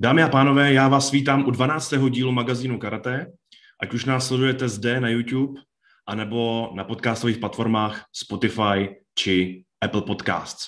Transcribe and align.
Dámy 0.00 0.22
a 0.22 0.28
pánové, 0.28 0.72
já 0.72 0.88
vás 0.88 1.10
vítám 1.10 1.44
u 1.46 1.50
12. 1.50 1.94
dílu 2.10 2.32
magazínu 2.32 2.78
Karate, 2.78 3.26
ať 3.82 3.94
už 3.94 4.04
nás 4.04 4.26
sledujete 4.26 4.68
zde 4.68 5.00
na 5.00 5.08
YouTube, 5.08 5.60
anebo 6.08 6.70
na 6.74 6.84
podcastových 6.84 7.38
platformách 7.38 8.04
Spotify 8.12 8.94
či 9.18 9.64
Apple 9.80 10.02
Podcasts. 10.02 10.66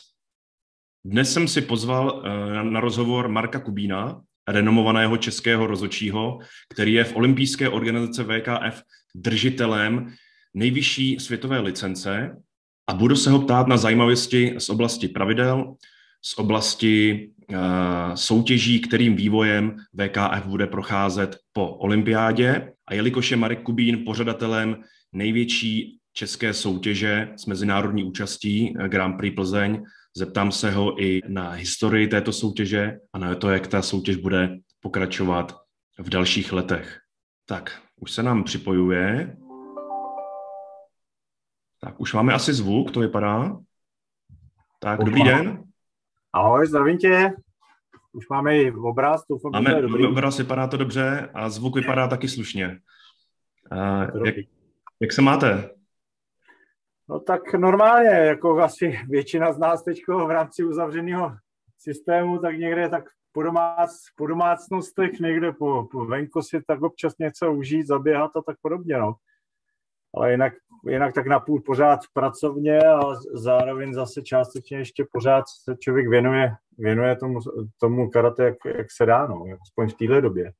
Dnes 1.04 1.32
jsem 1.32 1.48
si 1.48 1.61
pozval 1.62 2.22
eh, 2.24 2.64
na 2.64 2.80
rozhovor 2.80 3.29
Marka 3.29 3.61
Kubína, 3.61 4.21
renomovaného 4.48 5.16
českého 5.16 5.67
rozočího, 5.67 6.38
který 6.72 6.92
je 6.92 7.04
v 7.04 7.17
olympijské 7.17 7.69
organizace 7.69 8.24
VKF 8.24 8.83
držitelem 9.15 10.15
nejvyšší 10.54 11.21
světové 11.21 11.60
licence 11.60 12.37
a 12.87 12.94
budu 12.94 13.17
se 13.17 13.31
ho 13.31 13.38
ptát 13.38 13.67
na 13.67 13.76
zajímavosti 13.76 14.54
z 14.58 14.69
oblasti 14.69 15.08
pravidel, 15.08 15.74
z 16.23 16.38
oblasti 16.38 17.30
soutěží, 18.14 18.80
kterým 18.80 19.16
vývojem 19.16 19.77
VKF 19.95 20.46
bude 20.46 20.66
procházet 20.66 21.37
po 21.52 21.69
olympiádě. 21.69 22.73
A 22.88 22.95
jelikož 22.95 23.30
je 23.30 23.37
Marek 23.37 23.62
Kubín 23.62 24.05
pořadatelem 24.05 24.77
největší 25.12 25.98
české 26.12 26.55
soutěže 26.55 27.28
s 27.37 27.47
mezinárodní 27.47 28.05
účastí 28.05 28.75
eh, 28.78 28.89
Grand 28.89 29.16
Prix 29.16 29.34
Plzeň, 29.34 29.83
zeptám 30.16 30.52
se 30.52 30.70
ho 30.70 31.02
i 31.02 31.20
na 31.28 31.51
historii 31.51 32.09
této 32.09 32.33
soutěže 32.33 32.98
a 33.12 33.19
na 33.19 33.34
to, 33.34 33.51
jak 33.51 33.67
ta 33.67 33.83
soutěž 33.83 34.17
bude 34.17 34.59
pokračovat 34.80 35.56
v 35.98 36.09
dalších 36.09 36.53
letech. 36.53 36.98
Tak, 37.47 37.83
už 38.01 38.12
se 38.12 38.23
nám 38.23 38.45
připojuje. 38.45 39.37
Tak, 41.80 42.01
už 42.01 42.14
máme 42.14 42.33
asi 42.33 42.55
zvuk, 42.55 42.91
to 42.91 43.01
vypadá. 43.01 43.59
Tak, 44.80 45.05
dobrý 45.05 45.25
den. 45.25 45.70
Ahoj, 46.33 46.66
zdravím 46.66 46.98
tě. 46.98 47.33
Už 48.12 48.29
máme 48.29 48.57
i 48.57 48.73
obraz, 48.73 49.25
doufám, 49.30 49.52
máme, 49.52 49.70
že 49.70 49.83
dobrý. 49.83 50.07
obraz, 50.07 50.39
vypadá 50.39 50.66
to 50.66 50.77
dobře 50.77 51.30
a 51.34 51.51
zvuk 51.51 51.77
vypadá 51.77 52.09
taky 52.09 52.29
slušně. 52.29 52.81
Uh, 53.73 54.27
jak, 54.27 54.34
jak 55.01 55.12
se 55.12 55.23
máte? 55.23 55.70
No 57.08 57.20
tak 57.20 57.55
normálně, 57.55 58.08
jako 58.08 58.58
asi 58.58 58.98
většina 59.08 59.53
z 59.53 59.58
nás 59.58 59.84
teď 59.84 59.98
v 60.08 60.31
rámci 60.31 60.64
uzavřeného 60.64 61.36
systému, 61.78 62.39
tak 62.39 62.58
někde 62.58 62.89
tak 62.89 63.05
po, 63.33 63.42
domác, 63.42 64.05
po 64.17 64.27
domácnostech, 64.27 65.20
někde 65.20 65.53
po, 65.53 65.89
po 65.92 66.05
venku 66.05 66.42
si 66.42 66.62
tak 66.67 66.83
občas 66.83 67.19
něco 67.19 67.53
užít, 67.53 67.86
zaběhat 67.86 68.36
a 68.36 68.42
tak 68.42 68.56
podobně, 68.62 68.98
no 68.98 69.14
ale 70.14 70.30
jinak, 70.30 70.53
jinak 70.89 71.14
tak 71.14 71.27
napůl 71.27 71.62
pořád 71.62 72.00
pracovně 72.12 72.78
a 72.78 73.00
zároveň 73.34 73.94
zase 73.94 74.22
částečně 74.22 74.78
ještě 74.78 75.06
pořád 75.12 75.44
se 75.64 75.77
člověk 75.77 76.08
věnuje, 76.08 76.52
věnuje 76.78 77.17
tomu, 77.17 77.39
tomu 77.80 78.11
karate, 78.11 78.44
jak, 78.44 78.56
jak 78.77 78.86
se 78.97 79.06
dá, 79.06 79.27
no, 79.27 79.44
aspoň 79.62 79.89
v 79.89 79.94
téhle 79.94 80.20
době. 80.20 80.52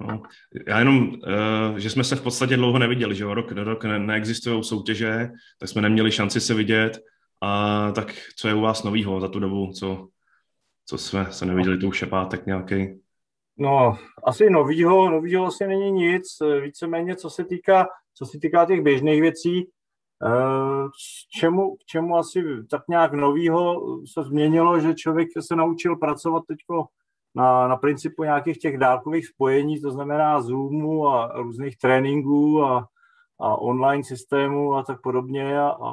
No, 0.00 0.22
já 0.66 0.78
jenom, 0.78 1.08
uh, 1.08 1.76
že 1.76 1.90
jsme 1.90 2.04
se 2.04 2.16
v 2.16 2.22
podstatě 2.22 2.56
dlouho 2.56 2.78
neviděli, 2.78 3.14
že 3.14 3.24
rok 3.24 3.54
do 3.54 3.64
rok 3.64 3.84
ne- 3.84 3.98
neexistují 3.98 4.64
soutěže, 4.64 5.30
tak 5.60 5.68
jsme 5.68 5.82
neměli 5.82 6.12
šanci 6.12 6.40
se 6.40 6.54
vidět. 6.54 6.98
A 7.42 7.92
tak 7.92 8.14
co 8.36 8.48
je 8.48 8.54
u 8.54 8.60
vás 8.60 8.82
novýho 8.82 9.20
za 9.20 9.28
tu 9.28 9.40
dobu, 9.40 9.72
co, 9.72 10.08
co 10.86 10.98
jsme 10.98 11.26
se 11.32 11.46
neviděli, 11.46 11.78
to 11.78 11.86
už 11.86 12.02
je 12.02 12.08
pátek 12.08 12.46
nějaký? 12.46 13.00
No, 13.58 13.98
asi 14.24 14.50
novýho, 14.50 15.10
novýho 15.10 15.46
asi 15.46 15.66
není 15.66 15.90
nic, 15.90 16.26
víceméně 16.62 17.16
co 17.16 17.30
se 17.30 17.44
týká 17.44 17.86
co 18.18 18.26
se 18.26 18.38
týká 18.42 18.64
těch 18.64 18.82
běžných 18.82 19.20
věcí, 19.20 19.68
eh, 20.26 20.88
čemu, 21.38 21.76
čemu 21.86 22.16
asi 22.16 22.44
tak 22.70 22.82
nějak 22.88 23.12
novýho 23.12 23.82
se 24.14 24.22
změnilo, 24.22 24.80
že 24.80 24.94
člověk 24.94 25.28
se 25.40 25.56
naučil 25.56 25.96
pracovat 25.96 26.42
teď 26.48 26.58
na, 27.34 27.68
na 27.68 27.76
principu 27.76 28.24
nějakých 28.24 28.58
těch 28.58 28.78
dálkových 28.78 29.26
spojení, 29.26 29.80
to 29.80 29.90
znamená 29.90 30.40
Zoomu 30.40 31.08
a 31.08 31.32
různých 31.42 31.78
tréninků 31.78 32.64
a, 32.64 32.88
a 33.40 33.56
online 33.56 34.04
systému 34.04 34.74
a 34.74 34.82
tak 34.82 35.02
podobně 35.02 35.60
a, 35.60 35.68
a, 35.68 35.90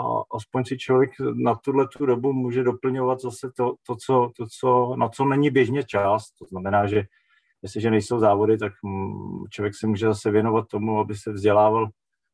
a 0.00 0.22
aspoň 0.36 0.64
si 0.64 0.78
člověk 0.78 1.10
na 1.34 1.54
tuhle 1.54 1.88
tu 1.88 2.06
dobu 2.06 2.32
může 2.32 2.62
doplňovat 2.62 3.20
zase 3.20 3.50
to, 3.56 3.74
to, 3.86 3.96
co, 3.96 4.30
to 4.36 4.46
co, 4.60 4.96
na 4.96 5.08
co 5.08 5.24
není 5.24 5.50
běžně 5.50 5.84
čas. 5.84 6.30
To 6.38 6.44
znamená, 6.44 6.86
že 6.86 7.02
jestliže 7.62 7.90
nejsou 7.90 8.18
závody, 8.18 8.58
tak 8.58 8.72
mm, 8.82 9.44
člověk 9.50 9.74
se 9.74 9.86
může 9.86 10.06
zase 10.06 10.30
věnovat 10.30 10.68
tomu, 10.68 11.00
aby 11.00 11.14
se 11.14 11.32
vzdělával, 11.32 11.88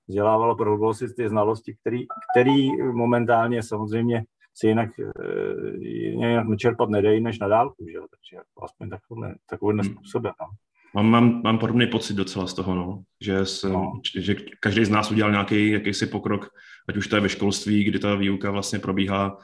vzdělával 0.09 0.51
a 0.51 0.55
prohluboval 0.55 0.95
si 0.95 1.15
ty 1.15 1.29
znalosti, 1.29 1.77
který, 1.81 2.05
který 2.33 2.83
momentálně 2.93 3.63
samozřejmě 3.63 4.25
si 4.55 4.67
jinak, 4.67 4.91
eh, 4.99 5.79
jinak 5.79 6.49
načerpat 6.49 6.89
nedají 6.89 7.21
než 7.21 7.39
na 7.39 7.49
dálku, 7.49 7.87
že? 7.93 7.99
takže 7.99 8.37
jako 8.37 8.65
aspoň 8.65 8.89
takovým, 8.89 9.35
takovým 9.51 9.79
hmm. 9.79 9.95
způsobem. 9.95 10.33
No. 10.41 10.47
Mám, 10.95 11.07
mám, 11.07 11.43
mám 11.43 11.59
podobný 11.59 11.87
pocit 11.87 12.15
docela 12.15 12.47
z 12.47 12.55
toho, 12.55 12.75
no. 12.75 13.03
Že, 13.21 13.47
jsem, 13.47 13.73
no. 13.73 13.93
že 14.19 14.35
každý 14.61 14.85
z 14.85 14.91
nás 14.91 15.11
udělal 15.11 15.33
nějaký 15.33 15.71
jakýsi 15.71 16.07
pokrok, 16.07 16.49
ať 16.89 16.97
už 16.97 17.07
to 17.07 17.17
je 17.17 17.21
ve 17.21 17.29
školství, 17.29 17.85
kdy 17.85 17.99
ta 17.99 18.15
výuka 18.15 18.51
vlastně 18.51 18.79
probíhá 18.79 19.39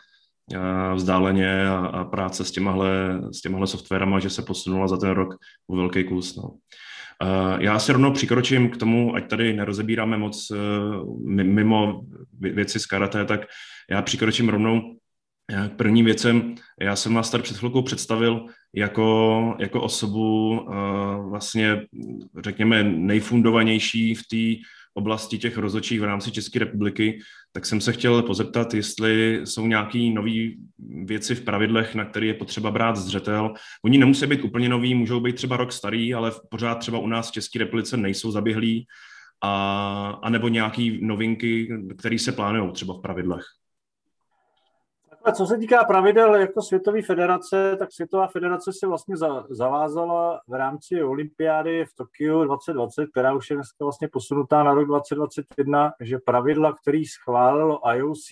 vzdáleně 0.95 1.69
a, 1.69 1.77
a 1.77 2.05
práce 2.05 2.45
s 2.45 2.51
těmahle, 2.51 3.21
s 3.33 3.41
těmahle 3.41 3.67
softwarama, 3.67 4.19
že 4.19 4.31
se 4.31 4.43
posunula 4.43 4.89
za 4.89 4.97
ten 4.97 5.11
rok 5.11 5.35
o 5.67 5.77
velký 5.77 6.05
kus. 6.05 6.37
No. 6.37 6.51
Já 7.59 7.79
se 7.79 7.93
rovnou 7.93 8.13
přikročím 8.13 8.71
k 8.71 8.77
tomu, 8.77 9.15
ať 9.15 9.31
tady 9.31 9.53
nerozebíráme 9.53 10.19
moc 10.19 10.51
e, 10.51 10.55
mimo 11.43 12.01
věci 12.41 12.81
z 12.81 12.87
karate, 12.87 13.25
tak 13.25 13.41
já 13.91 14.03
přikročím 14.03 14.49
rovnou 14.49 14.97
k 15.69 15.77
prvním 15.77 16.05
věcem. 16.05 16.55
Já 16.81 16.97
jsem 16.97 17.15
vás 17.15 17.31
tady 17.31 17.43
před 17.43 17.57
chvilkou 17.57 17.83
představil 17.83 18.47
jako, 18.75 19.57
jako 19.59 19.83
osobu 19.83 20.61
e, 20.61 20.75
vlastně, 21.29 21.87
řekněme, 22.45 22.85
nejfundovanější 22.85 24.15
v 24.15 24.23
té 24.31 24.69
oblasti 24.95 25.39
těch 25.39 25.59
rozočích 25.59 26.01
v 26.01 26.05
rámci 26.05 26.33
České 26.33 26.59
republiky, 26.59 27.19
tak 27.53 27.67
jsem 27.67 27.81
se 27.81 27.93
chtěl 27.93 28.23
pozeptat, 28.23 28.75
jestli 28.75 29.41
jsou 29.45 29.67
nějaké 29.67 29.99
nové 29.99 30.31
věci 31.05 31.35
v 31.35 31.45
pravidlech, 31.45 31.95
na 31.95 32.05
které 32.05 32.27
je 32.27 32.35
potřeba 32.35 32.71
brát 32.71 32.97
zřetel. 32.97 33.55
Oni 33.85 33.99
nemusí 33.99 34.27
být 34.27 34.45
úplně 34.45 34.69
noví, 34.69 34.95
můžou 34.95 35.21
být 35.21 35.37
třeba 35.37 35.57
rok 35.57 35.73
starý, 35.73 36.15
ale 36.15 36.33
pořád 36.51 36.75
třeba 36.75 36.99
u 36.99 37.07
nás 37.07 37.29
v 37.29 37.33
České 37.33 37.59
republice 37.59 37.97
nejsou 37.97 38.31
zaběhlí, 38.31 38.87
a, 39.45 40.19
a 40.23 40.31
nebo 40.31 40.49
nějaké 40.49 40.91
novinky, 41.01 41.69
které 41.99 42.19
se 42.19 42.33
plánují 42.33 42.73
třeba 42.73 42.95
v 42.95 43.01
pravidlech. 43.01 43.45
A 45.25 45.33
co 45.33 45.47
se 45.47 45.59
týká 45.59 45.85
pravidel 45.85 46.35
jako 46.35 46.63
Světové 46.63 47.03
federace, 47.03 47.77
tak 47.79 47.93
Světová 47.93 48.27
federace 48.27 48.73
se 48.73 48.87
vlastně 48.87 49.17
za, 49.17 49.47
zavázala 49.51 50.41
v 50.49 50.53
rámci 50.53 51.03
olympiády 51.03 51.85
v 51.85 51.95
Tokiu 51.95 52.45
2020, 52.45 53.07
která 53.07 53.35
už 53.35 53.51
je 53.51 53.57
dneska 53.57 53.85
vlastně 53.85 54.09
posunutá 54.09 54.63
na 54.63 54.75
rok 54.75 54.87
2021, 54.87 55.93
že 56.01 56.19
pravidla, 56.19 56.73
který 56.73 57.05
schválilo 57.05 57.81
IOC 57.95 58.29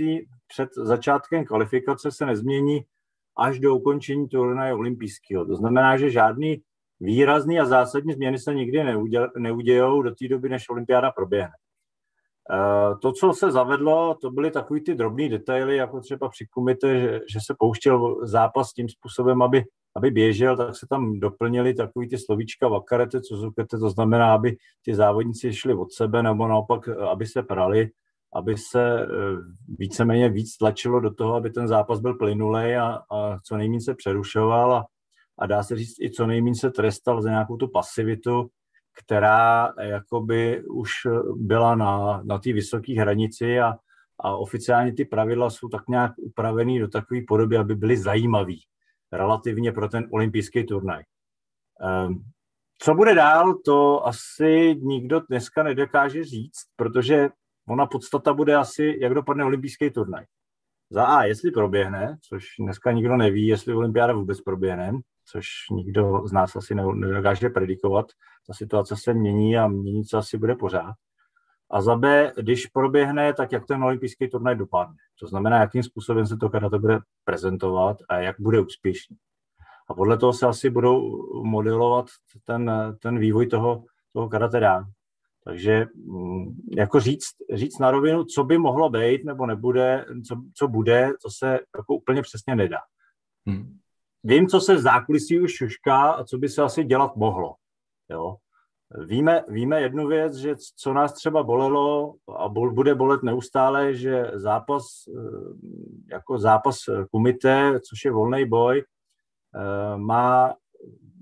před 0.47 0.69
začátkem 0.75 1.45
kvalifikace, 1.45 2.11
se 2.11 2.27
nezmění 2.27 2.81
až 3.39 3.59
do 3.59 3.75
ukončení 3.75 4.29
turnaje 4.29 4.75
olympijského. 4.75 5.47
To 5.47 5.57
znamená, 5.57 5.97
že 5.97 6.11
žádný 6.11 6.63
výrazný 7.01 7.61
a 7.61 7.65
zásadní 7.65 8.13
změny 8.13 8.39
se 8.39 8.55
nikdy 8.55 8.85
neudějou 9.39 10.03
do 10.03 10.11
té 10.11 10.29
doby, 10.29 10.49
než 10.49 10.69
olympiáda 10.69 11.11
proběhne. 11.11 11.53
Eh, 12.53 12.95
to, 13.03 13.13
co 13.13 13.33
se 13.33 13.51
zavedlo, 13.53 14.17
to 14.21 14.31
byly 14.31 14.51
takový 14.51 14.81
ty 14.81 14.95
drobné 14.95 15.29
detaily, 15.29 15.77
jako 15.77 16.01
třeba 16.01 16.29
při 16.29 16.47
kumite, 16.47 17.01
že, 17.01 17.21
že 17.33 17.39
se 17.47 17.55
pouštěl 17.59 18.27
zápas 18.27 18.73
tím 18.73 18.89
způsobem, 18.89 19.43
aby, 19.43 19.65
aby 19.97 20.11
běžel, 20.11 20.57
tak 20.57 20.77
se 20.77 20.87
tam 20.91 21.21
doplnili 21.21 21.75
takový 21.75 22.09
ty 22.09 22.19
slovíčka 22.19 22.69
vakarete, 22.69 23.21
co 23.21 23.37
zukete, 23.37 23.79
to 23.79 23.91
znamená, 23.91 24.35
aby 24.35 24.57
ty 24.83 24.95
závodníci 24.95 25.53
šli 25.53 25.75
od 25.75 25.93
sebe, 25.93 26.23
nebo 26.23 26.49
naopak, 26.49 26.89
aby 26.89 27.27
se 27.27 27.43
prali, 27.43 27.91
aby 28.35 28.57
se 28.59 29.01
eh, 29.01 29.07
víceméně 29.79 30.29
víc 30.29 30.57
tlačilo 30.57 31.01
do 31.01 31.15
toho, 31.15 31.35
aby 31.35 31.51
ten 31.51 31.69
zápas 31.69 32.01
byl 32.01 32.15
plynulej 32.15 32.79
a, 32.79 33.03
a 33.11 33.39
co 33.45 33.57
nejméně 33.57 33.81
se 33.81 33.95
přerušoval 33.95 34.75
a, 34.75 34.87
a 35.39 35.47
dá 35.47 35.63
se 35.63 35.77
říct 35.77 36.01
i 36.01 36.11
co 36.11 36.27
nejméně 36.27 36.57
se 36.57 36.71
trestal 36.71 37.23
za 37.23 37.31
nějakou 37.31 37.57
tu 37.57 37.69
pasivitu, 37.69 38.49
která 38.99 39.73
jakoby 39.81 40.65
už 40.65 40.91
byla 41.35 41.75
na, 41.75 42.23
na 42.25 42.39
té 42.39 42.53
vysoké 42.53 43.01
hranici 43.01 43.61
a, 43.61 43.75
a 44.21 44.37
oficiálně 44.37 44.93
ty 44.93 45.05
pravidla 45.05 45.51
jsou 45.51 45.69
tak 45.69 45.89
nějak 45.89 46.13
upravený 46.17 46.79
do 46.79 46.89
takové 46.89 47.21
podoby, 47.29 47.57
aby 47.57 47.75
byly 47.75 47.97
zajímavý 47.97 48.61
relativně 49.13 49.73
pro 49.73 49.89
ten 49.89 50.09
olympijský 50.11 50.67
turnaj. 50.67 51.03
Um, 52.07 52.25
co 52.79 52.95
bude 52.95 53.15
dál, 53.15 53.55
to 53.65 54.07
asi 54.07 54.77
nikdo 54.83 55.21
dneska 55.21 55.63
nedokáže 55.63 56.25
říct, 56.25 56.63
protože 56.77 57.29
ona 57.69 57.87
podstata 57.87 58.35
bude 58.35 58.57
asi, 58.57 58.99
jak 59.01 59.15
dopadne 59.15 59.45
olympijský 59.45 59.91
turnaj. 59.91 60.25
Za 60.91 61.05
A, 61.05 61.25
jestli 61.25 61.51
proběhne, 61.51 62.17
což 62.29 62.45
dneska 62.61 62.93
nikdo 62.93 63.17
neví, 63.17 63.47
jestli 63.47 63.75
olympiáda 63.75 64.13
vůbec 64.13 64.41
proběhne, 64.41 64.93
což 65.25 65.49
nikdo 65.71 66.23
z 66.27 66.33
nás 66.33 66.57
asi 66.57 66.75
nedokáže 66.75 67.49
predikovat. 67.49 68.07
Ta 68.47 68.55
situace 68.55 68.95
se 68.97 69.15
mění 69.15 69.57
a 69.57 69.69
mění 69.69 70.05
se 70.05 70.17
asi 70.17 70.39
bude 70.39 70.55
pořád. 70.55 70.95
A 71.71 71.83
za 71.83 71.97
B, 71.97 72.33
když 72.37 72.67
proběhne, 72.67 73.35
tak 73.35 73.53
jak 73.53 73.67
ten 73.67 73.85
olympijský 73.85 74.29
turnaj 74.29 74.57
dopadne. 74.57 74.97
To 75.21 75.27
znamená, 75.27 75.61
jakým 75.61 75.83
způsobem 75.83 76.27
se 76.27 76.37
to 76.37 76.49
karate 76.49 76.79
bude 76.79 76.99
prezentovat 77.25 77.97
a 78.09 78.19
jak 78.19 78.37
bude 78.41 78.61
úspěšný. 78.61 79.17
A 79.89 79.95
podle 79.95 80.19
toho 80.19 80.33
se 80.33 80.47
asi 80.47 80.71
budou 80.71 81.23
modelovat 81.43 82.07
ten, 82.45 82.71
ten 83.03 83.19
vývoj 83.19 83.47
toho, 83.47 83.85
toho 84.13 84.29
karate 84.29 84.61
dá. 84.61 84.85
Takže 85.45 85.87
mm, 85.95 86.57
jako 86.77 87.01
říct, 87.01 87.35
říct 87.55 87.79
na 87.79 87.91
rovinu, 87.91 88.25
co 88.25 88.45
by 88.45 88.59
mohlo 88.59 88.91
být 88.91 89.25
nebo 89.25 89.47
nebude, 89.47 90.05
co, 90.29 90.43
co 90.55 90.69
bude, 90.69 91.11
to 91.23 91.31
se 91.31 91.59
jako 91.77 91.95
úplně 91.95 92.23
přesně 92.23 92.57
nedá. 92.57 92.79
Hmm. 93.47 93.79
Vím, 94.25 94.49
co 94.49 94.61
se 94.61 94.75
v 94.75 94.79
zákulisí 94.79 95.41
už 95.41 95.53
šušká 95.53 96.11
a 96.11 96.25
co 96.25 96.39
by 96.39 96.49
se 96.49 96.63
asi 96.63 96.85
dělat 96.85 97.17
mohlo. 97.17 97.55
Jo? 98.11 98.37
Víme, 99.07 99.45
víme 99.49 99.81
jednu 99.81 100.07
věc, 100.07 100.35
že 100.35 100.55
co 100.77 100.93
nás 100.93 101.13
třeba 101.13 101.43
bolelo 101.43 102.15
a 102.37 102.49
bude 102.49 102.95
bolet 102.95 103.23
neustále, 103.23 103.95
že 103.95 104.31
zápas, 104.35 104.85
eh, 105.09 105.21
jako 106.11 106.39
zápas 106.39 106.77
kumite, 107.11 107.81
což 107.89 108.05
je 108.05 108.11
volný 108.11 108.45
boj, 108.45 108.85
eh, 108.85 109.97
má 109.97 110.55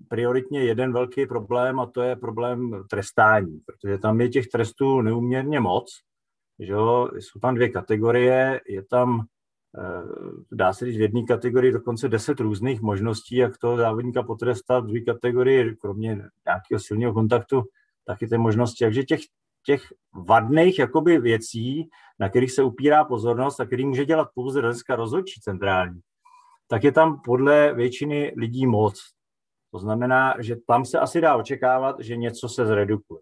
prioritně 0.08 0.64
jeden 0.64 0.92
velký 0.92 1.26
problém 1.26 1.80
a 1.80 1.86
to 1.86 2.02
je 2.02 2.16
problém 2.16 2.84
trestání, 2.90 3.60
protože 3.66 3.98
tam 3.98 4.20
je 4.20 4.28
těch 4.28 4.46
trestů 4.46 5.00
neuměrně 5.00 5.60
moc. 5.60 5.92
Že 6.58 6.72
jo? 6.72 7.10
Jsou 7.14 7.40
tam 7.40 7.54
dvě 7.54 7.68
kategorie, 7.68 8.60
je 8.68 8.82
tam, 8.82 9.26
dá 10.52 10.72
se 10.72 10.84
říct, 10.84 10.96
v 10.96 11.00
jedné 11.00 11.22
kategorii 11.22 11.72
dokonce 11.72 12.08
deset 12.08 12.40
různých 12.40 12.80
možností, 12.80 13.36
jak 13.36 13.58
toho 13.58 13.76
závodníka 13.76 14.22
potrestat, 14.22 14.84
v 14.84 14.86
druhé 14.86 15.00
kategorii, 15.00 15.76
kromě 15.76 16.08
nějakého 16.46 16.78
silného 16.78 17.12
kontaktu, 17.12 17.62
taky 18.06 18.26
ty 18.26 18.38
možnosti. 18.38 18.84
Takže 18.84 19.02
těch, 19.02 19.20
těch 19.66 19.82
vadných 20.28 20.78
jakoby 20.78 21.18
věcí, 21.18 21.88
na 22.18 22.28
kterých 22.28 22.52
se 22.52 22.62
upírá 22.62 23.04
pozornost 23.04 23.60
a 23.60 23.66
který 23.66 23.86
může 23.86 24.04
dělat 24.04 24.28
pouze 24.34 24.60
dneska 24.60 24.96
rozhodčí 24.96 25.40
centrální, 25.40 26.00
tak 26.68 26.84
je 26.84 26.92
tam 26.92 27.20
podle 27.24 27.74
většiny 27.74 28.34
lidí 28.36 28.66
moc. 28.66 29.02
To 29.70 29.78
znamená, 29.78 30.34
že 30.38 30.56
tam 30.66 30.84
se 30.84 30.98
asi 30.98 31.20
dá 31.20 31.36
očekávat, 31.36 31.96
že 32.00 32.16
něco 32.16 32.48
se 32.48 32.66
zredukuje. 32.66 33.20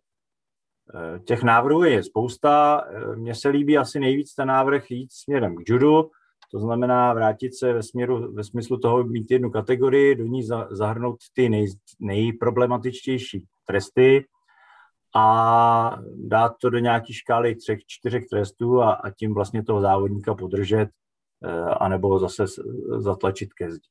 Eh, 0.94 1.18
těch 1.18 1.42
návrhů 1.42 1.84
je 1.84 2.02
spousta. 2.02 2.84
Eh, 2.88 3.16
mně 3.16 3.34
se 3.34 3.48
líbí 3.48 3.78
asi 3.78 4.00
nejvíc 4.00 4.34
ten 4.34 4.48
návrh 4.48 4.90
jít 4.90 5.12
směrem 5.12 5.56
k 5.56 5.68
judu, 5.68 6.10
to 6.52 6.58
znamená 6.58 7.12
vrátit 7.12 7.58
se 7.58 7.72
ve, 7.72 7.82
směru, 7.82 8.32
ve 8.32 8.44
smyslu 8.44 8.78
toho 8.78 9.04
mít 9.04 9.30
jednu 9.30 9.50
kategorii, 9.50 10.14
do 10.14 10.24
ní 10.24 10.42
zahrnout 10.70 11.16
ty 11.34 11.48
nej, 11.48 11.66
nejproblematičtější 12.00 13.46
tresty 13.66 14.24
a 15.16 15.98
dát 16.14 16.52
to 16.60 16.70
do 16.70 16.78
nějaké 16.78 17.12
škály 17.12 17.54
třech, 17.54 17.78
čtyřech 17.86 18.24
trestů 18.26 18.82
a, 18.82 18.92
a 18.92 19.10
tím 19.10 19.34
vlastně 19.34 19.62
toho 19.64 19.80
závodníka 19.80 20.34
podržet 20.34 20.88
eh, 21.44 21.60
anebo 21.60 22.18
zase 22.18 22.44
zatlačit 22.96 23.52
ke 23.52 23.72
zdi. 23.72 23.88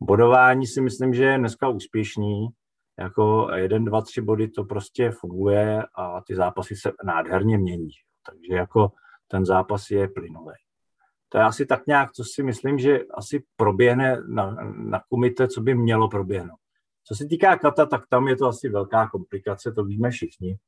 Bodování 0.00 0.66
si 0.66 0.80
myslím, 0.80 1.14
že 1.14 1.24
je 1.24 1.38
dneska 1.38 1.68
úspěšný. 1.68 2.48
Jako 2.98 3.48
jeden, 3.54 3.84
dva, 3.84 4.02
tři 4.02 4.20
body 4.20 4.48
to 4.48 4.64
prostě 4.64 5.10
funguje 5.10 5.82
a 5.94 6.20
ty 6.26 6.34
zápasy 6.36 6.76
se 6.76 6.92
nádherně 7.04 7.58
mění. 7.58 7.90
Takže 8.26 8.54
jako 8.54 8.92
ten 9.28 9.46
zápas 9.46 9.90
je 9.90 10.08
plynulý. 10.08 10.54
To 11.28 11.38
je 11.38 11.44
asi 11.44 11.66
tak 11.66 11.86
nějak, 11.86 12.12
co 12.12 12.24
si 12.24 12.42
myslím, 12.42 12.78
že 12.78 13.00
asi 13.14 13.44
proběhne 13.56 14.16
na, 14.28 14.56
na 14.74 15.00
kumite, 15.08 15.48
co 15.48 15.60
by 15.60 15.74
mělo 15.74 16.08
proběhnout. 16.08 16.58
Co 17.04 17.14
se 17.14 17.24
týká 17.26 17.56
kata, 17.56 17.86
tak 17.86 18.02
tam 18.08 18.28
je 18.28 18.36
to 18.36 18.46
asi 18.46 18.68
velká 18.68 19.08
komplikace, 19.08 19.72
to 19.72 19.84
víme 19.84 20.10
všichni. 20.10 20.58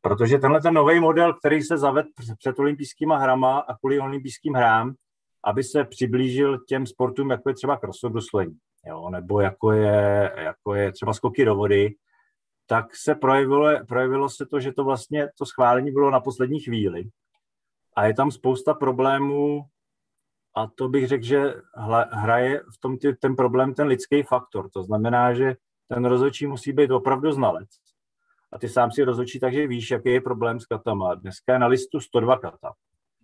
Protože 0.00 0.38
tenhle 0.38 0.60
ten 0.60 0.74
nový 0.74 1.00
model, 1.00 1.34
který 1.34 1.62
se 1.62 1.78
zavedl 1.78 2.08
před 2.38 2.58
olympijskýma 2.58 3.16
hrama 3.16 3.58
a 3.58 3.76
kvůli 3.78 4.00
olympijským 4.00 4.54
hrám, 4.54 4.94
aby 5.44 5.64
se 5.64 5.84
přiblížil 5.84 6.58
těm 6.58 6.86
sportům, 6.86 7.30
jako 7.30 7.48
je 7.48 7.54
třeba 7.54 7.76
crossobruslení, 7.76 8.58
jo, 8.86 9.10
nebo 9.10 9.40
jako 9.40 9.72
je, 9.72 10.32
jako 10.36 10.74
je 10.74 10.92
třeba 10.92 11.12
skoky 11.14 11.44
do 11.44 11.54
vody, 11.54 11.94
tak 12.66 12.96
se 12.96 13.14
projevilo, 13.14 13.84
projevilo 13.88 14.28
se 14.28 14.46
to, 14.46 14.60
že 14.60 14.72
to 14.72 14.84
vlastně 14.84 15.28
to 15.38 15.46
schválení 15.46 15.90
bylo 15.90 16.10
na 16.10 16.20
poslední 16.20 16.60
chvíli. 16.60 17.04
A 17.98 18.04
je 18.06 18.14
tam 18.14 18.30
spousta 18.30 18.74
problémů 18.74 19.64
a 20.56 20.66
to 20.66 20.88
bych 20.88 21.08
řekl, 21.08 21.24
že 21.24 21.54
hraje 22.10 22.60
v 22.60 22.78
tom 22.80 22.98
tě, 22.98 23.12
ten 23.12 23.36
problém 23.36 23.74
ten 23.74 23.86
lidský 23.86 24.22
faktor. 24.22 24.70
To 24.70 24.82
znamená, 24.82 25.34
že 25.34 25.56
ten 25.88 26.04
rozhodčí 26.04 26.46
musí 26.46 26.72
být 26.72 26.90
opravdu 26.90 27.32
znalec. 27.32 27.68
A 28.52 28.58
ty 28.58 28.68
sám 28.68 28.90
si 28.90 29.04
rozhodčí, 29.04 29.40
takže 29.40 29.66
víš, 29.66 29.90
jaký 29.90 30.08
je 30.08 30.20
problém 30.20 30.60
s 30.60 30.66
katama. 30.66 31.14
Dneska 31.14 31.52
je 31.52 31.58
na 31.58 31.66
listu 31.66 32.00
102 32.00 32.38
kata. 32.38 32.72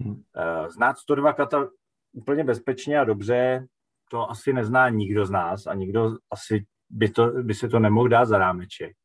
Hmm. 0.00 0.22
Eh, 0.36 0.70
znát 0.70 0.98
102 0.98 1.32
kata 1.32 1.68
úplně 2.12 2.44
bezpečně 2.44 2.98
a 2.98 3.04
dobře, 3.04 3.66
to 4.10 4.30
asi 4.30 4.52
nezná 4.52 4.88
nikdo 4.88 5.26
z 5.26 5.30
nás 5.30 5.66
a 5.66 5.74
nikdo 5.74 6.16
asi 6.30 6.66
by, 6.90 7.08
to, 7.08 7.26
by 7.26 7.54
si 7.54 7.68
to 7.68 7.78
nemohl 7.78 8.08
dát 8.08 8.24
za 8.24 8.38
rámeček. 8.38 8.96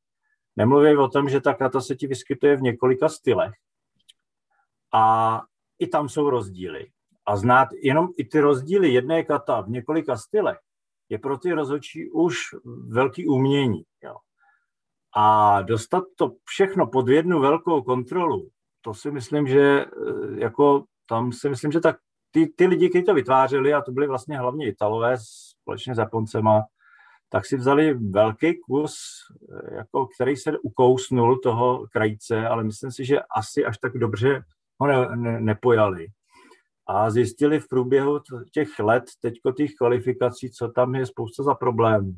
Nemluvím 0.55 0.99
o 0.99 1.09
tom, 1.09 1.29
že 1.29 1.41
ta 1.41 1.53
kata 1.53 1.81
se 1.81 1.95
ti 1.95 2.07
vyskytuje 2.07 2.57
v 2.57 2.61
několika 2.61 3.09
stylech 3.09 3.53
a 4.93 5.41
i 5.79 5.87
tam 5.87 6.09
jsou 6.09 6.29
rozdíly. 6.29 6.87
A 7.25 7.37
znát 7.37 7.69
jenom 7.83 8.07
i 8.17 8.25
ty 8.25 8.39
rozdíly 8.39 8.89
jedné 8.89 9.23
kata 9.23 9.61
v 9.61 9.69
několika 9.69 10.17
stylech 10.17 10.57
je 11.09 11.19
pro 11.19 11.37
ty 11.37 11.51
rozhodčí 11.51 12.11
už 12.11 12.37
velký 12.87 13.27
umění. 13.27 13.83
Jo. 14.03 14.15
A 15.15 15.61
dostat 15.61 16.03
to 16.15 16.31
všechno 16.45 16.87
pod 16.87 17.07
jednu 17.07 17.39
velkou 17.39 17.81
kontrolu, 17.81 18.49
to 18.81 18.93
si 18.93 19.11
myslím, 19.11 19.47
že 19.47 19.61
eh, 19.61 19.87
jako 20.35 20.83
tam 21.05 21.31
si 21.31 21.49
myslím, 21.49 21.71
že 21.71 21.79
tak 21.79 21.97
ty, 22.31 22.47
ty 22.47 22.67
lidi, 22.67 22.89
kteří 22.89 23.05
to 23.05 23.13
vytvářeli, 23.13 23.73
a 23.73 23.81
to 23.81 23.91
byli 23.91 24.07
vlastně 24.07 24.37
hlavně 24.37 24.67
Italové 24.67 25.17
společně 25.61 25.95
s 25.95 25.97
Japoncema, 25.97 26.61
tak 27.29 27.45
si 27.45 27.57
vzali 27.57 27.93
velký 27.93 28.59
kus, 28.59 28.95
eh, 29.53 29.75
jako, 29.75 30.07
který 30.15 30.35
se 30.35 30.59
ukousnul 30.59 31.39
toho 31.39 31.87
krajice, 31.91 32.47
ale 32.47 32.63
myslím 32.63 32.91
si, 32.91 33.05
že 33.05 33.19
asi 33.35 33.65
až 33.65 33.77
tak 33.77 33.93
dobře 33.93 34.43
ho 34.79 34.87
ne, 34.87 35.15
ne, 35.15 35.41
nepojali. 35.41 36.07
A 36.87 37.09
zjistili 37.09 37.59
v 37.59 37.67
průběhu 37.67 38.19
těch 38.53 38.79
let, 38.79 39.03
teďko 39.21 39.51
těch 39.51 39.71
kvalifikací, 39.73 40.51
co 40.51 40.67
tam 40.67 40.95
je 40.95 41.05
spousta 41.05 41.43
za 41.43 41.53
problémů. 41.53 42.13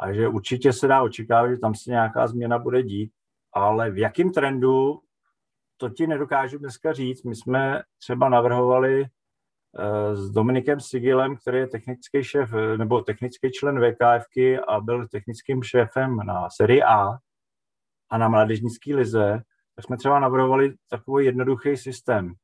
A 0.00 0.12
že 0.12 0.28
určitě 0.28 0.72
se 0.72 0.86
dá 0.88 1.02
očekávat, 1.02 1.50
že 1.50 1.58
tam 1.58 1.74
se 1.74 1.90
nějaká 1.90 2.26
změna 2.26 2.58
bude 2.58 2.82
dít, 2.82 3.12
ale 3.52 3.90
v 3.90 3.98
jakém 3.98 4.32
trendu, 4.32 5.00
to 5.76 5.90
ti 5.90 6.06
nedokážu 6.06 6.58
dneska 6.58 6.92
říct. 6.92 7.22
My 7.22 7.36
jsme 7.36 7.82
třeba 7.98 8.28
navrhovali 8.28 9.06
Eh, 9.78 10.16
s 10.16 10.30
Dominikem 10.30 10.80
Sigilem, 10.80 11.36
který 11.36 11.58
je 11.58 11.66
technický 11.66 12.24
šéf 12.24 12.50
nebo 12.76 13.00
technický 13.00 13.52
člen 13.52 13.80
VKFky 13.80 14.58
a 14.58 14.80
byl 14.80 15.08
technickým 15.08 15.62
šéfem 15.62 16.16
na 16.16 16.50
sérii 16.50 16.82
A 16.82 17.08
a 18.10 18.18
na 18.18 18.28
mládežnické 18.28 18.96
lize, 18.96 19.42
tak 19.76 19.84
jsme 19.84 19.96
třeba 19.96 20.20
navrhovali 20.20 20.74
takový 20.90 21.24
jednoduchý 21.24 21.76
systém. 21.76 22.34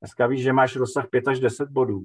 Dneska 0.00 0.26
víš, 0.26 0.42
že 0.42 0.52
máš 0.52 0.76
rozsah 0.76 1.08
5 1.10 1.28
až 1.28 1.40
10 1.40 1.68
bodů. 1.68 2.04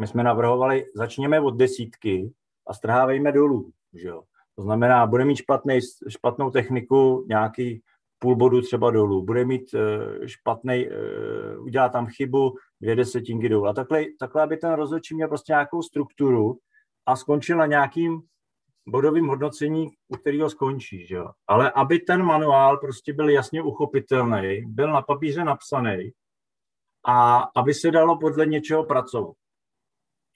My 0.00 0.06
jsme 0.06 0.22
navrhovali, 0.22 0.86
začněme 0.94 1.40
od 1.40 1.50
desítky 1.50 2.32
a 2.66 2.74
strhávejme 2.74 3.32
dolů. 3.32 3.72
Že 3.92 4.08
jo? 4.08 4.22
To 4.56 4.62
znamená, 4.62 5.06
bude 5.06 5.24
mít 5.24 5.36
špatný, 5.36 5.78
špatnou 6.08 6.50
techniku, 6.50 7.24
nějaký 7.28 7.82
půl 8.18 8.36
bodu 8.36 8.60
třeba 8.60 8.90
dolů, 8.90 9.24
bude 9.24 9.44
mít 9.44 9.74
uh, 9.74 10.26
špatný, 10.26 10.88
uh, 10.88 11.64
udělá 11.64 11.88
tam 11.88 12.06
chybu, 12.06 12.54
dvě 12.80 12.96
desetinky 12.96 13.48
dolů. 13.48 13.66
A 13.66 13.72
takhle, 13.72 14.04
takhle, 14.18 14.42
aby 14.42 14.56
ten 14.56 14.72
rozhodčí 14.72 15.14
měl 15.14 15.28
prostě 15.28 15.52
nějakou 15.52 15.82
strukturu 15.82 16.58
a 17.06 17.16
skončil 17.16 17.56
na 17.56 17.66
nějakým 17.66 18.22
bodovým 18.90 19.26
hodnocení, 19.26 19.88
u 20.08 20.16
kterého 20.16 20.50
skončí. 20.50 21.06
Že? 21.06 21.18
Ale 21.46 21.70
aby 21.70 21.98
ten 21.98 22.22
manuál 22.22 22.76
prostě 22.76 23.12
byl 23.12 23.28
jasně 23.28 23.62
uchopitelný, 23.62 24.62
byl 24.66 24.92
na 24.92 25.02
papíře 25.02 25.44
napsaný 25.44 26.10
a 27.06 27.38
aby 27.56 27.74
se 27.74 27.90
dalo 27.90 28.18
podle 28.18 28.46
něčeho 28.46 28.84
pracovat. 28.84 29.36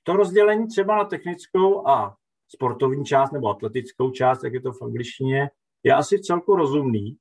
To 0.02 0.12
rozdělení 0.12 0.66
třeba 0.66 0.97
na 0.97 1.04
technickou 1.04 1.88
a 1.88 2.16
sportovní 2.49 3.04
část 3.04 3.32
nebo 3.32 3.49
atletickou 3.49 4.11
část, 4.11 4.44
jak 4.44 4.52
je 4.52 4.61
to 4.61 4.73
v 4.73 4.82
angličtině, 4.82 5.50
je 5.82 5.94
asi 5.94 6.21
celku 6.21 6.56
rozumný, 6.56 7.18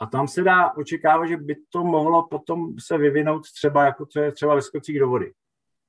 a 0.00 0.06
tam 0.06 0.28
se 0.28 0.42
dá 0.42 0.72
očekávat, 0.76 1.26
že 1.26 1.36
by 1.36 1.56
to 1.68 1.84
mohlo 1.84 2.28
potom 2.28 2.74
se 2.78 2.98
vyvinout 2.98 3.42
třeba 3.52 3.84
jako 3.84 4.06
to 4.06 4.20
je 4.20 4.32
třeba 4.32 4.54
ve 4.54 4.62
skocích 4.62 4.98
do 4.98 5.08
vody. 5.08 5.32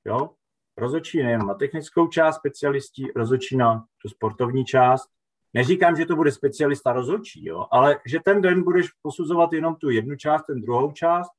Jo? 0.04 0.30
Rozočí 0.76 1.22
nejen 1.22 1.46
na 1.46 1.54
technickou 1.54 2.06
část 2.08 2.36
specialistí, 2.36 3.08
rozočí 3.16 3.56
na 3.56 3.84
tu 4.02 4.08
sportovní 4.08 4.64
část. 4.64 5.08
Neříkám, 5.54 5.96
že 5.96 6.06
to 6.06 6.16
bude 6.16 6.32
specialista 6.32 6.92
rozhodčí, 6.92 7.44
jo? 7.44 7.66
ale 7.70 8.00
že 8.06 8.20
ten 8.24 8.42
den 8.42 8.62
budeš 8.62 8.86
posuzovat 9.02 9.52
jenom 9.52 9.74
tu 9.74 9.90
jednu 9.90 10.16
část, 10.16 10.42
ten 10.42 10.60
druhou 10.60 10.92
část, 10.92 11.30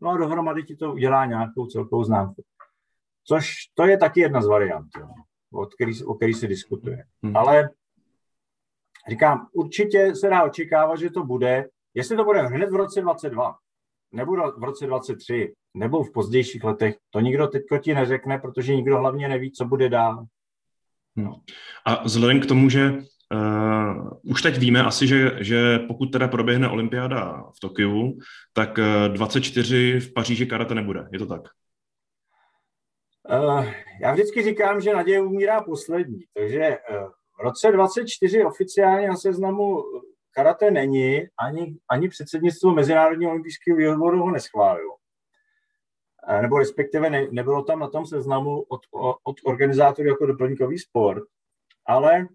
no 0.00 0.10
a 0.10 0.16
dohromady 0.16 0.62
ti 0.62 0.76
to 0.76 0.92
udělá 0.92 1.24
nějakou 1.24 1.66
celkovou 1.66 2.04
známku. 2.04 2.42
Což 3.24 3.52
to 3.74 3.86
je 3.86 3.98
taky 3.98 4.20
jedna 4.20 4.42
z 4.42 4.46
variant, 4.46 4.88
jo? 4.98 5.08
O, 5.52 5.66
který, 5.66 6.04
o 6.04 6.14
který 6.14 6.34
se 6.34 6.46
diskutuje. 6.46 7.04
Hmm. 7.22 7.36
Ale 7.36 7.70
říkám, 9.08 9.48
určitě 9.52 10.14
se 10.14 10.28
dá 10.28 10.42
očekávat, 10.42 10.96
že 10.96 11.10
to 11.10 11.24
bude 11.24 11.68
Jestli 11.98 12.16
to 12.16 12.24
bude 12.24 12.42
hned 12.42 12.70
v 12.70 12.74
roce 12.74 13.00
22, 13.00 13.56
nebo 14.12 14.32
v 14.32 14.64
roce 14.64 14.86
23, 14.86 15.52
nebo 15.74 16.04
v 16.04 16.12
pozdějších 16.12 16.64
letech, 16.64 16.96
to 17.10 17.20
nikdo 17.20 17.46
teďko 17.46 17.78
ti 17.78 17.94
neřekne, 17.94 18.38
protože 18.38 18.76
nikdo 18.76 18.98
hlavně 18.98 19.28
neví, 19.28 19.52
co 19.52 19.64
bude 19.64 19.88
dál. 19.88 20.24
Hmm. 21.16 21.32
A 21.84 22.02
vzhledem 22.02 22.40
k 22.40 22.46
tomu, 22.46 22.70
že 22.70 22.90
uh, 23.34 24.10
už 24.22 24.42
teď 24.42 24.58
víme 24.58 24.82
asi, 24.82 25.06
že, 25.06 25.38
že 25.40 25.78
pokud 25.78 26.06
teda 26.06 26.28
proběhne 26.28 26.68
olympiáda 26.68 27.44
v 27.56 27.60
Tokiu, 27.60 28.18
tak 28.52 28.78
uh, 28.78 29.14
24 29.14 30.00
v 30.00 30.12
Paříži 30.12 30.46
karate 30.46 30.74
nebude. 30.74 31.08
Je 31.12 31.18
to 31.18 31.26
tak? 31.26 31.42
Uh, 33.30 33.66
já 34.02 34.12
vždycky 34.12 34.42
říkám, 34.42 34.80
že 34.80 34.94
naděje 34.94 35.20
umírá 35.20 35.62
poslední, 35.62 36.20
takže 36.34 36.78
uh, 36.90 37.08
v 37.38 37.40
roce 37.40 37.72
24 37.72 38.44
oficiálně 38.44 39.08
na 39.08 39.16
seznamu 39.16 39.82
karate 40.30 40.70
není, 40.70 41.26
ani, 41.38 41.76
ani 41.90 42.08
předsednictvo 42.08 42.74
Mezinárodního 42.74 43.30
olympijského 43.30 43.76
výboru 43.76 44.20
ho 44.20 44.30
neschválilo. 44.30 44.94
Uh, 46.28 46.42
nebo 46.42 46.58
respektive 46.58 47.10
ne, 47.10 47.26
nebylo 47.30 47.62
tam 47.62 47.78
na 47.78 47.88
tom 47.88 48.06
seznamu 48.06 48.60
od, 48.68 48.80
od 49.24 49.36
organizátorů 49.44 50.08
jako 50.08 50.26
doplňkový 50.26 50.78
sport, 50.78 51.22
ale 51.86 52.26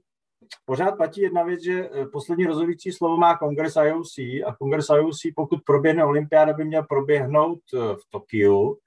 pořád 0.65 0.91
platí 0.91 1.21
jedna 1.21 1.43
věc, 1.43 1.63
že 1.63 1.89
poslední 2.11 2.45
rozhodující 2.45 2.91
slovo 2.91 3.17
má 3.17 3.37
kongres 3.37 3.75
IOC 3.75 4.17
a 4.17 4.55
kongres 4.59 4.89
IOC, 4.89 5.19
pokud 5.35 5.59
proběhne 5.65 6.05
olympiáda, 6.05 6.53
by 6.53 6.65
měl 6.65 6.83
proběhnout 6.83 7.59
v 7.73 8.09
Tokiu, 8.09 8.77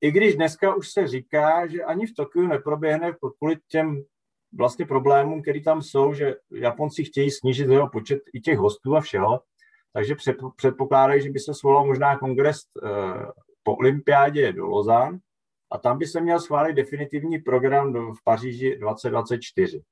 i 0.00 0.10
když 0.10 0.36
dneska 0.36 0.74
už 0.74 0.90
se 0.90 1.06
říká, 1.06 1.66
že 1.66 1.84
ani 1.84 2.06
v 2.06 2.14
Tokiu 2.14 2.46
neproběhne 2.46 3.12
kvůli 3.38 3.56
těm 3.68 4.04
vlastně 4.52 4.86
problémům, 4.86 5.42
které 5.42 5.60
tam 5.60 5.82
jsou, 5.82 6.14
že 6.14 6.34
Japonci 6.50 7.04
chtějí 7.04 7.30
snížit 7.30 7.68
jeho 7.68 7.88
počet 7.88 8.22
i 8.32 8.40
těch 8.40 8.58
hostů 8.58 8.96
a 8.96 9.00
všeho, 9.00 9.40
takže 9.92 10.14
předpokládají, 10.56 11.22
že 11.22 11.30
by 11.30 11.38
se 11.38 11.54
svolal 11.54 11.86
možná 11.86 12.18
kongres 12.18 12.58
eh, 12.58 12.88
po 13.62 13.76
olympiádě 13.76 14.52
do 14.52 14.66
Lozán 14.66 15.18
a 15.70 15.78
tam 15.78 15.98
by 15.98 16.06
se 16.06 16.20
měl 16.20 16.40
schválit 16.40 16.72
definitivní 16.72 17.38
program 17.38 17.92
v 17.92 18.24
Paříži 18.24 18.78
2024. 18.78 19.82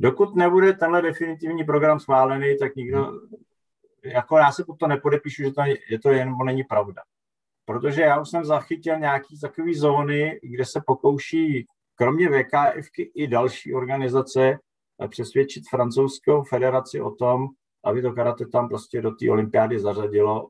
Dokud 0.00 0.36
nebude 0.36 0.72
tenhle 0.72 1.02
definitivní 1.02 1.64
program 1.64 2.00
schválený, 2.00 2.58
tak 2.58 2.76
nikdo, 2.76 3.12
jako 4.04 4.36
já 4.36 4.52
se 4.52 4.64
to 4.78 4.86
nepodepíšu, 4.86 5.42
že 5.42 5.52
to 5.52 5.62
je 5.90 5.98
to 5.98 6.10
jen 6.10 6.34
není 6.44 6.64
pravda 6.64 7.02
protože 7.64 8.02
já 8.02 8.20
už 8.20 8.30
jsem 8.30 8.44
zachytil 8.44 8.98
nějaký 8.98 9.40
takový 9.40 9.74
zóny, 9.74 10.40
kde 10.42 10.64
se 10.64 10.82
pokouší 10.86 11.66
kromě 11.94 12.28
VKF 12.28 12.88
i 13.14 13.26
další 13.26 13.74
organizace 13.74 14.58
přesvědčit 15.08 15.64
francouzskou 15.70 16.42
federaci 16.42 17.00
o 17.00 17.10
tom, 17.10 17.46
aby 17.84 18.02
to 18.02 18.12
karate 18.12 18.46
tam 18.46 18.68
prostě 18.68 19.02
do 19.02 19.10
té 19.10 19.30
olympiády 19.30 19.80
zařadilo, 19.80 20.48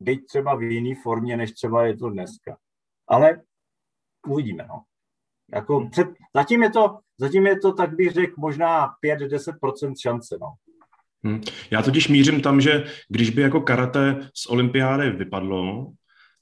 byť 0.00 0.26
třeba 0.26 0.54
v 0.54 0.62
jiné 0.62 0.94
formě, 1.02 1.36
než 1.36 1.52
třeba 1.52 1.86
je 1.86 1.96
to 1.96 2.10
dneska. 2.10 2.56
Ale 3.08 3.42
uvidíme, 4.26 4.66
no. 4.68 4.82
Jako 5.54 5.78
hmm. 5.78 5.90
před, 5.90 6.08
zatím, 6.34 6.62
je 6.62 6.70
to, 6.70 6.98
zatím 7.18 7.46
je 7.46 7.60
to, 7.60 7.72
tak 7.72 7.96
bych 7.96 8.12
řekl, 8.12 8.34
možná 8.38 8.88
5-10% 9.04 9.94
šance, 10.02 10.38
no. 10.40 10.54
Hmm. 11.24 11.40
Já 11.70 11.82
totiž 11.82 12.08
mířím 12.08 12.42
tam, 12.42 12.60
že 12.60 12.84
když 13.08 13.30
by 13.30 13.42
jako 13.42 13.60
karate 13.60 14.30
z 14.34 14.46
olympiády 14.46 15.10
vypadlo, 15.10 15.92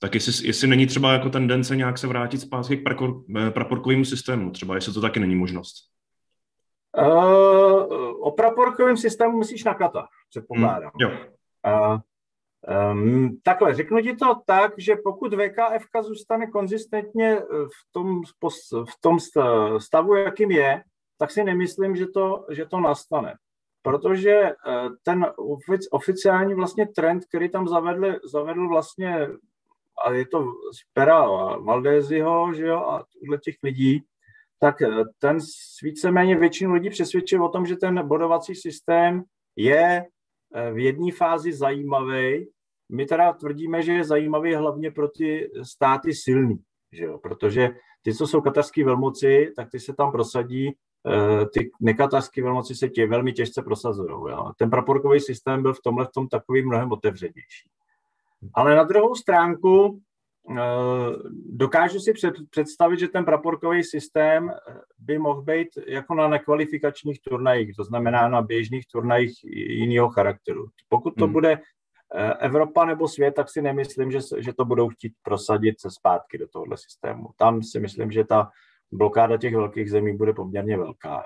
tak 0.04 0.14
jestli, 0.14 0.46
jestli 0.46 0.68
není 0.68 0.86
třeba 0.86 1.12
jako 1.12 1.30
tendence 1.30 1.76
nějak 1.76 1.98
se 1.98 2.06
vrátit 2.06 2.38
zpátky 2.38 2.76
k 2.76 2.82
eh, 3.36 3.50
praporkovému 3.50 4.04
systému, 4.04 4.50
třeba 4.50 4.74
jestli 4.74 4.92
to 4.92 5.00
taky 5.00 5.20
není 5.20 5.34
možnost. 5.34 5.74
Uh, 6.98 8.26
o 8.26 8.30
praporkovém 8.36 8.96
systému 8.96 9.38
myslíš 9.38 9.64
na 9.64 9.74
kata, 9.74 10.06
předpokládám. 10.30 10.90
Hmm, 10.94 11.10
jo. 11.10 11.18
Uh, 11.66 11.98
um, 12.92 13.38
takhle, 13.42 13.74
řeknu 13.74 14.00
ti 14.00 14.16
to 14.16 14.34
tak, 14.46 14.72
že 14.78 14.96
pokud 15.04 15.34
VKF 15.34 15.86
zůstane 16.02 16.46
konzistentně 16.46 17.36
v 17.50 17.92
tom, 17.92 18.22
v 18.72 19.00
tom 19.00 19.18
stavu, 19.78 20.14
jakým 20.14 20.50
je, 20.50 20.82
tak 21.18 21.30
si 21.30 21.44
nemyslím, 21.44 21.96
že 21.96 22.06
to, 22.06 22.46
že 22.50 22.66
to 22.66 22.80
nastane. 22.80 23.34
Protože 23.82 24.52
ten 25.02 25.26
oficiální 25.90 26.54
vlastně 26.54 26.86
trend, 26.86 27.24
který 27.24 27.48
tam 27.48 27.68
zavedl, 27.68 28.14
zavedl 28.24 28.68
vlastně 28.68 29.28
a 30.06 30.12
je 30.12 30.26
to 30.26 30.44
z 30.72 30.92
pera 30.92 31.26
Valdéziho, 31.56 32.54
že 32.54 32.66
jo, 32.66 32.78
a 32.78 33.06
těch 33.44 33.56
lidí, 33.62 34.04
tak 34.64 34.82
eh, 34.82 35.04
ten 35.18 35.38
víceméně 35.82 36.36
většinu 36.36 36.74
lidí 36.74 36.90
přesvědčil 36.90 37.44
o 37.44 37.48
tom, 37.48 37.66
že 37.66 37.76
ten 37.76 38.08
bodovací 38.08 38.54
systém 38.54 39.22
je 39.56 40.04
eh, 40.54 40.72
v 40.72 40.78
jedné 40.78 41.12
fázi 41.12 41.52
zajímavý. 41.52 42.48
My 42.92 43.06
teda 43.06 43.32
tvrdíme, 43.32 43.82
že 43.82 43.92
je 43.92 44.04
zajímavý 44.04 44.54
hlavně 44.54 44.90
pro 44.90 45.08
ty 45.08 45.50
státy 45.62 46.14
silný, 46.14 46.56
že 46.92 47.04
jo? 47.04 47.18
protože 47.18 47.70
ty, 48.02 48.14
co 48.14 48.26
jsou 48.26 48.40
katarské 48.40 48.84
velmoci, 48.84 49.52
tak 49.56 49.70
ty 49.70 49.80
se 49.80 49.94
tam 49.94 50.12
prosadí, 50.12 50.68
eh, 50.68 51.46
ty 51.46 51.70
nekatarské 51.80 52.42
velmoci 52.42 52.74
se 52.74 52.88
tě 52.88 53.06
velmi 53.06 53.32
těžce 53.32 53.62
prosazují. 53.62 54.36
Ten 54.58 54.70
praporkový 54.70 55.20
systém 55.20 55.62
byl 55.62 55.74
v 55.74 55.82
tomhle 55.84 56.04
v 56.04 56.10
tom 56.14 56.28
takový 56.28 56.66
mnohem 56.66 56.92
otevřenější. 56.92 57.68
Ale 58.54 58.74
na 58.74 58.82
druhou 58.82 59.14
stránku 59.14 60.00
eh, 60.50 60.62
dokážu 61.46 61.98
si 62.00 62.12
představit, 62.50 62.98
že 62.98 63.08
ten 63.08 63.24
praporkový 63.24 63.84
systém 63.84 64.50
eh, 64.50 64.54
by 64.98 65.18
mohl 65.18 65.42
být 65.42 65.68
jako 65.86 66.14
na 66.14 66.28
nekvalifikačních 66.28 67.20
turnajích, 67.28 67.76
to 67.76 67.84
znamená 67.84 68.28
na 68.28 68.42
běžných 68.42 68.86
turnajích 68.92 69.44
jiného 69.54 70.08
charakteru. 70.08 70.66
Pokud 70.88 71.14
to 71.18 71.24
hmm. 71.24 71.32
bude 71.32 71.52
eh, 72.14 72.34
Evropa 72.34 72.84
nebo 72.84 73.08
svět, 73.08 73.34
tak 73.34 73.50
si 73.50 73.62
nemyslím, 73.62 74.10
že, 74.10 74.18
že 74.38 74.52
to 74.52 74.64
budou 74.64 74.88
chtít 74.88 75.12
prosadit 75.22 75.80
se 75.80 75.90
zpátky 75.90 76.38
do 76.38 76.48
tohohle 76.48 76.76
systému. 76.76 77.28
Tam 77.36 77.62
si 77.62 77.80
myslím, 77.80 78.10
že 78.10 78.24
ta 78.24 78.50
blokáda 78.92 79.36
těch 79.36 79.54
velkých 79.54 79.90
zemí 79.90 80.16
bude 80.16 80.32
poměrně 80.32 80.76
velká. 80.76 81.22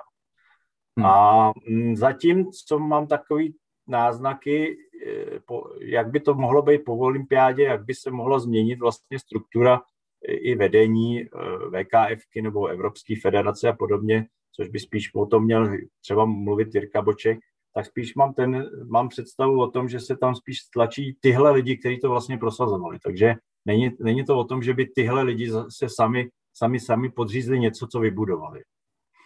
Hmm. 0.98 1.06
A 1.06 1.52
mm, 1.68 1.96
zatím, 1.96 2.46
co 2.66 2.78
mám 2.78 3.06
takový 3.06 3.54
náznaky, 3.88 4.76
eh, 5.06 5.40
jak 5.80 6.10
by 6.10 6.20
to 6.20 6.34
mohlo 6.34 6.62
být 6.62 6.84
po 6.84 6.96
olympiádě, 6.96 7.62
jak 7.62 7.84
by 7.84 7.94
se 7.94 8.10
mohla 8.10 8.38
změnit 8.38 8.78
vlastně 8.78 9.18
struktura 9.18 9.80
i 10.28 10.54
vedení 10.54 11.22
eh, 11.22 11.28
VKF 11.70 12.22
nebo 12.42 12.66
Evropské 12.66 13.14
federace 13.22 13.68
a 13.68 13.72
podobně, 13.72 14.26
což 14.56 14.68
by 14.68 14.78
spíš 14.78 15.14
o 15.14 15.26
tom 15.26 15.44
měl 15.44 15.76
třeba 16.00 16.24
mluvit 16.24 16.74
Jirka 16.74 17.02
Boček, 17.02 17.38
tak 17.74 17.86
spíš 17.86 18.14
mám, 18.14 18.34
ten, 18.34 18.70
mám 18.88 19.08
představu 19.08 19.60
o 19.60 19.70
tom, 19.70 19.88
že 19.88 20.00
se 20.00 20.16
tam 20.16 20.34
spíš 20.34 20.60
stlačí 20.60 21.16
tyhle 21.20 21.50
lidi, 21.50 21.76
kteří 21.76 21.98
to 21.98 22.10
vlastně 22.10 22.38
prosazovali. 22.38 22.98
Takže 23.04 23.34
není, 23.64 23.90
není 24.00 24.24
to 24.24 24.38
o 24.38 24.44
tom, 24.44 24.62
že 24.62 24.74
by 24.74 24.86
tyhle 24.86 25.22
lidi 25.22 25.50
se 25.68 25.88
sami, 25.88 26.28
sami, 26.54 26.80
sami 26.80 27.10
podřízli 27.10 27.60
něco, 27.60 27.86
co 27.86 28.00
vybudovali. 28.00 28.62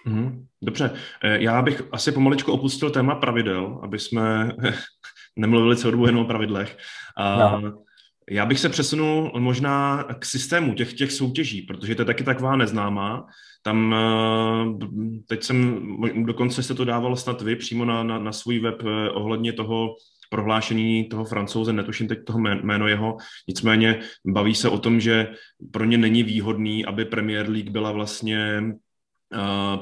Mm, 0.05 0.45
dobře, 0.63 0.91
eh, 1.25 1.43
já 1.43 1.63
bych 1.63 1.83
asi 1.93 2.13
pomaličku 2.13 2.53
opustil 2.53 2.91
téma 2.91 3.15
pravidel, 3.15 3.81
aby 3.83 3.99
jsme 3.99 4.53
nemluvili 5.37 5.77
celou 5.77 5.91
dobu 5.91 6.07
jenom 6.07 6.23
o 6.23 6.29
pravidlech. 6.29 6.79
A 7.17 7.59
no. 7.59 7.83
Já 8.31 8.47
bych 8.47 8.61
se 8.61 8.69
přesunul 8.69 9.33
možná 9.39 10.05
k 10.19 10.25
systému 10.25 10.75
těch, 10.75 10.95
těch 10.95 11.13
soutěží, 11.13 11.63
protože 11.63 11.95
to 11.95 12.03
je 12.03 12.07
taky 12.07 12.25
taková 12.25 12.57
neznámá. 12.57 13.27
Tam 13.63 13.95
eh, 13.95 14.87
teď 15.27 15.43
jsem, 15.43 15.83
dokonce 16.27 16.63
se 16.63 16.75
to 16.75 16.85
dával 16.85 17.17
snad 17.17 17.43
vy 17.43 17.57
přímo 17.57 17.85
na, 17.85 18.03
na, 18.03 18.19
na 18.19 18.33
svůj 18.33 18.59
web 18.59 18.83
eh, 18.83 19.11
ohledně 19.11 19.53
toho 19.53 19.95
prohlášení 20.33 21.05
toho 21.05 21.25
francouze, 21.25 21.73
netuším 21.73 22.09
teď 22.09 22.25
toho 22.25 22.39
jméno 22.39 22.89
jeho, 22.89 23.17
nicméně 23.49 24.01
baví 24.27 24.55
se 24.55 24.69
o 24.69 24.79
tom, 24.79 25.01
že 25.01 25.29
pro 25.73 25.85
ně 25.85 25.99
není 25.99 26.23
výhodný, 26.23 26.85
aby 26.85 27.05
Premier 27.05 27.51
League 27.51 27.71
byla 27.71 27.93
vlastně 27.93 28.63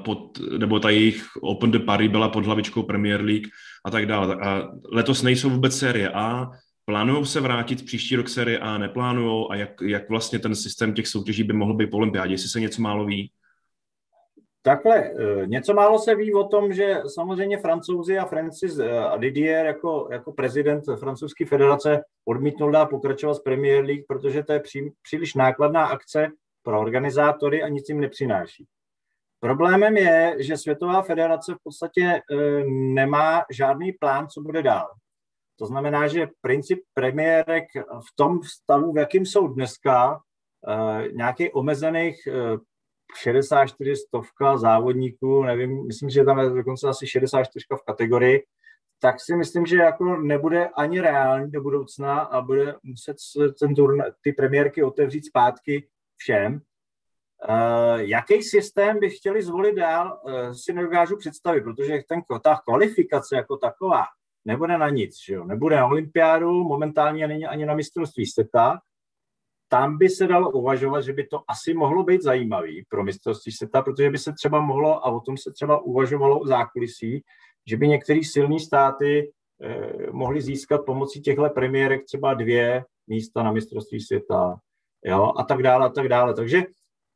pod, 0.04 0.38
nebo 0.58 0.80
ta 0.80 0.90
jejich 0.90 1.24
Open 1.42 1.70
de 1.70 1.78
Paris 1.78 2.10
byla 2.10 2.28
pod 2.28 2.46
hlavičkou 2.46 2.82
Premier 2.82 3.20
League 3.20 3.46
a 3.84 3.90
tak 3.90 4.06
dále. 4.06 4.34
A 4.34 4.68
letos 4.92 5.22
nejsou 5.22 5.50
vůbec 5.50 5.78
série 5.78 6.08
A, 6.08 6.50
plánují 6.84 7.26
se 7.26 7.40
vrátit 7.40 7.84
příští 7.84 8.16
rok 8.16 8.28
série 8.28 8.58
A, 8.58 8.78
neplánujou 8.78 9.50
a 9.52 9.56
jak, 9.56 9.70
jak 9.82 10.08
vlastně 10.08 10.38
ten 10.38 10.54
systém 10.54 10.94
těch 10.94 11.08
soutěží 11.08 11.44
by 11.44 11.52
mohl 11.52 11.74
být 11.74 11.90
po 11.90 11.96
olympiádě, 11.96 12.34
jestli 12.34 12.48
se 12.48 12.60
něco 12.60 12.82
málo 12.82 13.04
ví? 13.04 13.30
Takhle, 14.62 14.96
e, 14.98 15.46
něco 15.46 15.74
málo 15.74 15.98
se 15.98 16.14
ví 16.14 16.34
o 16.34 16.44
tom, 16.44 16.72
že 16.72 16.96
samozřejmě 17.06 17.58
francouzi 17.58 18.18
a 18.18 18.24
Francis 18.24 18.78
e, 18.78 18.98
a 18.98 19.16
Didier 19.16 19.66
jako, 19.66 20.08
jako 20.12 20.32
prezident 20.32 20.84
francouzské 20.98 21.46
federace 21.46 22.04
odmítnul 22.24 22.70
dát 22.70 22.86
pokračovat 22.86 23.34
s 23.34 23.40
Premier 23.40 23.84
League, 23.84 24.04
protože 24.08 24.42
to 24.42 24.52
je 24.52 24.60
pří, 24.60 24.92
příliš 25.02 25.34
nákladná 25.34 25.86
akce 25.86 26.28
pro 26.62 26.80
organizátory 26.80 27.62
a 27.62 27.68
nic 27.68 27.88
jim 27.88 28.00
nepřináší. 28.00 28.66
Problémem 29.40 29.96
je, 29.96 30.36
že 30.38 30.56
Světová 30.56 31.02
federace 31.02 31.54
v 31.54 31.62
podstatě 31.62 32.02
e, 32.02 32.20
nemá 32.94 33.44
žádný 33.50 33.92
plán, 33.92 34.28
co 34.28 34.40
bude 34.40 34.62
dál. 34.62 34.88
To 35.58 35.66
znamená, 35.66 36.06
že 36.06 36.28
princip 36.40 36.78
premiérek 36.94 37.64
v 37.76 38.16
tom 38.16 38.42
stavu, 38.42 38.92
v 38.92 38.96
jakým 38.96 39.26
jsou 39.26 39.48
dneska, 39.48 40.20
e, 40.68 41.12
nějaký 41.12 41.52
omezených 41.52 42.16
64 43.16 43.90
e, 43.90 43.96
stovka 43.96 44.56
závodníků, 44.56 45.42
nevím, 45.42 45.86
myslím, 45.86 46.10
že 46.10 46.24
tam 46.24 46.38
je 46.38 46.50
dokonce 46.50 46.88
asi 46.88 47.06
64 47.06 47.66
v 47.82 47.84
kategorii, 47.86 48.44
tak 49.02 49.20
si 49.20 49.36
myslím, 49.36 49.66
že 49.66 49.76
jako 49.76 50.16
nebude 50.16 50.68
ani 50.68 51.00
reální 51.00 51.50
do 51.50 51.60
budoucna 51.60 52.20
a 52.20 52.40
bude 52.40 52.74
muset 52.82 53.16
ten 53.60 53.74
turn, 53.74 54.02
ty 54.20 54.32
premiérky 54.32 54.82
otevřít 54.82 55.26
zpátky 55.26 55.88
všem. 56.16 56.60
Uh, 57.48 58.00
jaký 58.00 58.42
systém 58.42 59.00
by 59.00 59.10
chtěli 59.10 59.42
zvolit 59.42 59.74
dál, 59.74 60.20
uh, 60.22 60.52
si 60.52 60.72
nedokážu 60.72 61.16
představit, 61.16 61.60
protože 61.60 61.98
ten, 62.08 62.22
ta 62.42 62.60
kvalifikace 62.64 63.36
jako 63.36 63.56
taková 63.56 64.04
nebude 64.44 64.78
na 64.78 64.88
nic, 64.88 65.16
že 65.26 65.34
jo? 65.34 65.44
nebude 65.44 65.76
na 65.76 65.86
olympiádu, 65.86 66.64
momentálně 66.64 67.28
není 67.28 67.46
ani 67.46 67.66
na 67.66 67.74
mistrovství 67.74 68.26
světa, 68.26 68.78
tam 69.68 69.98
by 69.98 70.08
se 70.08 70.26
dalo 70.26 70.50
uvažovat, 70.50 71.00
že 71.00 71.12
by 71.12 71.26
to 71.26 71.42
asi 71.48 71.74
mohlo 71.74 72.02
být 72.02 72.22
zajímavý 72.22 72.84
pro 72.88 73.04
mistrovství 73.04 73.52
světa, 73.52 73.82
protože 73.82 74.10
by 74.10 74.18
se 74.18 74.32
třeba 74.32 74.60
mohlo, 74.60 75.06
a 75.06 75.10
o 75.10 75.20
tom 75.20 75.36
se 75.36 75.52
třeba 75.52 75.80
uvažovalo 75.80 76.40
v 76.40 76.46
zákulisí, 76.46 77.24
že 77.66 77.76
by 77.76 77.88
některé 77.88 78.20
silné 78.24 78.60
státy 78.60 79.32
eh, 79.62 80.12
mohly 80.12 80.42
získat 80.42 80.84
pomocí 80.86 81.20
těchto 81.20 81.50
premiérek 81.50 82.04
třeba 82.04 82.34
dvě 82.34 82.84
místa 83.06 83.42
na 83.42 83.52
mistrovství 83.52 84.00
světa, 84.00 84.56
jo, 85.04 85.32
a 85.36 85.44
tak 85.44 85.62
dále, 85.62 85.86
a 85.86 85.88
tak 85.88 86.08
dále. 86.08 86.34
Takže 86.34 86.62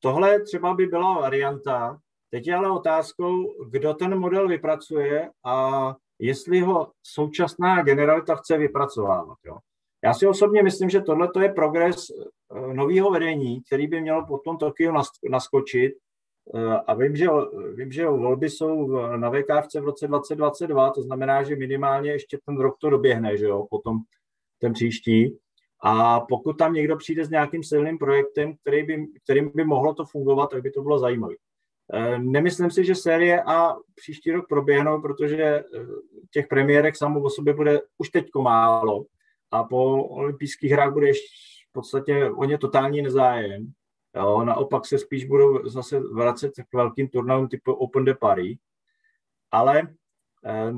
tohle 0.04 0.40
třeba 0.40 0.74
by 0.74 0.86
byla 0.86 1.20
varianta. 1.20 1.98
Teď 2.30 2.46
je 2.46 2.54
ale 2.54 2.70
otázkou, 2.70 3.54
kdo 3.70 3.94
ten 3.94 4.18
model 4.18 4.48
vypracuje 4.48 5.30
a 5.44 5.94
jestli 6.18 6.60
ho 6.60 6.90
současná 7.02 7.82
generalita 7.82 8.34
chce 8.34 8.58
vypracovávat. 8.58 9.38
Jo. 9.44 9.56
Já 10.04 10.14
si 10.14 10.26
osobně 10.26 10.62
myslím, 10.62 10.90
že 10.90 11.00
tohle 11.00 11.28
je 11.40 11.48
progres 11.48 12.06
eh, 12.10 12.74
nového 12.74 13.10
vedení, 13.10 13.62
který 13.62 13.86
by 13.86 14.00
mělo 14.00 14.26
potom 14.26 14.58
Tokio 14.58 14.92
naskočit. 15.30 15.92
Eh, 16.54 16.76
a 16.86 16.94
vím, 16.94 17.16
že, 17.16 17.26
vím, 17.74 17.92
že 17.92 18.06
volby 18.06 18.50
jsou 18.50 18.86
na 19.16 19.30
VKFC 19.30 19.74
v 19.74 19.84
roce 19.84 20.06
2022, 20.06 20.90
to 20.90 21.02
znamená, 21.02 21.42
že 21.42 21.56
minimálně 21.56 22.10
ještě 22.10 22.38
ten 22.46 22.60
rok 22.60 22.76
to 22.80 22.90
doběhne, 22.90 23.36
že 23.36 23.44
jo, 23.44 23.66
potom 23.70 23.98
ten 24.58 24.72
příští. 24.72 25.38
A 25.86 26.20
pokud 26.20 26.52
tam 26.52 26.72
někdo 26.72 26.96
přijde 26.96 27.24
s 27.24 27.30
nějakým 27.30 27.62
silným 27.62 27.98
projektem, 27.98 28.56
který 28.56 28.82
by, 28.82 29.06
kterým 29.24 29.50
by 29.54 29.64
mohlo 29.64 29.94
to 29.94 30.04
fungovat, 30.04 30.50
tak 30.50 30.62
by 30.62 30.70
to 30.70 30.82
bylo 30.82 30.98
zajímavé. 30.98 31.34
Eh, 31.92 32.18
nemyslím 32.18 32.70
si, 32.70 32.84
že 32.84 32.94
série 32.94 33.42
A 33.42 33.76
příští 33.94 34.30
rok 34.30 34.48
proběhnou, 34.48 35.02
protože 35.02 35.64
těch 36.30 36.46
premiérek 36.46 36.96
samo 36.96 37.20
o 37.20 37.30
sobě 37.30 37.54
bude 37.54 37.80
už 37.98 38.10
teď 38.10 38.26
málo 38.42 39.04
a 39.50 39.64
po 39.64 40.04
olympijských 40.04 40.72
hrách 40.72 40.92
bude 40.92 41.12
v 41.12 41.72
podstatě 41.72 42.30
o 42.30 42.44
ně 42.44 42.58
totální 42.58 43.02
nezájem. 43.02 43.72
Jo, 44.16 44.44
naopak 44.44 44.86
se 44.86 44.98
spíš 44.98 45.24
budou 45.24 45.68
zase 45.68 46.00
vracet 46.00 46.52
k 46.70 46.74
velkým 46.74 47.08
turnajům 47.08 47.48
typu 47.48 47.72
Open 47.72 48.04
de 48.04 48.14
Paris. 48.14 48.58
Ale 49.50 49.82
eh, 50.44 50.72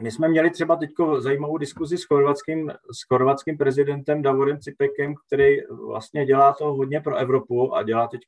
my 0.00 0.10
jsme 0.10 0.28
měli 0.28 0.50
třeba 0.50 0.76
teď 0.76 0.90
zajímavou 1.18 1.58
diskuzi 1.58 1.98
s 1.98 2.04
chorvatským, 2.04 2.70
s 2.70 3.02
chorvatským 3.08 3.58
prezidentem 3.58 4.22
Davorem 4.22 4.60
Cipekem, 4.60 5.14
který 5.26 5.56
vlastně 5.66 6.26
dělá 6.26 6.52
to 6.52 6.74
hodně 6.74 7.00
pro 7.00 7.16
Evropu 7.16 7.74
a 7.74 7.82
dělá 7.82 8.08
teď 8.08 8.20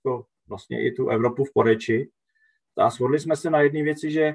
vlastně 0.49 0.87
i 0.87 0.93
tu 0.93 1.09
Evropu 1.09 1.45
v 1.45 1.53
Poreči. 1.53 2.11
A 2.77 2.91
shodli 2.91 3.21
jsme 3.21 3.37
se 3.37 3.51
na 3.51 3.61
jedné 3.61 3.83
věci, 3.83 4.11
že 4.11 4.35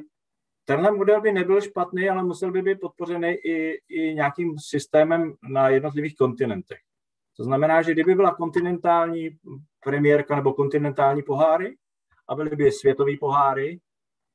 Tenhle 0.66 0.92
model 0.92 1.22
by 1.22 1.32
nebyl 1.32 1.62
špatný, 1.62 2.10
ale 2.10 2.24
musel 2.24 2.52
by 2.52 2.62
být 2.62 2.80
podpořený 2.80 3.28
i, 3.28 3.82
i 3.90 4.14
nějakým 4.16 4.60
systémem 4.60 5.34
na 5.50 5.70
jednotlivých 5.70 6.16
kontinentech. 6.16 6.80
To 7.38 7.44
znamená, 7.44 7.82
že 7.82 7.92
kdyby 7.92 8.16
byla 8.16 8.36
kontinentální 8.36 9.30
premiérka 9.84 10.36
nebo 10.36 10.54
kontinentální 10.54 11.24
poháry 11.24 11.76
a 12.28 12.36
byly 12.36 12.56
by 12.56 12.72
světové 12.72 13.12
poháry, 13.20 13.80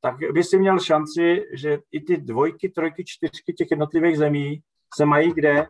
tak 0.01 0.17
by 0.33 0.45
si 0.45 0.59
měl 0.59 0.79
šanci, 0.79 1.45
že 1.53 1.79
i 1.93 2.01
ty 2.01 2.17
dvojky, 2.17 2.69
trojky, 2.69 3.05
čtyřky 3.07 3.53
těch 3.53 3.71
jednotlivých 3.71 4.19
zemí 4.19 4.63
se 4.97 5.05
mají 5.05 5.33
kde 5.33 5.69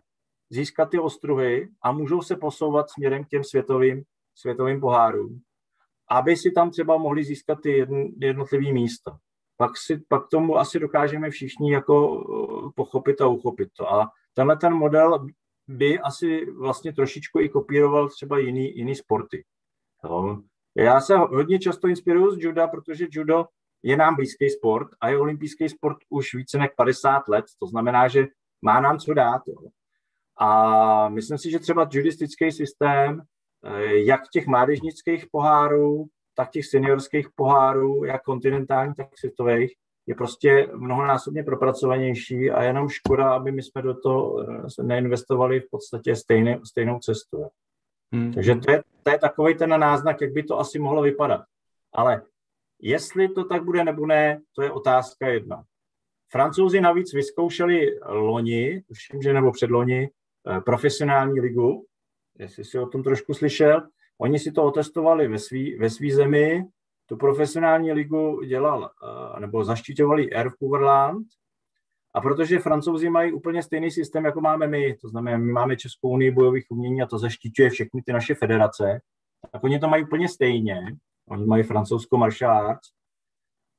získat 0.50 0.90
ty 0.90 0.98
ostruhy 0.98 1.68
a 1.82 1.92
můžou 1.92 2.22
se 2.22 2.36
posouvat 2.36 2.90
směrem 2.90 3.24
k 3.24 3.28
těm 3.28 3.44
světovým, 3.44 4.02
světovým 4.34 4.80
pohárům, 4.80 5.40
aby 6.10 6.36
si 6.36 6.50
tam 6.50 6.70
třeba 6.70 6.96
mohli 6.96 7.24
získat 7.24 7.58
ty 7.62 7.86
jednotlivé 8.18 8.72
místa 8.72 9.18
pak, 9.58 9.76
si, 9.76 10.00
pak 10.08 10.28
tomu 10.28 10.56
asi 10.56 10.78
dokážeme 10.78 11.30
všichni 11.30 11.72
jako 11.72 11.94
eh, 12.20 12.70
pochopit 12.74 13.20
a 13.20 13.26
uchopit 13.26 13.68
to. 13.76 13.92
A 13.92 14.10
tenhle 14.34 14.56
ten 14.56 14.74
model 14.74 15.26
by 15.68 15.98
asi 15.98 16.50
vlastně 16.50 16.92
trošičku 16.92 17.40
i 17.40 17.48
kopíroval 17.48 18.08
třeba 18.08 18.38
jiný, 18.38 18.76
jiný 18.76 18.94
sporty. 18.94 19.44
No. 20.04 20.42
Já 20.76 21.00
se 21.00 21.16
hodně 21.16 21.58
často 21.58 21.88
inspiruju 21.88 22.30
z 22.30 22.38
juda, 22.38 22.68
protože 22.68 23.06
judo 23.10 23.46
je 23.82 23.96
nám 23.96 24.16
blízký 24.16 24.50
sport 24.50 24.88
a 25.00 25.08
je 25.08 25.18
olympijský 25.18 25.68
sport 25.68 25.98
už 26.08 26.34
více 26.34 26.58
než 26.58 26.68
50 26.76 27.28
let, 27.28 27.44
to 27.58 27.66
znamená, 27.66 28.08
že 28.08 28.26
má 28.62 28.80
nám 28.80 28.98
co 28.98 29.14
dát. 29.14 29.42
Jo. 29.46 29.68
A 30.40 31.08
myslím 31.08 31.38
si, 31.38 31.50
že 31.50 31.58
třeba 31.58 31.88
judistický 31.90 32.52
systém, 32.52 33.22
eh, 33.64 33.96
jak 33.96 34.20
těch 34.32 34.46
mládežnických 34.46 35.26
pohárů, 35.32 36.06
tak 36.34 36.50
těch 36.50 36.66
seniorských 36.66 37.28
pohárů, 37.34 38.04
jak 38.04 38.22
kontinentálních, 38.22 38.96
tak 38.96 39.18
světových, 39.18 39.72
je 40.06 40.14
prostě 40.14 40.68
mnohonásobně 40.74 41.42
propracovanější 41.42 42.50
a 42.50 42.62
jenom 42.62 42.88
škoda, 42.88 43.30
aby 43.30 43.52
my 43.52 43.62
jsme 43.62 43.82
do 43.82 43.94
toho 44.00 44.40
eh, 44.40 44.82
neinvestovali 44.82 45.60
v 45.60 45.70
podstatě 45.70 46.16
stejné, 46.16 46.60
stejnou 46.64 46.98
cestu. 46.98 47.46
Hmm. 48.12 48.32
Takže 48.32 48.54
to 48.54 48.70
je, 48.70 48.82
to 49.02 49.10
je 49.10 49.18
takový 49.18 49.54
ten 49.54 49.80
náznak, 49.80 50.20
jak 50.20 50.32
by 50.32 50.42
to 50.42 50.58
asi 50.58 50.78
mohlo 50.78 51.02
vypadat. 51.02 51.40
Ale 51.94 52.22
jestli 52.80 53.28
to 53.28 53.44
tak 53.44 53.64
bude 53.64 53.84
nebo 53.84 54.06
ne, 54.06 54.40
to 54.52 54.62
je 54.62 54.70
otázka 54.70 55.28
jedna. 55.28 55.64
Francouzi 56.30 56.80
navíc 56.80 57.12
vyzkoušeli 57.12 57.98
loni, 58.06 58.82
tuším, 58.88 59.22
že 59.22 59.32
nebo 59.32 59.52
předloni, 59.52 60.10
eh, 60.48 60.60
profesionální 60.60 61.40
ligu, 61.40 61.86
jestli 62.38 62.64
si 62.64 62.78
o 62.78 62.86
tom 62.86 63.02
trošku 63.02 63.34
slyšel, 63.34 63.88
Oni 64.20 64.38
si 64.38 64.52
to 64.52 64.64
otestovali 64.64 65.28
ve 65.28 65.38
své 65.38 65.78
ve 65.78 65.90
svý 65.90 66.12
zemi, 66.12 66.64
tu 67.06 67.16
profesionální 67.16 67.92
ligu 67.92 68.42
dělal, 68.42 68.90
eh, 69.36 69.40
nebo 69.40 69.64
zaštiťovali 69.64 70.32
Air 70.32 70.50
Coverland, 70.62 71.26
a 72.14 72.20
protože 72.20 72.58
francouzi 72.58 73.10
mají 73.10 73.32
úplně 73.32 73.62
stejný 73.62 73.90
systém, 73.90 74.24
jako 74.24 74.40
máme 74.40 74.66
my, 74.66 74.96
to 74.96 75.08
znamená, 75.08 75.38
my 75.38 75.52
máme 75.52 75.76
Českou 75.76 76.10
unii 76.10 76.30
bojových 76.30 76.64
umění 76.70 77.02
a 77.02 77.06
to 77.06 77.18
zaštiťuje 77.18 77.70
všechny 77.70 78.02
ty 78.02 78.12
naše 78.12 78.34
federace, 78.34 79.00
tak 79.52 79.64
oni 79.64 79.78
to 79.78 79.88
mají 79.88 80.04
úplně 80.04 80.28
stejně. 80.28 80.96
Oni 81.30 81.46
mají 81.46 81.62
francouzskou 81.62 82.16
martial 82.16 82.68
arts. 82.68 82.88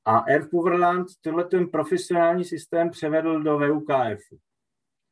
A 0.06 0.18
Air 0.18 0.48
Coverland 0.50 1.08
tenhle 1.22 1.44
ten 1.44 1.68
profesionální 1.68 2.46
systém 2.46 2.90
převedl 2.90 3.44
do 3.44 3.60
VUKF. 3.60 4.22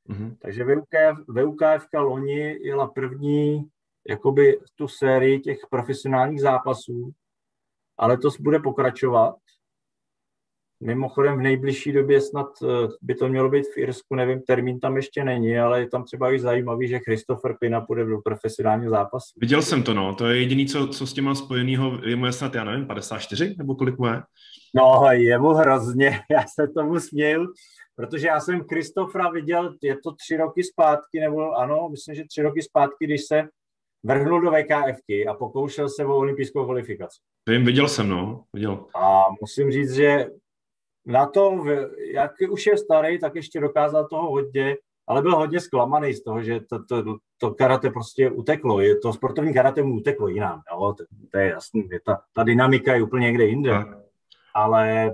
Mm-hmm. 0.09 0.37
Takže 0.39 0.63
VUKF, 0.63 1.27
VUKF 1.27 1.87
loni 1.93 2.67
jela 2.67 2.87
první 2.87 3.69
jakoby 4.09 4.59
tu 4.75 4.87
sérii 4.87 5.39
těch 5.39 5.59
profesionálních 5.69 6.41
zápasů, 6.41 7.11
ale 7.97 8.17
to 8.17 8.29
bude 8.39 8.59
pokračovat. 8.59 9.35
Mimochodem 10.83 11.37
v 11.37 11.41
nejbližší 11.41 11.91
době 11.91 12.21
snad 12.21 12.47
eh, 12.63 12.87
by 13.01 13.15
to 13.15 13.29
mělo 13.29 13.49
být 13.49 13.65
v 13.73 13.77
Irsku, 13.77 14.15
nevím, 14.15 14.41
termín 14.41 14.79
tam 14.79 14.95
ještě 14.95 15.23
není, 15.23 15.59
ale 15.59 15.79
je 15.79 15.89
tam 15.89 16.03
třeba 16.03 16.33
i 16.33 16.39
zajímavý, 16.39 16.87
že 16.87 16.99
Christopher 16.99 17.55
Pina 17.59 17.81
půjde 17.81 18.05
do 18.05 18.17
profesionálního 18.25 18.91
zápasu. 18.91 19.33
Viděl 19.41 19.61
jsem 19.61 19.83
to, 19.83 19.93
no. 19.93 20.15
To 20.15 20.27
je 20.27 20.39
jediný, 20.39 20.65
co, 20.65 20.87
co 20.87 21.07
s 21.07 21.13
tím 21.13 21.23
mám 21.23 21.35
spojenýho, 21.35 21.99
je 22.05 22.15
mu 22.15 22.25
je 22.25 22.31
snad, 22.31 22.55
já 22.55 22.63
nevím, 22.63 22.87
54 22.87 23.55
nebo 23.57 23.75
kolik 23.75 23.97
mu 23.97 24.05
je? 24.05 24.21
No, 24.75 25.03
je 25.11 25.39
mu 25.39 25.49
hrozně, 25.49 26.19
já 26.31 26.43
se 26.55 26.67
tomu 26.67 26.99
směju, 26.99 27.45
protože 27.95 28.27
já 28.27 28.39
jsem 28.39 28.63
Kristofra 28.63 29.29
viděl, 29.29 29.75
je 29.81 29.97
to 30.03 30.11
tři 30.11 30.37
roky 30.37 30.63
zpátky, 30.63 31.19
nebo 31.19 31.51
ano, 31.51 31.87
myslím, 31.91 32.15
že 32.15 32.23
tři 32.29 32.41
roky 32.41 32.61
zpátky, 32.61 33.05
když 33.05 33.21
se 33.21 33.43
vrhnul 34.03 34.41
do 34.41 34.51
VKFky 34.51 35.27
a 35.27 35.33
pokoušel 35.33 35.89
se 35.89 36.05
o 36.05 36.17
olympijskou 36.17 36.65
kvalifikaci. 36.65 37.17
Vím, 37.49 37.65
viděl 37.65 37.87
jsem, 37.87 38.09
no, 38.09 38.43
viděl. 38.53 38.85
A 38.95 39.23
musím 39.41 39.71
říct, 39.71 39.93
že 39.93 40.27
na 41.07 41.25
to, 41.25 41.63
jak 42.13 42.31
už 42.49 42.65
je 42.65 42.77
starý, 42.77 43.19
tak 43.19 43.35
ještě 43.35 43.59
dokázal 43.59 44.07
toho 44.07 44.31
hodně, 44.31 44.77
ale 45.07 45.21
byl 45.21 45.35
hodně 45.35 45.59
zklamaný 45.59 46.13
z 46.13 46.23
toho, 46.23 46.43
že 46.43 46.59
to, 46.59 46.85
to, 46.85 47.03
to 47.37 47.51
karate 47.51 47.89
prostě 47.89 48.29
uteklo. 48.29 48.81
Je 48.81 48.97
to 48.97 49.13
sportovní 49.13 49.53
karate 49.53 49.83
mu 49.83 49.95
uteklo 49.95 50.27
jinam. 50.27 50.61
Jo? 50.71 50.93
To, 50.97 51.03
to 51.31 51.37
je 51.37 51.49
jasný, 51.49 51.89
ta, 52.05 52.21
ta 52.33 52.43
dynamika 52.43 52.95
je 52.95 53.03
úplně 53.03 53.25
někde 53.25 53.45
jinde. 53.45 53.71
Ale 54.53 55.11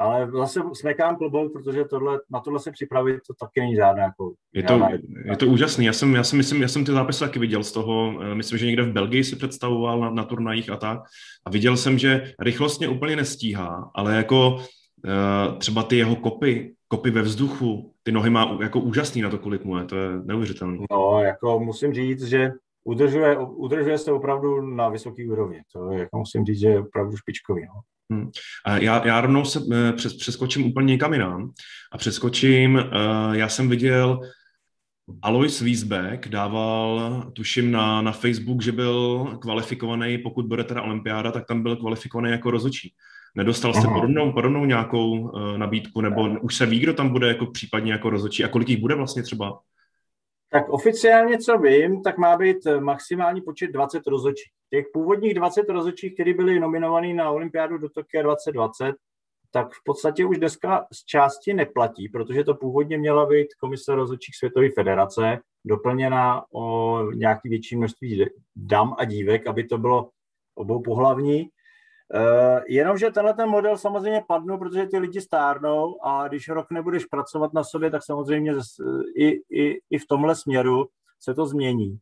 ale 0.00 0.30
zase 0.30 0.60
smekám 0.72 1.16
klobouk, 1.16 1.52
protože 1.52 1.84
tohle, 1.84 2.20
na 2.30 2.40
tohle 2.40 2.60
se 2.60 2.70
připravit, 2.70 3.16
to 3.26 3.34
taky 3.34 3.60
není 3.60 3.74
žádné. 3.74 4.02
Jako, 4.02 4.32
je, 4.52 4.62
to, 4.62 4.80
je 5.24 5.36
to 5.36 5.46
úžasný. 5.46 5.84
Já 5.84 5.92
jsem, 5.92 6.14
já 6.14 6.24
jsem 6.24 6.36
myslím, 6.36 6.62
já 6.62 6.68
jsem 6.68 6.84
ty 6.84 6.92
zápisy 6.92 7.20
taky 7.20 7.38
viděl 7.38 7.64
z 7.64 7.72
toho, 7.72 8.22
eh, 8.22 8.34
myslím, 8.34 8.58
že 8.58 8.66
někde 8.66 8.82
v 8.82 8.92
Belgii 8.92 9.24
si 9.24 9.36
představoval 9.36 10.00
na, 10.00 10.10
na 10.10 10.24
turnajích 10.24 10.70
a 10.70 10.76
tak. 10.76 11.00
A 11.44 11.50
viděl 11.50 11.76
jsem, 11.76 11.98
že 11.98 12.32
rychlostně 12.40 12.88
úplně 12.88 13.16
nestíhá, 13.16 13.90
ale 13.94 14.16
jako 14.16 14.58
třeba 15.58 15.82
ty 15.82 15.96
jeho 15.96 16.16
kopy, 16.16 16.74
kopy 16.88 17.10
ve 17.10 17.22
vzduchu, 17.22 17.94
ty 18.02 18.12
nohy 18.12 18.30
má 18.30 18.58
jako 18.62 18.80
úžasný 18.80 19.22
na 19.22 19.30
to, 19.30 19.38
kolik 19.38 19.64
mu 19.64 19.78
je, 19.78 19.84
to 19.84 19.96
je 19.96 20.08
neuvěřitelné. 20.24 20.78
No, 20.90 21.20
jako 21.20 21.60
musím 21.60 21.94
říct, 21.94 22.24
že 22.24 22.50
udržuje, 22.84 23.38
udržuje 23.38 23.98
se 23.98 24.12
opravdu 24.12 24.60
na 24.60 24.88
vysoké 24.88 25.26
úrovni. 25.26 25.60
To 25.72 25.90
jako 25.90 26.18
musím 26.18 26.44
říct, 26.44 26.60
že 26.60 26.68
je 26.68 26.80
opravdu 26.80 27.16
špičkový. 27.16 27.62
No. 27.66 27.80
Hmm. 28.12 28.30
Já, 28.80 29.06
já 29.06 29.20
rovnou 29.20 29.44
se 29.44 29.60
eh, 29.72 29.92
přes, 29.92 30.14
přeskočím 30.14 30.66
úplně 30.66 30.86
někam 30.86 31.12
jinam 31.12 31.50
a 31.92 31.98
přeskočím, 31.98 32.84
já 33.32 33.48
jsem 33.48 33.68
viděl 33.68 34.20
Alois 35.22 35.60
Wiesbeck 35.60 36.28
dával, 36.28 37.22
tuším, 37.32 37.70
na, 37.70 38.02
na 38.02 38.12
Facebook, 38.12 38.62
že 38.62 38.72
byl 38.72 39.24
kvalifikovaný, 39.40 40.18
pokud 40.18 40.46
bude 40.46 40.64
teda 40.64 40.82
olympiáda, 40.82 41.32
tak 41.32 41.46
tam 41.46 41.62
byl 41.62 41.76
kvalifikovaný 41.76 42.30
jako 42.30 42.50
rozočí. 42.50 42.94
Nedostal 43.36 43.74
jste 43.74 43.88
podobnou, 43.88 44.32
podobnou 44.32 44.64
nějakou 44.64 45.10
uh, 45.10 45.58
nabídku, 45.58 46.00
nebo 46.00 46.28
už 46.40 46.56
se 46.56 46.66
ví, 46.66 46.80
kdo 46.80 46.94
tam 46.94 47.08
bude 47.08 47.28
jako 47.28 47.46
případně 47.46 47.92
jako 47.92 48.10
rozočí 48.10 48.44
a 48.44 48.48
kolik 48.48 48.68
jich 48.68 48.80
bude 48.80 48.94
vlastně 48.94 49.22
třeba? 49.22 49.60
Tak 50.52 50.68
oficiálně, 50.68 51.38
co 51.38 51.58
vím, 51.58 52.02
tak 52.02 52.18
má 52.18 52.36
být 52.36 52.56
maximální 52.80 53.40
počet 53.40 53.66
20 53.66 54.06
rozočích. 54.06 54.52
Těch 54.70 54.84
původních 54.92 55.34
20 55.34 55.68
rozočích, 55.68 56.14
kteří 56.14 56.34
byli 56.34 56.60
nominovaní 56.60 57.14
na 57.14 57.30
olympiádu 57.30 57.78
do 57.78 57.88
Tokia 57.88 58.22
2020, 58.22 58.94
tak 59.50 59.72
v 59.72 59.84
podstatě 59.84 60.24
už 60.24 60.38
dneska 60.38 60.86
z 60.92 61.04
části 61.04 61.54
neplatí, 61.54 62.08
protože 62.08 62.44
to 62.44 62.54
původně 62.54 62.98
měla 62.98 63.26
být 63.26 63.54
komise 63.60 63.94
rozhodčích 63.94 64.36
Světové 64.36 64.68
federace, 64.74 65.38
doplněna 65.64 66.44
o 66.54 67.02
nějaký 67.14 67.48
větší 67.48 67.76
množství 67.76 68.26
dam 68.56 68.94
a 68.98 69.04
dívek, 69.04 69.46
aby 69.46 69.64
to 69.64 69.78
bylo 69.78 70.10
obou 70.54 70.82
pohlavní. 70.82 71.48
Uh, 72.14 72.60
jenomže 72.68 73.10
tenhle 73.10 73.34
ten 73.34 73.48
model 73.48 73.78
samozřejmě 73.78 74.22
padnul, 74.28 74.58
protože 74.58 74.86
ty 74.86 74.98
lidi 74.98 75.20
stárnou 75.20 76.04
a 76.04 76.28
když 76.28 76.48
rok 76.48 76.70
nebudeš 76.70 77.04
pracovat 77.04 77.52
na 77.52 77.64
sobě, 77.64 77.90
tak 77.90 78.04
samozřejmě 78.04 78.54
i, 79.16 79.28
i, 79.50 79.80
i 79.90 79.98
v 79.98 80.06
tomhle 80.06 80.36
směru 80.36 80.88
se 81.20 81.34
to 81.34 81.46
změní. 81.46 81.98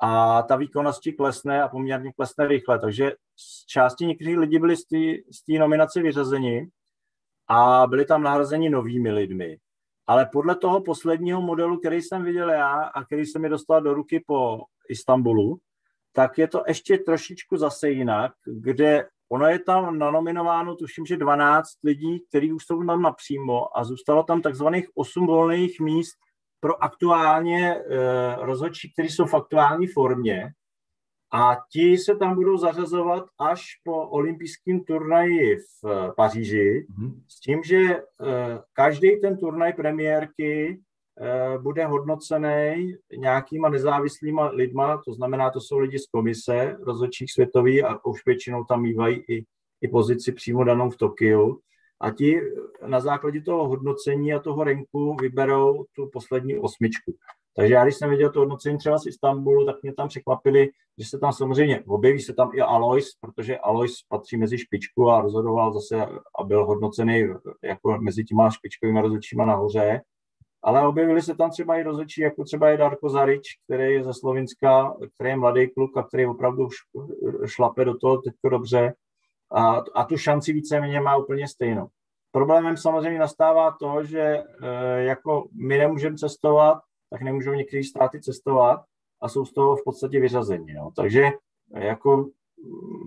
A 0.00 0.42
ta 0.42 0.56
výkonnost 0.56 1.02
klesne 1.16 1.62
a 1.62 1.68
poměrně 1.68 2.12
klesne 2.12 2.46
rychle. 2.46 2.78
Takže 2.78 3.12
z 3.36 3.66
části 3.66 4.06
někteří 4.06 4.36
lidi 4.36 4.58
byli 4.58 4.76
z 4.76 5.44
té 5.46 5.52
nominace 5.58 6.02
vyřazeni 6.02 6.68
a 7.48 7.86
byli 7.86 8.04
tam 8.04 8.22
nahrazeni 8.22 8.70
novými 8.70 9.12
lidmi. 9.12 9.58
Ale 10.06 10.26
podle 10.32 10.56
toho 10.56 10.80
posledního 10.80 11.40
modelu, 11.40 11.78
který 11.78 12.02
jsem 12.02 12.24
viděl 12.24 12.50
já 12.50 12.82
a 12.82 13.04
který 13.04 13.26
se 13.26 13.38
mi 13.38 13.48
dostal 13.48 13.80
do 13.80 13.94
ruky 13.94 14.24
po 14.26 14.60
Istanbulu, 14.88 15.58
tak 16.12 16.38
je 16.38 16.48
to 16.48 16.62
ještě 16.68 16.98
trošičku 16.98 17.56
zase 17.56 17.90
jinak, 17.90 18.32
kde 18.46 19.08
ono 19.32 19.46
je 19.46 19.58
tam 19.58 19.98
nanominováno, 19.98 20.76
tuším, 20.76 21.06
že 21.06 21.16
12 21.16 21.68
lidí, 21.84 22.20
kteří 22.28 22.52
už 22.52 22.66
jsou 22.66 22.84
tam 22.84 23.02
napřímo 23.02 23.78
a 23.78 23.84
zůstalo 23.84 24.22
tam 24.22 24.42
takzvaných 24.42 24.88
8 24.94 25.26
volných 25.26 25.80
míst 25.80 26.16
pro 26.60 26.84
aktuálně 26.84 27.74
eh, 27.74 27.82
rozhodčí, 28.38 28.92
kteří 28.92 29.08
jsou 29.08 29.26
v 29.26 29.34
aktuální 29.34 29.86
formě 29.86 30.52
a 31.32 31.56
ti 31.72 31.98
se 31.98 32.16
tam 32.16 32.34
budou 32.34 32.56
zařazovat 32.56 33.24
až 33.38 33.62
po 33.84 34.08
olympijském 34.08 34.84
turnaji 34.84 35.56
v 35.56 35.86
eh, 35.86 36.12
Paříži, 36.16 36.86
mm-hmm. 36.90 37.22
s 37.28 37.40
tím, 37.40 37.62
že 37.62 37.78
eh, 37.78 38.02
každý 38.72 39.20
ten 39.20 39.36
turnaj 39.38 39.72
premiérky 39.72 40.80
bude 41.62 41.86
hodnocený 41.86 42.94
nějakýma 43.16 43.68
nezávislýma 43.68 44.48
lidma, 44.48 45.02
to 45.04 45.12
znamená, 45.12 45.50
to 45.50 45.60
jsou 45.60 45.78
lidi 45.78 45.98
z 45.98 46.06
komise 46.06 46.76
rozhodčích 46.80 47.32
světový 47.32 47.82
a 47.82 48.04
už 48.04 48.26
většinou 48.26 48.64
tam 48.64 48.82
mývají 48.82 49.24
i, 49.28 49.44
i 49.80 49.88
pozici 49.88 50.32
přímo 50.32 50.64
danou 50.64 50.90
v 50.90 50.96
Tokiu. 50.96 51.60
A 52.00 52.10
ti 52.10 52.40
na 52.86 53.00
základě 53.00 53.40
toho 53.40 53.68
hodnocení 53.68 54.34
a 54.34 54.38
toho 54.38 54.64
renku 54.64 55.16
vyberou 55.20 55.84
tu 55.96 56.10
poslední 56.12 56.58
osmičku. 56.58 57.14
Takže 57.56 57.74
já, 57.74 57.84
když 57.84 57.96
jsem 57.96 58.10
viděl 58.10 58.30
to 58.30 58.40
hodnocení 58.40 58.78
třeba 58.78 58.98
z 58.98 59.06
Istanbulu, 59.06 59.66
tak 59.66 59.82
mě 59.82 59.94
tam 59.94 60.08
překvapili, 60.08 60.70
že 60.98 61.06
se 61.06 61.18
tam 61.18 61.32
samozřejmě 61.32 61.82
objeví 61.86 62.20
se 62.20 62.34
tam 62.34 62.50
i 62.54 62.60
Alois, 62.60 63.10
protože 63.20 63.58
Alois 63.58 63.94
patří 64.08 64.36
mezi 64.36 64.58
špičku 64.58 65.10
a 65.10 65.20
rozhodoval 65.20 65.72
zase 65.72 66.06
a 66.38 66.44
byl 66.44 66.66
hodnocený 66.66 67.28
jako 67.64 67.98
mezi 68.00 68.24
těma 68.24 68.50
špičkovými 68.50 69.00
rozhodčíma 69.00 69.44
nahoře. 69.44 70.00
Ale 70.62 70.86
objevili 70.86 71.22
se 71.22 71.34
tam 71.34 71.50
třeba 71.50 71.76
i 71.76 71.82
rozhodčí, 71.82 72.20
jako 72.20 72.44
třeba 72.44 72.68
je 72.68 72.76
Darko 72.76 73.08
Zarič, 73.08 73.48
který 73.64 73.94
je 73.94 74.04
ze 74.04 74.14
Slovenska, 74.14 74.94
který 75.14 75.30
je 75.30 75.36
mladý 75.36 75.68
kluk 75.68 75.96
a 75.96 76.02
který 76.02 76.26
opravdu 76.26 76.68
šlape 77.46 77.84
do 77.84 77.98
toho 77.98 78.18
teď 78.18 78.34
dobře 78.50 78.94
a, 79.52 79.82
a 79.94 80.04
tu 80.04 80.16
šanci 80.16 80.52
víceméně 80.52 81.00
má 81.00 81.16
úplně 81.16 81.48
stejnou. 81.48 81.86
Problémem 82.32 82.76
samozřejmě 82.76 83.18
nastává 83.18 83.76
to, 83.80 84.04
že 84.04 84.20
e, 84.20 84.42
jako 85.02 85.48
my 85.52 85.78
nemůžeme 85.78 86.16
cestovat, 86.16 86.78
tak 87.10 87.22
nemůžou 87.22 87.52
některé 87.52 87.84
státy 87.84 88.20
cestovat 88.20 88.80
a 89.22 89.28
jsou 89.28 89.44
z 89.44 89.52
toho 89.52 89.76
v 89.76 89.84
podstatě 89.84 90.20
vyřazeni. 90.20 90.74
No. 90.74 90.90
Takže 90.96 91.30
jako 91.74 92.26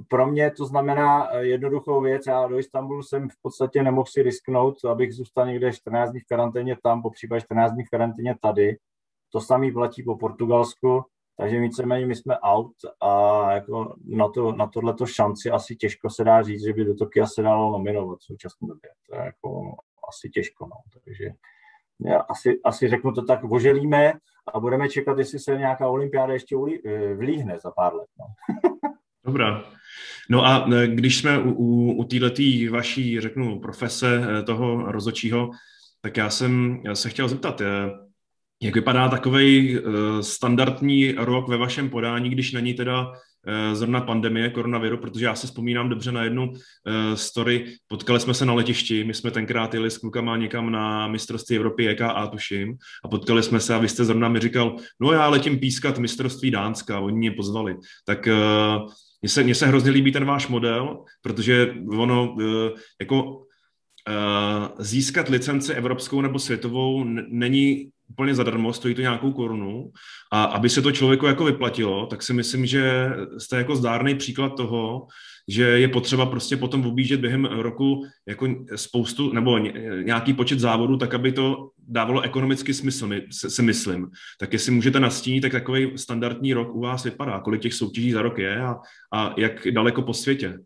pro 0.07 0.27
mě 0.27 0.51
to 0.51 0.65
znamená 0.65 1.29
jednoduchou 1.39 2.01
věc. 2.01 2.27
Já 2.27 2.47
do 2.47 2.59
Istanbulu 2.59 3.03
jsem 3.03 3.29
v 3.29 3.41
podstatě 3.41 3.83
nemohl 3.83 4.05
si 4.05 4.23
risknout, 4.23 4.85
abych 4.85 5.13
zůstal 5.13 5.47
někde 5.47 5.73
14 5.73 6.11
dní 6.11 6.19
v 6.19 6.25
karanténě 6.25 6.77
tam, 6.83 7.01
po 7.01 7.09
případě 7.09 7.41
14 7.41 7.71
dní 7.71 7.83
v 7.83 7.89
karanténě 7.89 8.35
tady. 8.41 8.77
To 9.29 9.41
samý 9.41 9.71
platí 9.71 10.03
po 10.03 10.17
Portugalsku, 10.17 11.03
takže 11.37 11.59
víceméně 11.59 12.05
my 12.05 12.15
jsme 12.15 12.39
out 12.39 12.75
a 13.01 13.51
jako 13.51 13.95
na, 14.05 14.29
to, 14.29 14.51
na 14.51 14.67
tohleto 14.67 15.05
šanci 15.05 15.51
asi 15.51 15.75
těžko 15.75 16.09
se 16.09 16.23
dá 16.23 16.41
říct, 16.41 16.63
že 16.63 16.73
by 16.73 16.85
do 16.85 16.95
Tokia 16.95 17.25
se 17.25 17.41
dalo 17.41 17.71
nominovat 17.71 18.19
v 18.19 18.23
současné 18.23 18.67
době. 18.67 18.89
To 19.09 19.15
je 19.15 19.21
jako 19.21 19.75
asi 20.09 20.29
těžko. 20.29 20.65
No. 20.65 20.75
Takže 21.05 21.29
asi, 22.29 22.59
asi 22.63 22.87
řeknu 22.87 23.11
to 23.11 23.21
tak, 23.21 23.43
oželíme 23.43 24.13
a 24.53 24.59
budeme 24.59 24.89
čekat, 24.89 25.17
jestli 25.17 25.39
se 25.39 25.57
nějaká 25.57 25.87
olympiáda 25.87 26.33
ještě 26.33 26.55
eh, 26.85 27.13
vlíhne 27.13 27.59
za 27.59 27.71
pár 27.71 27.95
let. 27.95 28.07
No. 28.19 28.25
Dobrá. 29.25 29.63
No 30.29 30.45
a 30.45 30.69
eh, 30.73 30.87
když 30.87 31.17
jsme 31.17 31.39
u, 31.39 31.51
u, 31.51 31.91
u 31.91 32.03
této 32.03 32.71
vaší, 32.71 33.21
řeknu, 33.21 33.59
profese 33.59 34.21
eh, 34.23 34.43
toho 34.43 34.91
rozočího, 34.91 35.51
tak 36.01 36.17
já 36.17 36.29
jsem 36.29 36.81
já 36.85 36.95
se 36.95 37.09
chtěl 37.09 37.29
zeptat, 37.29 37.61
jak 38.63 38.75
vypadá 38.75 39.09
takový 39.09 39.79
standardní 40.21 41.11
rok 41.11 41.47
ve 41.47 41.57
vašem 41.57 41.89
podání, 41.89 42.29
když 42.29 42.51
není 42.51 42.73
teda 42.73 43.11
zrovna 43.73 44.01
pandemie 44.01 44.49
koronaviru, 44.49 44.97
protože 44.97 45.25
já 45.25 45.35
si 45.35 45.47
vzpomínám 45.47 45.89
dobře 45.89 46.11
na 46.11 46.23
jednu 46.23 46.53
story. 47.15 47.65
Potkali 47.87 48.19
jsme 48.19 48.33
se 48.33 48.45
na 48.45 48.53
letišti, 48.53 49.03
my 49.03 49.13
jsme 49.13 49.31
tenkrát 49.31 49.73
jeli 49.73 49.91
s 49.91 49.97
klukama 49.97 50.37
někam 50.37 50.71
na 50.71 51.07
mistrovství 51.07 51.55
Evropy 51.55 51.87
EKA, 51.87 52.27
tuším, 52.27 52.77
a 53.05 53.07
potkali 53.07 53.43
jsme 53.43 53.59
se 53.59 53.75
a 53.75 53.77
vy 53.77 53.89
jste 53.89 54.05
zrovna 54.05 54.29
mi 54.29 54.39
říkal, 54.39 54.75
no 54.99 55.11
já 55.11 55.27
letím 55.27 55.59
pískat 55.59 55.97
mistrovství 55.97 56.51
Dánska, 56.51 56.99
oni 56.99 57.17
mě 57.17 57.31
pozvali. 57.31 57.75
Tak 58.05 58.27
mně 59.23 59.29
se, 59.29 59.43
mně 59.43 59.55
se 59.55 59.67
hrozně 59.67 59.91
líbí 59.91 60.11
ten 60.11 60.25
váš 60.25 60.47
model, 60.47 61.03
protože 61.21 61.73
ono 61.89 62.31
uh, 62.31 62.43
jako 63.01 63.45
získat 64.79 65.29
licenci 65.29 65.73
evropskou 65.73 66.21
nebo 66.21 66.39
světovou 66.39 67.03
není 67.27 67.89
úplně 68.09 68.35
zadarmo, 68.35 68.73
stojí 68.73 68.95
to 68.95 69.01
nějakou 69.01 69.31
korunu 69.31 69.91
a 70.31 70.43
aby 70.43 70.69
se 70.69 70.81
to 70.81 70.91
člověku 70.91 71.25
jako 71.25 71.45
vyplatilo, 71.45 72.05
tak 72.05 72.23
si 72.23 72.33
myslím, 72.33 72.65
že 72.65 73.09
jste 73.37 73.57
jako 73.57 73.75
zdárný 73.75 74.15
příklad 74.15 74.49
toho, 74.49 75.07
že 75.47 75.63
je 75.63 75.87
potřeba 75.87 76.25
prostě 76.25 76.57
potom 76.57 76.85
objíždět 76.85 77.19
během 77.19 77.45
roku 77.45 78.05
jako 78.27 78.47
spoustu 78.75 79.33
nebo 79.33 79.57
nějaký 80.03 80.33
počet 80.33 80.59
závodů, 80.59 80.97
tak 80.97 81.13
aby 81.13 81.31
to 81.31 81.69
dávalo 81.87 82.21
ekonomicky 82.21 82.73
smysl, 82.73 83.09
si 83.29 83.61
myslím. 83.61 84.07
Tak 84.39 84.53
jestli 84.53 84.71
můžete 84.71 84.99
nastínit, 84.99 85.41
tak 85.41 85.51
takový 85.51 85.97
standardní 85.97 86.53
rok 86.53 86.75
u 86.75 86.81
vás 86.81 87.03
vypadá, 87.03 87.39
kolik 87.39 87.61
těch 87.61 87.73
soutěží 87.73 88.11
za 88.11 88.21
rok 88.21 88.37
je 88.37 88.61
a, 88.61 88.75
a 89.13 89.33
jak 89.37 89.67
daleko 89.71 90.01
po 90.01 90.13
světě? 90.13 90.59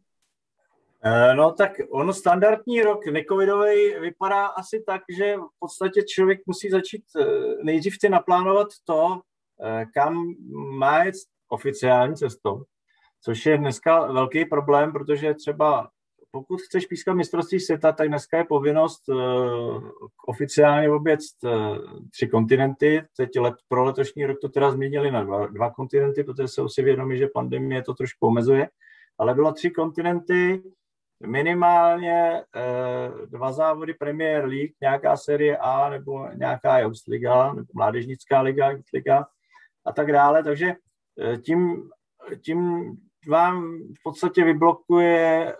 Eh, 1.04 1.36
no 1.36 1.52
tak 1.52 1.72
ono 1.90 2.14
standardní 2.14 2.82
rok 2.82 3.06
necovidový 3.06 4.00
vypadá 4.00 4.46
asi 4.46 4.84
tak, 4.88 5.02
že 5.18 5.38
v 5.38 5.60
podstatě 5.60 6.04
člověk 6.04 6.40
musí 6.46 6.70
začít 6.70 7.04
eh, 7.20 7.26
nejdřív 7.64 7.98
si 8.00 8.10
naplánovat 8.10 8.68
to, 8.86 9.22
eh, 9.64 9.86
kam 9.94 10.34
má 10.78 11.04
jet 11.04 11.16
oficiální 11.50 12.16
cestou, 12.16 12.64
což 13.24 13.46
je 13.46 13.58
dneska 13.58 14.12
velký 14.12 14.46
problém, 14.46 14.92
protože 14.92 15.34
třeba 15.34 15.90
pokud 16.32 16.62
chceš 16.62 16.86
pískat 16.86 17.14
mistrovství 17.14 17.60
světa, 17.60 17.92
tak 17.92 18.08
dneska 18.08 18.38
je 18.38 18.44
povinnost 18.44 19.02
oficiálně 20.28 20.90
obět 20.90 21.20
tři 22.12 22.28
kontinenty. 22.28 23.04
Teď 23.18 23.40
let, 23.40 23.56
pro 23.68 23.84
letošní 23.84 24.26
rok 24.26 24.38
to 24.42 24.50
teda 24.50 24.72
změnili 24.72 25.12
na 25.12 25.24
dva, 25.24 25.48
dva 25.48 25.72
kontinenty, 25.72 26.24
protože 26.24 26.48
jsou 26.48 26.70
si 26.70 26.84
vědomi, 26.84 27.18
že 27.18 27.28
pandemie 27.34 27.84
to 27.84 27.94
trošku 27.94 28.28
omezuje. 28.28 28.70
Ale 29.18 29.34
bylo 29.34 29.52
tři 29.52 29.72
kontinenty, 29.72 30.64
minimálně 31.26 32.44
eh, 32.56 33.26
dva 33.26 33.52
závody 33.52 33.94
Premier 33.94 34.46
League, 34.46 34.72
nějaká 34.82 35.18
série 35.18 35.58
A 35.58 35.90
nebo 35.90 36.28
nějaká 36.36 36.78
Liga, 37.08 37.54
nebo 37.54 37.68
Mládežnická 37.74 38.42
liga, 38.42 38.70
liga 38.94 39.26
a 39.86 39.92
tak 39.92 40.12
dále. 40.12 40.44
Takže 40.44 40.74
eh, 41.22 41.38
tím, 41.38 41.90
tím 42.42 42.92
vám 43.28 43.78
v 43.78 44.04
podstatě 44.04 44.44
vyblokuje 44.44 45.54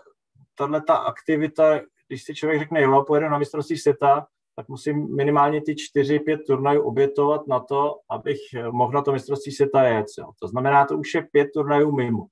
tahle 0.54 0.82
ta 0.82 0.96
aktivita, 0.96 1.80
když 2.08 2.24
si 2.24 2.34
člověk 2.34 2.60
řekne, 2.60 2.82
jo, 2.82 3.04
pojedu 3.06 3.28
na 3.28 3.38
mistrovství 3.38 3.78
světa, 3.78 4.26
tak 4.56 4.68
musím 4.68 5.16
minimálně 5.16 5.62
ty 5.62 5.76
čtyři, 5.76 6.18
pět 6.18 6.40
turnajů 6.46 6.82
obětovat 6.82 7.46
na 7.46 7.60
to, 7.60 7.94
abych 8.10 8.38
mohl 8.70 8.92
na 8.92 9.02
to 9.02 9.12
mistrovství 9.12 9.52
světa 9.52 9.82
jet. 9.82 10.06
Jo. 10.18 10.30
To 10.40 10.48
znamená, 10.48 10.86
to 10.86 10.98
už 10.98 11.14
je 11.14 11.22
pět 11.22 11.48
turnajů 11.54 11.92
mimo 11.92 12.26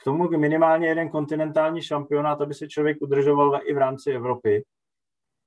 k 0.00 0.04
tomu 0.04 0.28
minimálně 0.30 0.88
jeden 0.88 1.08
kontinentální 1.08 1.82
šampionát, 1.82 2.40
aby 2.40 2.54
se 2.54 2.68
člověk 2.68 2.96
udržoval 3.00 3.60
i 3.64 3.74
v 3.74 3.78
rámci 3.78 4.10
Evropy. 4.10 4.64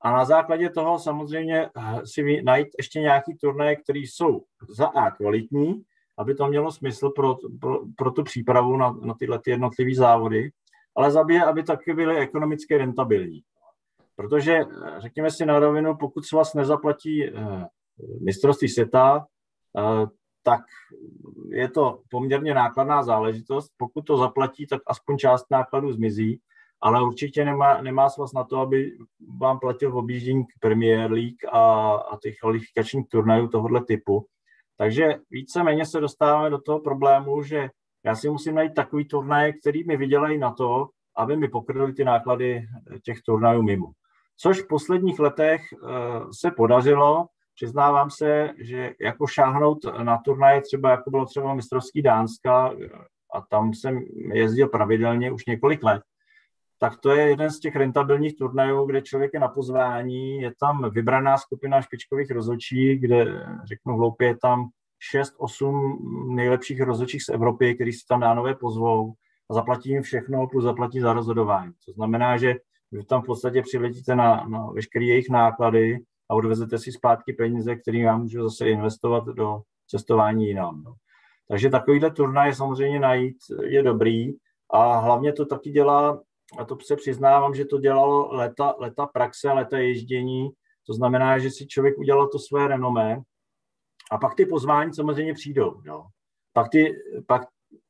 a 0.00 0.12
na 0.12 0.24
základě 0.24 0.70
toho 0.70 0.98
samozřejmě 0.98 1.66
eh, 1.66 2.06
si 2.06 2.42
najít 2.42 2.68
ještě 2.78 3.00
nějaký 3.00 3.36
turnaje, 3.36 3.76
které 3.76 3.98
jsou 3.98 4.44
za 4.68 4.86
A 4.86 5.10
kvalitní, 5.10 5.82
aby 6.18 6.34
to 6.34 6.46
mělo 6.46 6.72
smysl 6.72 7.10
pro, 7.10 7.36
pro, 7.60 7.80
pro 7.96 8.10
tu 8.10 8.22
přípravu 8.22 8.76
na, 8.76 8.92
na 8.92 9.14
tyhle 9.14 9.38
ty 9.38 9.50
jednotlivé 9.50 9.94
závody, 9.94 10.50
ale 10.96 11.10
za 11.10 11.24
B, 11.24 11.44
aby 11.44 11.62
taky 11.62 11.94
byly 11.94 12.16
ekonomicky 12.16 12.76
rentabilní. 12.76 13.40
Protože, 14.16 14.54
eh, 14.54 14.66
řekněme 14.98 15.30
si 15.30 15.46
na 15.46 15.58
rovinu, 15.58 15.96
pokud 15.96 16.26
se 16.26 16.36
vás 16.36 16.54
nezaplatí 16.54 17.32
mistrovství 18.20 18.68
světa, 18.68 19.26
tak 20.42 20.60
je 21.48 21.68
to 21.68 22.00
poměrně 22.10 22.54
nákladná 22.54 23.02
záležitost. 23.02 23.72
Pokud 23.76 24.02
to 24.02 24.16
zaplatí, 24.16 24.66
tak 24.66 24.82
aspoň 24.86 25.18
část 25.18 25.46
nákladů 25.50 25.92
zmizí, 25.92 26.40
ale 26.80 27.02
určitě 27.02 27.44
nemá, 27.44 27.82
nemá 27.82 28.08
svaz 28.08 28.32
na 28.32 28.44
to, 28.44 28.60
aby 28.60 28.90
vám 29.40 29.58
platil 29.58 29.90
v 29.90 29.96
objíždění 29.96 30.44
Premier 30.60 31.12
League 31.12 31.44
a, 31.52 31.92
a 31.94 32.18
těch 32.22 32.34
kvalifikačních 32.40 33.08
turnajů 33.08 33.48
tohoto 33.48 33.80
typu. 33.80 34.26
Takže 34.76 35.14
víceméně 35.30 35.86
se 35.86 36.00
dostáváme 36.00 36.50
do 36.50 36.58
toho 36.58 36.80
problému, 36.80 37.42
že 37.42 37.70
já 38.04 38.14
si 38.14 38.28
musím 38.28 38.54
najít 38.54 38.74
takový 38.74 39.04
turnaj, 39.04 39.52
který 39.52 39.84
mi 39.84 39.96
vydělají 39.96 40.38
na 40.38 40.52
to, 40.52 40.88
aby 41.16 41.36
mi 41.36 41.48
pokryly 41.48 41.92
ty 41.92 42.04
náklady 42.04 42.66
těch 43.02 43.22
turnajů 43.22 43.62
mimo. 43.62 43.86
Což 44.36 44.62
v 44.62 44.68
posledních 44.68 45.18
letech 45.18 45.60
uh, 45.72 45.88
se 46.40 46.50
podařilo, 46.50 47.26
Přiznávám 47.54 48.10
se, 48.10 48.50
že 48.58 48.94
jako 49.00 49.26
šáhnout 49.26 49.78
na 50.02 50.18
turnaje 50.18 50.60
třeba, 50.60 50.90
jako 50.90 51.10
bylo 51.10 51.26
třeba 51.26 51.54
mistrovský 51.54 52.02
Dánska, 52.02 52.72
a 53.34 53.40
tam 53.40 53.74
jsem 53.74 54.04
jezdil 54.32 54.68
pravidelně 54.68 55.32
už 55.32 55.46
několik 55.46 55.82
let, 55.82 56.02
tak 56.78 57.00
to 57.00 57.10
je 57.10 57.28
jeden 57.28 57.50
z 57.50 57.60
těch 57.60 57.76
rentabilních 57.76 58.36
turnajů, 58.36 58.86
kde 58.86 59.02
člověk 59.02 59.30
je 59.34 59.40
na 59.40 59.48
pozvání, 59.48 60.40
je 60.40 60.52
tam 60.60 60.90
vybraná 60.90 61.38
skupina 61.38 61.82
špičkových 61.82 62.30
rozhodčí, 62.30 62.98
kde, 62.98 63.46
řeknu 63.64 63.96
hloupě, 63.96 64.26
je 64.28 64.36
tam 64.36 64.68
6-8 65.14 66.34
nejlepších 66.34 66.80
rozhodčích 66.80 67.22
z 67.22 67.28
Evropy, 67.28 67.74
který 67.74 67.92
si 67.92 68.06
tam 68.08 68.20
dánové 68.20 68.54
pozvou 68.54 69.12
a 69.50 69.54
zaplatí 69.54 69.90
jim 69.90 70.02
všechno, 70.02 70.46
plus 70.46 70.64
zaplatí 70.64 71.00
za 71.00 71.12
rozhodování. 71.12 71.72
To 71.86 71.92
znamená, 71.92 72.36
že 72.36 72.54
vy 72.92 73.04
tam 73.04 73.22
v 73.22 73.26
podstatě 73.26 73.62
přiletíte 73.62 74.16
na, 74.16 74.46
na 74.48 74.66
veškeré 74.66 75.04
jejich 75.04 75.30
náklady, 75.30 75.98
a 76.34 76.36
odvezete 76.36 76.78
si 76.78 76.92
zpátky 76.92 77.32
peníze, 77.32 77.76
které 77.76 78.04
vám 78.04 78.22
můžu 78.22 78.42
zase 78.42 78.68
investovat 78.68 79.24
do 79.24 79.62
cestování 79.86 80.46
jinam. 80.46 80.82
No. 80.82 80.94
Takže 81.48 81.70
takovýhle 81.70 82.10
turnaj 82.10 82.54
samozřejmě 82.54 83.00
najít 83.00 83.36
je 83.62 83.82
dobrý 83.82 84.32
a 84.70 84.96
hlavně 84.96 85.32
to 85.32 85.46
taky 85.46 85.70
dělá, 85.70 86.22
a 86.58 86.64
to 86.64 86.76
se 86.86 86.96
přiznávám, 86.96 87.54
že 87.54 87.64
to 87.64 87.78
dělalo 87.78 88.34
leta, 88.34 88.74
leta 88.78 89.06
praxe, 89.06 89.52
leta 89.52 89.78
ježdění, 89.78 90.50
to 90.86 90.94
znamená, 90.94 91.38
že 91.38 91.50
si 91.50 91.66
člověk 91.66 91.98
udělal 91.98 92.28
to 92.28 92.38
své 92.38 92.68
renomé 92.68 93.22
a 94.10 94.18
pak 94.18 94.34
ty 94.34 94.46
pozvání 94.46 94.94
samozřejmě 94.94 95.34
přijdou. 95.34 95.80
No. 95.84 96.06
Pak, 96.52 96.68
ty, 96.68 96.94
pak 97.26 97.42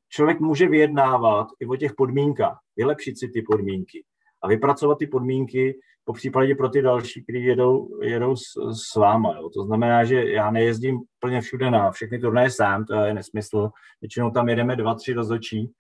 člověk 0.08 0.40
může 0.40 0.68
vyjednávat 0.68 1.46
i 1.60 1.66
o 1.66 1.76
těch 1.76 1.92
podmínkách, 1.96 2.58
vylepšit 2.76 3.18
si 3.18 3.28
ty 3.28 3.42
podmínky 3.42 4.04
a 4.44 4.48
vypracovat 4.48 4.98
ty 4.98 5.06
podmínky, 5.06 5.78
po 6.04 6.12
případě 6.12 6.54
pro 6.54 6.68
ty 6.68 6.82
další, 6.82 7.22
kteří 7.22 7.44
jedou, 7.44 8.02
jedou 8.02 8.36
s, 8.36 8.42
s 8.90 8.94
váma. 8.96 9.36
Jo. 9.36 9.50
To 9.54 9.64
znamená, 9.64 10.04
že 10.04 10.30
já 10.30 10.50
nejezdím 10.50 11.00
plně 11.18 11.40
všude 11.40 11.70
na 11.70 11.90
všechny 11.90 12.18
turnaje 12.18 12.50
sám, 12.50 12.84
to 12.84 12.94
je 12.94 13.14
nesmysl. 13.14 13.70
Většinou 14.00 14.30
tam 14.30 14.48
jedeme 14.48 14.76
dva, 14.76 14.94
tři 14.94 15.12
rozhodčí 15.12 15.72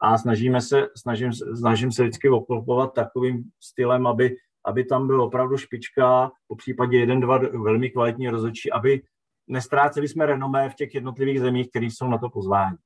a 0.00 0.18
snažíme 0.18 0.60
se, 0.60 0.88
snažím, 0.96 1.32
snažím 1.32 1.92
se 1.92 2.02
vždycky 2.02 2.28
oklopovat 2.28 2.94
takovým 2.94 3.44
stylem, 3.60 4.06
aby, 4.06 4.36
aby 4.64 4.84
tam 4.84 5.06
byl 5.06 5.22
opravdu 5.22 5.56
špička, 5.56 6.30
po 6.48 6.56
případě 6.56 6.98
jeden, 6.98 7.20
dva 7.20 7.38
velmi 7.38 7.90
kvalitní 7.90 8.28
rozhodčí, 8.28 8.72
aby 8.72 9.02
nestráceli 9.48 10.08
jsme 10.08 10.26
renomé 10.26 10.68
v 10.68 10.74
těch 10.74 10.94
jednotlivých 10.94 11.40
zemích, 11.40 11.70
které 11.70 11.86
jsou 11.86 12.08
na 12.08 12.18
to 12.18 12.30
pozvání. 12.30 12.76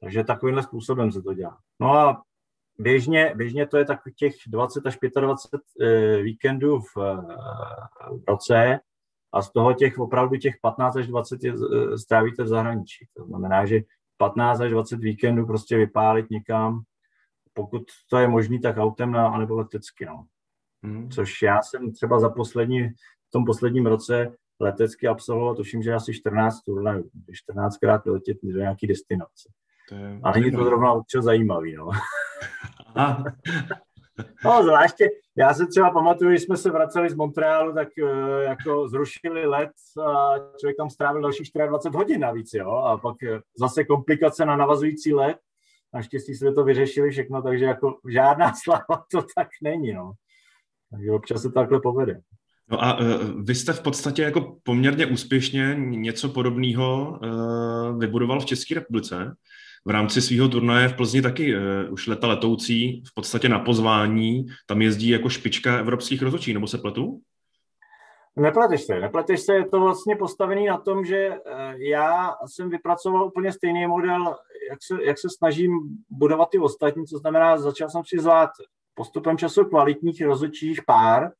Takže 0.00 0.24
takovýmhle 0.24 0.62
způsobem 0.62 1.12
se 1.12 1.22
to 1.22 1.34
dělá. 1.34 1.58
No 1.80 1.92
a 1.92 2.22
Běžně, 2.78 3.32
běžně 3.36 3.66
to 3.66 3.76
je 3.76 3.84
tak 3.84 4.00
těch 4.16 4.34
20 4.46 4.86
až 4.86 4.98
25 5.20 5.60
eh, 5.80 6.22
víkendů 6.22 6.80
v, 6.80 6.96
eh, 6.96 7.16
v 8.10 8.24
roce 8.28 8.80
a 9.32 9.42
z 9.42 9.52
toho 9.52 9.74
těch 9.74 9.98
opravdu 9.98 10.36
těch 10.36 10.54
15 10.62 10.96
až 10.96 11.06
20 11.06 11.44
je, 11.44 11.52
eh, 11.52 11.98
strávíte 11.98 12.42
v 12.42 12.48
zahraničí. 12.48 13.06
To 13.16 13.24
znamená, 13.24 13.66
že 13.66 13.80
15 14.16 14.60
až 14.60 14.70
20 14.70 15.00
víkendů 15.00 15.46
prostě 15.46 15.76
vypálit 15.76 16.30
někam, 16.30 16.82
pokud 17.52 17.82
to 18.10 18.18
je 18.18 18.28
možný, 18.28 18.60
tak 18.60 18.76
autem 18.76 19.12
na, 19.12 19.28
anebo 19.28 19.54
letecky. 19.54 20.06
No. 20.06 20.26
Hmm. 20.82 21.10
Což 21.10 21.42
já 21.42 21.62
jsem 21.62 21.92
třeba 21.92 22.20
za 22.20 22.28
poslední, 22.28 22.88
v 23.28 23.30
tom 23.30 23.44
posledním 23.44 23.86
roce 23.86 24.32
letecky 24.60 25.06
absolvoval, 25.06 25.54
tuším, 25.54 25.82
že 25.82 25.94
asi 25.94 26.14
14 26.14 26.62
turnajů, 26.62 27.10
14 27.32 27.76
krát 27.76 28.06
letět 28.06 28.36
do 28.42 28.58
nějaký 28.58 28.86
destinace. 28.86 29.48
Je... 29.92 30.20
A 30.22 30.30
není 30.30 30.50
to 30.50 30.64
zrovna 30.64 30.92
občas 30.92 31.24
zajímavý, 31.24 31.76
no. 31.76 31.90
no, 34.44 34.62
zvláště, 34.62 35.08
já 35.36 35.54
se 35.54 35.66
třeba 35.66 35.90
pamatuju, 35.90 36.30
když 36.30 36.42
jsme 36.42 36.56
se 36.56 36.70
vraceli 36.70 37.10
z 37.10 37.14
Montrealu, 37.14 37.74
tak 37.74 37.88
uh, 38.02 38.08
jako 38.42 38.88
zrušili 38.88 39.46
let 39.46 39.70
a 40.06 40.34
člověk 40.60 40.76
tam 40.76 40.90
strávil 40.90 41.22
dalších 41.22 41.50
24 41.68 41.96
hodin 41.96 42.20
navíc, 42.20 42.50
jo, 42.54 42.70
a 42.70 42.98
pak 42.98 43.16
uh, 43.22 43.38
zase 43.58 43.84
komplikace 43.84 44.44
na 44.44 44.56
navazující 44.56 45.14
let. 45.14 45.36
Naštěstí 45.94 46.34
jsme 46.34 46.52
to 46.52 46.64
vyřešili 46.64 47.10
všechno, 47.10 47.42
takže 47.42 47.64
jako 47.64 47.98
žádná 48.08 48.52
slava 48.62 49.04
to 49.10 49.22
tak 49.36 49.48
není, 49.62 49.92
no. 49.92 50.12
Takže 50.90 51.12
občas 51.12 51.42
se 51.42 51.52
takhle 51.52 51.80
povede. 51.80 52.20
No 52.70 52.84
a 52.84 53.00
uh, 53.00 53.06
vy 53.44 53.54
jste 53.54 53.72
v 53.72 53.82
podstatě 53.82 54.22
jako 54.22 54.56
poměrně 54.62 55.06
úspěšně 55.06 55.74
něco 55.78 56.28
podobného 56.28 57.18
uh, 57.22 57.98
vybudoval 57.98 58.40
v 58.40 58.44
České 58.46 58.74
republice 58.74 59.36
v 59.86 59.90
rámci 59.90 60.22
svého 60.22 60.48
turnaje 60.48 60.88
v 60.88 60.96
Plzni 60.96 61.22
taky 61.22 61.56
uh, 61.56 61.62
už 61.90 62.06
leta 62.06 62.26
letoucí 62.26 63.02
v 63.06 63.14
podstatě 63.14 63.48
na 63.48 63.58
pozvání, 63.58 64.46
tam 64.66 64.82
jezdí 64.82 65.08
jako 65.08 65.28
špička 65.28 65.78
evropských 65.78 66.22
rozhodčí, 66.22 66.54
nebo 66.54 66.66
se 66.66 66.78
pletu? 66.78 67.20
Nepleteš 68.36 68.82
se, 68.84 69.00
nepleteš 69.00 69.40
se, 69.40 69.54
je 69.54 69.66
to 69.66 69.80
vlastně 69.80 70.16
postavený 70.16 70.66
na 70.66 70.78
tom, 70.78 71.04
že 71.04 71.16
eh, 71.16 71.74
já 71.76 72.34
jsem 72.46 72.70
vypracoval 72.70 73.26
úplně 73.26 73.52
stejný 73.52 73.86
model, 73.86 74.36
jak 74.70 74.78
se, 74.82 75.04
jak 75.04 75.18
se 75.18 75.28
snažím 75.36 75.70
budovat 76.10 76.50
ty 76.50 76.58
ostatní, 76.58 77.06
co 77.06 77.18
znamená, 77.18 77.58
začal 77.58 77.90
jsem 77.90 78.02
si 78.04 78.18
zvát 78.18 78.50
postupem 78.94 79.38
času 79.38 79.64
kvalitních 79.64 80.22
rozhodčích 80.22 80.80
pár, 80.86 81.30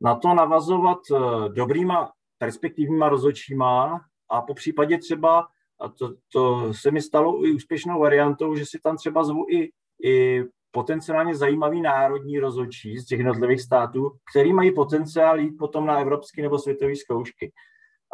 na 0.00 0.14
to 0.14 0.34
navazovat 0.34 0.98
eh, 1.12 1.48
dobrýma 1.48 2.12
perspektivníma 2.38 3.08
rozhodčíma 3.08 4.00
a 4.30 4.42
po 4.42 4.54
případě 4.54 4.98
třeba 4.98 5.46
a 5.80 5.88
to, 5.88 6.14
to 6.32 6.74
se 6.74 6.90
mi 6.90 7.02
stalo 7.02 7.46
i 7.46 7.52
úspěšnou 7.52 8.00
variantou, 8.00 8.56
že 8.56 8.66
si 8.66 8.78
tam 8.82 8.96
třeba 8.96 9.24
zvu 9.24 9.46
i, 9.50 9.70
i 10.04 10.44
potenciálně 10.70 11.34
zajímavý 11.34 11.80
národní 11.80 12.38
rozhodčí 12.38 12.98
z 12.98 13.06
těch 13.06 13.18
jednotlivých 13.18 13.60
států, 13.60 14.10
který 14.30 14.52
mají 14.52 14.74
potenciál 14.74 15.40
jít 15.40 15.58
potom 15.58 15.86
na 15.86 15.98
evropské 15.98 16.42
nebo 16.42 16.58
světové 16.58 16.96
zkoušky. 16.96 17.52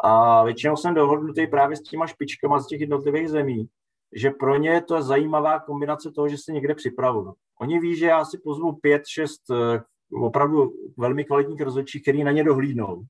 A 0.03 0.43
většinou 0.43 0.75
jsem 0.75 0.93
dohodnutý 0.93 1.47
právě 1.47 1.77
s 1.77 1.81
těma 1.81 2.07
špičkama 2.07 2.59
z 2.59 2.67
těch 2.67 2.81
jednotlivých 2.81 3.29
zemí, 3.29 3.67
že 4.15 4.29
pro 4.29 4.57
ně 4.57 4.69
je 4.69 4.81
to 4.81 5.01
zajímavá 5.01 5.59
kombinace 5.59 6.11
toho, 6.11 6.27
že 6.27 6.37
se 6.37 6.51
někde 6.51 6.75
připravují. 6.75 7.33
Oni 7.61 7.79
ví, 7.79 7.95
že 7.95 8.05
já 8.05 8.25
si 8.25 8.37
pozvu 8.37 8.73
pět, 8.81 9.01
šest 9.07 9.41
eh, 9.51 9.81
opravdu 10.13 10.73
velmi 10.97 11.23
kvalitních 11.25 11.61
rozhodčích, 11.61 12.01
který 12.01 12.23
na 12.23 12.31
ně 12.31 12.43
dohlídnou 12.43 13.05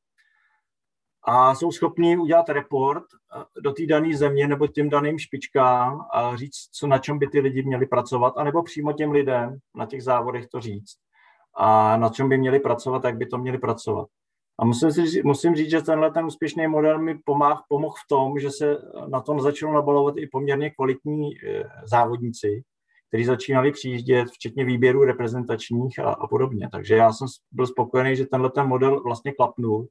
a 1.27 1.55
jsou 1.55 1.71
schopní 1.71 2.17
udělat 2.17 2.49
report 2.49 3.03
eh, 3.03 3.61
do 3.61 3.71
té 3.71 3.85
dané 3.85 4.17
země 4.17 4.47
nebo 4.47 4.67
těm 4.67 4.89
daným 4.89 5.19
špičkám 5.19 6.05
a 6.13 6.35
říct, 6.35 6.69
co 6.71 6.87
na 6.87 6.97
čem 6.97 7.19
by 7.19 7.27
ty 7.27 7.39
lidi 7.39 7.63
měli 7.63 7.85
pracovat, 7.85 8.33
anebo 8.37 8.63
přímo 8.63 8.93
těm 8.93 9.11
lidem 9.11 9.57
na 9.75 9.85
těch 9.85 10.03
závodech 10.03 10.47
to 10.47 10.61
říct 10.61 10.95
a 11.57 11.97
na 11.97 12.09
čem 12.09 12.29
by 12.29 12.37
měli 12.37 12.59
pracovat, 12.59 13.03
jak 13.03 13.17
by 13.17 13.25
to 13.25 13.37
měli 13.37 13.57
pracovat. 13.57 14.07
A 14.59 14.65
musím, 14.65 14.91
si, 14.91 15.23
musím 15.23 15.55
říct, 15.55 15.69
že 15.69 15.81
tenhle 15.81 16.11
ten 16.11 16.25
úspěšný 16.25 16.67
model 16.67 16.99
mi 16.99 17.17
pomáh, 17.25 17.63
pomohl 17.69 17.93
v 17.93 18.07
tom, 18.09 18.39
že 18.39 18.51
se 18.51 18.77
na 19.07 19.21
tom 19.21 19.41
začalo 19.41 19.73
nabalovat 19.73 20.17
i 20.17 20.27
poměrně 20.27 20.69
kvalitní 20.69 21.29
e, 21.31 21.63
závodníci, 21.85 22.63
kteří 23.07 23.25
začínali 23.25 23.71
přijíždět, 23.71 24.27
včetně 24.29 24.65
výběrů 24.65 25.03
reprezentačních 25.03 25.99
a, 25.99 26.09
a 26.09 26.27
podobně. 26.27 26.69
Takže 26.71 26.95
já 26.95 27.13
jsem 27.13 27.27
byl 27.51 27.67
spokojený, 27.67 28.15
že 28.15 28.25
tenhle 28.25 28.49
ten 28.49 28.67
model 28.67 29.03
vlastně 29.03 29.33
klapnul 29.33 29.87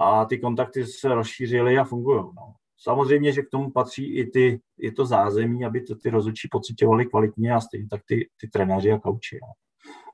a 0.00 0.24
ty 0.24 0.38
kontakty 0.38 0.86
se 0.86 1.14
rozšířily 1.14 1.78
a 1.78 1.84
fungují. 1.84 2.18
No. 2.18 2.54
Samozřejmě, 2.78 3.32
že 3.32 3.42
k 3.42 3.50
tomu 3.50 3.70
patří 3.70 4.14
i, 4.16 4.26
ty, 4.26 4.60
i 4.78 4.92
to 4.92 5.06
zázemí, 5.06 5.64
aby 5.64 5.80
to 5.80 5.94
ty 5.94 6.10
rozhodčí 6.10 6.48
pocitovali 6.50 7.06
kvalitně 7.06 7.52
a 7.52 7.60
stejně 7.60 7.86
tak 7.90 8.00
ty, 8.06 8.28
ty 8.40 8.48
trenéři 8.48 8.92
a 8.92 8.98
kauči. 8.98 9.38
No. 9.42 9.48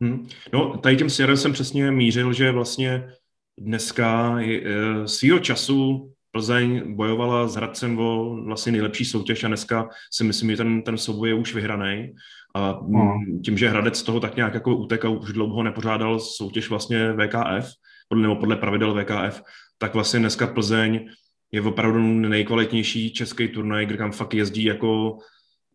Hmm. 0.02 0.28
No, 0.52 0.78
tady 0.78 0.96
tím 0.96 1.10
směrem 1.10 1.36
jsem 1.36 1.52
přesně 1.52 1.90
mířil, 1.90 2.32
že 2.32 2.52
vlastně 2.52 3.12
dneska 3.58 4.38
e, 4.40 5.08
svýho 5.08 5.38
času 5.38 6.10
Plzeň 6.32 6.94
bojovala 6.94 7.48
s 7.48 7.54
Hradcem 7.54 7.98
o 7.98 8.36
vlastně 8.44 8.72
nejlepší 8.72 9.04
soutěž 9.04 9.44
a 9.44 9.48
dneska 9.48 9.88
si 10.12 10.24
myslím, 10.24 10.50
že 10.50 10.56
ten, 10.56 10.82
ten 10.82 10.98
souboj 10.98 11.28
je 11.28 11.34
už 11.34 11.54
vyhraný. 11.54 12.14
A 12.54 12.72
hmm. 12.72 13.42
tím, 13.42 13.58
že 13.58 13.68
Hradec 13.68 13.98
z 13.98 14.02
toho 14.02 14.20
tak 14.20 14.36
nějak 14.36 14.54
jako 14.54 14.76
utek 14.76 15.04
a 15.04 15.08
už 15.08 15.32
dlouho 15.32 15.62
nepořádal 15.62 16.20
soutěž 16.20 16.70
vlastně 16.70 17.12
VKF, 17.12 17.70
podle, 18.08 18.22
nebo 18.22 18.36
podle 18.36 18.56
pravidel 18.56 18.94
VKF, 18.94 19.42
tak 19.80 19.94
vlastně 19.94 20.20
dneska 20.20 20.46
Plzeň 20.46 21.08
je 21.52 21.62
opravdu 21.62 22.00
nejkvalitnější 22.00 23.12
český 23.12 23.48
turnaj, 23.48 23.86
kde 23.86 23.96
tam 23.96 24.12
fakt 24.12 24.34
jezdí 24.34 24.64
jako 24.64 25.18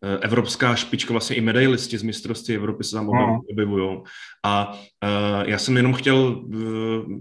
eh, 0.02 0.18
evropská 0.20 0.74
špička, 0.74 1.12
vlastně 1.12 1.36
i 1.36 1.40
medailisti 1.40 1.98
z 1.98 2.02
mistrovství 2.02 2.54
Evropy 2.54 2.84
se 2.84 2.96
tam 2.96 3.06
no. 3.06 3.40
objevují. 3.50 3.98
A 4.44 4.72
uh, 4.72 5.48
já 5.48 5.58
jsem 5.58 5.76
jenom 5.76 5.94
chtěl, 5.94 6.16
uh, 6.16 6.54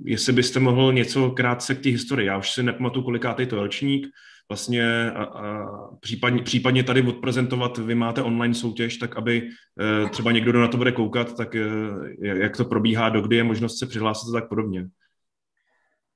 jestli 0.06 0.34
byste 0.34 0.60
mohl 0.60 0.93
něco 0.93 1.32
krátce 1.32 1.76
k 1.76 1.82
té 1.82 1.89
historii. 1.89 2.28
Já 2.28 2.38
už 2.38 2.52
si 2.52 2.63
nepamatuju, 2.63 3.06
kolikátý 3.06 3.45
to 3.45 3.56
ročník, 3.56 4.08
vlastně 4.50 5.12
a, 5.12 5.24
a 5.24 5.65
případně, 6.00 6.41
případně 6.41 6.84
tady 6.84 7.02
odprezentovat, 7.02 7.78
vy 7.78 7.95
máte 7.95 8.21
online 8.21 8.54
soutěž, 8.54 8.98
tak 8.98 9.17
aby 9.17 9.41
uh, 9.41 10.10
třeba 10.10 10.32
někdo, 10.32 10.52
kdo 10.52 10.62
na 10.62 10.67
to 10.67 10.78
bude 10.78 10.91
koukat, 10.91 11.38
tak 11.38 11.56
uh, 11.56 12.08
jak 12.21 12.58
to 12.58 12.65
probíhá, 12.65 13.10
dokdy 13.10 13.36
je 13.36 13.43
možnost 13.43 13.80
se 13.80 13.86
přihlásit 13.86 14.30
a 14.30 14.39
tak 14.39 14.50
podobně. 14.50 14.88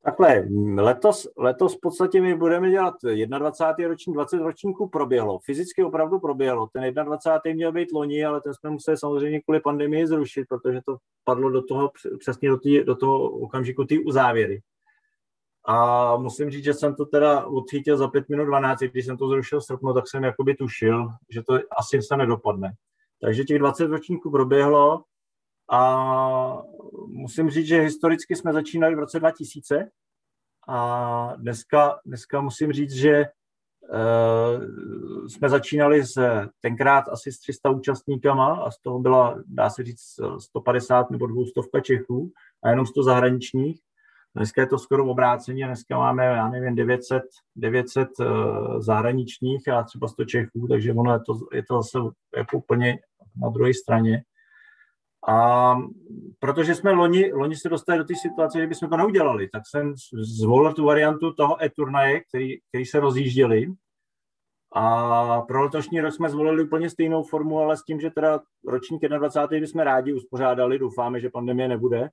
Takhle, 0.03 0.47
letos, 0.75 1.27
letos 1.37 1.75
v 1.75 1.79
podstatě 1.81 2.21
my 2.21 2.37
budeme 2.37 2.71
dělat 2.71 2.93
21. 3.03 3.87
ročník, 3.87 4.15
20 4.15 4.37
ročníků 4.37 4.89
proběhlo. 4.89 5.39
Fyzicky 5.39 5.83
opravdu 5.83 6.19
proběhlo. 6.19 6.67
Ten 6.73 6.93
21. 6.93 7.55
měl 7.55 7.71
být 7.71 7.91
loni, 7.91 8.25
ale 8.25 8.41
ten 8.41 8.53
jsme 8.53 8.69
museli 8.69 8.97
samozřejmě 8.97 9.41
kvůli 9.41 9.59
pandemii 9.59 10.07
zrušit, 10.07 10.45
protože 10.49 10.81
to 10.85 10.97
padlo 11.23 11.49
do 11.49 11.61
toho, 11.61 11.91
přesně 12.19 12.49
do, 12.49 12.57
tý, 12.57 12.83
do 12.83 12.95
toho 12.95 13.29
okamžiku 13.29 13.85
ty 13.85 14.03
uzávěry. 14.03 14.61
A 15.65 16.17
musím 16.17 16.49
říct, 16.49 16.63
že 16.63 16.73
jsem 16.73 16.95
to 16.95 17.05
teda 17.05 17.45
odchytil 17.45 17.97
za 17.97 18.07
5 18.07 18.29
minut 18.29 18.45
12, 18.45 18.79
když 18.79 19.05
jsem 19.05 19.17
to 19.17 19.27
zrušil 19.27 19.59
v 19.59 19.65
srpnu, 19.65 19.93
tak 19.93 20.07
jsem 20.07 20.23
jakoby 20.23 20.55
tušil, 20.55 21.07
že 21.29 21.43
to 21.43 21.59
asi 21.77 22.01
se 22.01 22.17
nedopadne. 22.17 22.73
Takže 23.21 23.43
těch 23.43 23.59
20 23.59 23.87
ročníků 23.87 24.31
proběhlo, 24.31 25.03
a 25.69 26.61
musím 27.07 27.49
říct, 27.49 27.67
že 27.67 27.81
historicky 27.81 28.35
jsme 28.35 28.53
začínali 28.53 28.95
v 28.95 28.99
roce 28.99 29.19
2000 29.19 29.89
a 30.67 31.33
dneska, 31.37 31.99
dneska 32.05 32.41
musím 32.41 32.71
říct, 32.71 32.91
že 32.91 33.25
uh, 33.93 34.63
jsme 35.27 35.49
začínali 35.49 36.05
s 36.05 36.47
tenkrát 36.61 37.09
asi 37.09 37.31
s 37.31 37.39
300 37.39 37.69
účastníkama 37.69 38.55
a 38.55 38.71
z 38.71 38.79
toho 38.79 38.99
byla, 38.99 39.37
dá 39.45 39.69
se 39.69 39.83
říct, 39.83 40.19
150 40.39 41.11
nebo 41.11 41.27
200 41.27 41.51
Čechů 41.81 42.31
a 42.63 42.69
jenom 42.69 42.85
100 42.85 43.03
zahraničních. 43.03 43.79
Dneska 44.35 44.61
je 44.61 44.67
to 44.67 44.79
skoro 44.79 45.05
v 45.05 45.09
obráceně, 45.09 45.65
dneska 45.65 45.97
máme, 45.97 46.25
já 46.25 46.49
nevím, 46.49 46.75
900, 46.75 47.23
900 47.55 48.07
uh, 48.19 48.27
zahraničních 48.79 49.67
a 49.67 49.83
třeba 49.83 50.07
100 50.07 50.25
Čechů, 50.25 50.67
takže 50.69 50.93
ono 50.93 51.13
je 51.13 51.19
to, 51.19 51.33
je 51.53 51.63
to 51.63 51.75
zase 51.75 51.99
jako 52.37 52.57
úplně 52.57 52.99
na 53.41 53.49
druhé 53.49 53.73
straně. 53.73 54.23
A 55.27 55.75
protože 56.39 56.75
jsme 56.75 56.91
loni, 56.91 57.33
loni 57.33 57.55
se 57.55 57.69
dostali 57.69 57.99
do 57.99 58.05
té 58.05 58.13
situace, 58.15 58.59
že 58.59 58.67
bychom 58.67 58.89
to 58.89 58.97
neudělali, 58.97 59.49
tak 59.49 59.63
jsem 59.69 59.93
zvolil 60.13 60.73
tu 60.73 60.85
variantu 60.85 61.33
toho 61.33 61.63
e-turnaje, 61.63 62.19
který, 62.19 62.57
který 62.69 62.85
se 62.85 62.99
rozjížděli. 62.99 63.67
A 64.75 65.41
pro 65.41 65.61
letošní 65.63 66.01
rok 66.01 66.13
jsme 66.13 66.29
zvolili 66.29 66.63
úplně 66.63 66.89
stejnou 66.89 67.23
formu, 67.23 67.59
ale 67.59 67.77
s 67.77 67.83
tím, 67.83 67.99
že 67.99 68.09
teda 68.09 68.39
ročník 68.67 69.01
21. 69.01 69.59
bychom 69.59 69.81
rádi 69.81 70.13
uspořádali, 70.13 70.79
doufáme, 70.79 71.19
že 71.19 71.29
pandemie 71.29 71.67
nebude. 71.67 72.09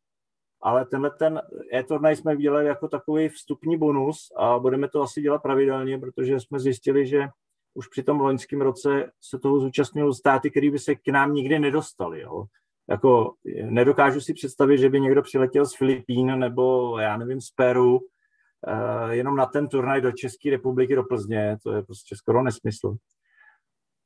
Ale 0.63 0.87
tenhle 0.87 1.11
ten 1.11 1.43
e-turnaj 1.75 2.17
jsme 2.17 2.37
udělali 2.37 2.67
jako 2.67 2.89
takový 2.89 3.29
vstupní 3.29 3.79
bonus 3.79 4.33
a 4.37 4.59
budeme 4.59 4.89
to 4.89 5.03
asi 5.03 5.21
dělat 5.21 5.43
pravidelně, 5.43 5.99
protože 5.99 6.41
jsme 6.41 6.61
zjistili, 6.61 7.07
že 7.07 7.29
už 7.75 7.89
při 7.89 8.03
tom 8.03 8.21
loňském 8.21 8.61
roce 8.61 9.11
se 9.21 9.39
toho 9.39 9.61
zúčastnili 9.61 10.15
státy, 10.15 10.51
které 10.51 10.71
by 10.71 10.79
se 10.79 10.95
k 10.95 11.09
nám 11.09 11.35
nikdy 11.35 11.59
nedostali. 11.59 12.21
Jo 12.21 12.45
jako 12.91 13.33
nedokážu 13.63 14.21
si 14.21 14.35
představit, 14.35 14.79
že 14.79 14.89
by 14.89 15.01
někdo 15.01 15.23
přiletěl 15.23 15.67
z 15.67 15.77
Filipín 15.77 16.39
nebo 16.39 16.99
já 16.99 17.17
nevím 17.17 17.41
z 17.41 17.51
Peru 17.51 17.99
uh, 17.99 19.11
jenom 19.11 19.37
na 19.37 19.47
ten 19.47 19.69
turnaj 19.69 20.01
do 20.01 20.13
České 20.13 20.51
republiky, 20.51 20.95
do 20.95 21.05
Plzně, 21.05 21.57
to 21.63 21.73
je 21.73 21.83
prostě 21.83 22.17
skoro 22.17 22.43
nesmysl. 22.43 22.97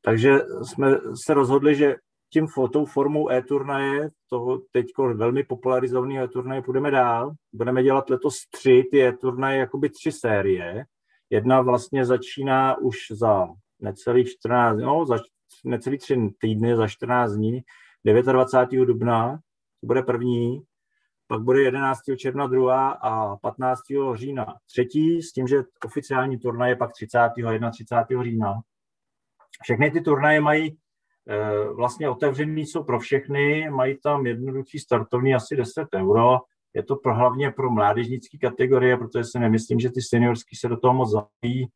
Takže 0.03 0.39
jsme 0.63 0.91
se 1.25 1.35
rozhodli, 1.35 1.75
že 1.75 1.97
tím 2.33 2.47
tou 2.73 2.85
formou 2.85 3.31
e-turnaje, 3.31 4.09
toho 4.29 4.59
teď 4.73 4.87
velmi 5.15 5.45
popularizovaného 5.45 6.25
e-turnaje, 6.25 6.63
půjdeme 6.63 6.91
dál. 6.91 7.33
Budeme 7.53 7.83
dělat 7.83 8.11
letos 8.11 8.35
tři 8.51 8.85
ty 8.91 9.03
e-turnaje, 9.03 9.59
jakoby 9.59 9.91
tři 9.91 10.13
série. 10.13 10.85
Jedna 11.31 11.61
vlastně 11.61 12.05
začíná 12.05 12.79
už 12.79 12.97
za 13.11 13.49
necelých 13.81 14.29
14, 14.31 14.79
no, 14.79 15.07
za 15.07 15.17
necelých 15.65 16.01
tři 16.01 16.29
týdny, 16.41 16.77
za 16.77 16.89
14 16.89 17.33
dní 17.33 17.61
29. 18.05 18.87
dubna, 18.87 19.39
to 19.81 19.87
bude 19.87 20.03
první, 20.03 20.63
pak 21.31 21.43
bude 21.43 21.63
11. 21.63 22.01
června 22.17 22.47
druhá 22.47 22.91
a 22.91 23.37
15. 23.37 23.81
října 24.15 24.57
třetí, 24.67 25.23
s 25.23 25.33
tím, 25.33 25.47
že 25.47 25.63
oficiální 25.85 26.39
turnaj 26.39 26.71
je 26.71 26.77
pak 26.77 26.93
30. 26.93 27.19
a 27.19 27.71
31. 27.71 28.25
října. 28.25 28.61
Všechny 29.63 29.91
ty 29.91 30.01
turnaje 30.01 30.41
mají 30.41 30.69
e, 30.69 30.77
vlastně 31.73 32.11
otevřený 32.11 32.67
jsou 32.67 32.85
pro 32.85 32.99
všechny, 32.99 33.71
mají 33.71 33.99
tam 34.03 34.27
jednoduchý 34.27 34.79
startovní 34.79 35.35
asi 35.35 35.57
10 35.57 35.89
euro. 35.95 36.39
Je 36.75 36.83
to 36.83 36.97
pro, 36.97 37.15
hlavně 37.15 37.51
pro 37.51 37.71
mládežnické 37.71 38.39
kategorie, 38.39 38.97
protože 38.97 39.25
si 39.25 39.39
nemyslím, 39.39 39.81
že 39.81 39.91
ty 39.91 40.03
seniorský 40.03 40.57
se 40.57 40.69
do 40.69 40.77
toho 40.77 40.95
moc 40.95 41.11
zapojí. 41.11 41.67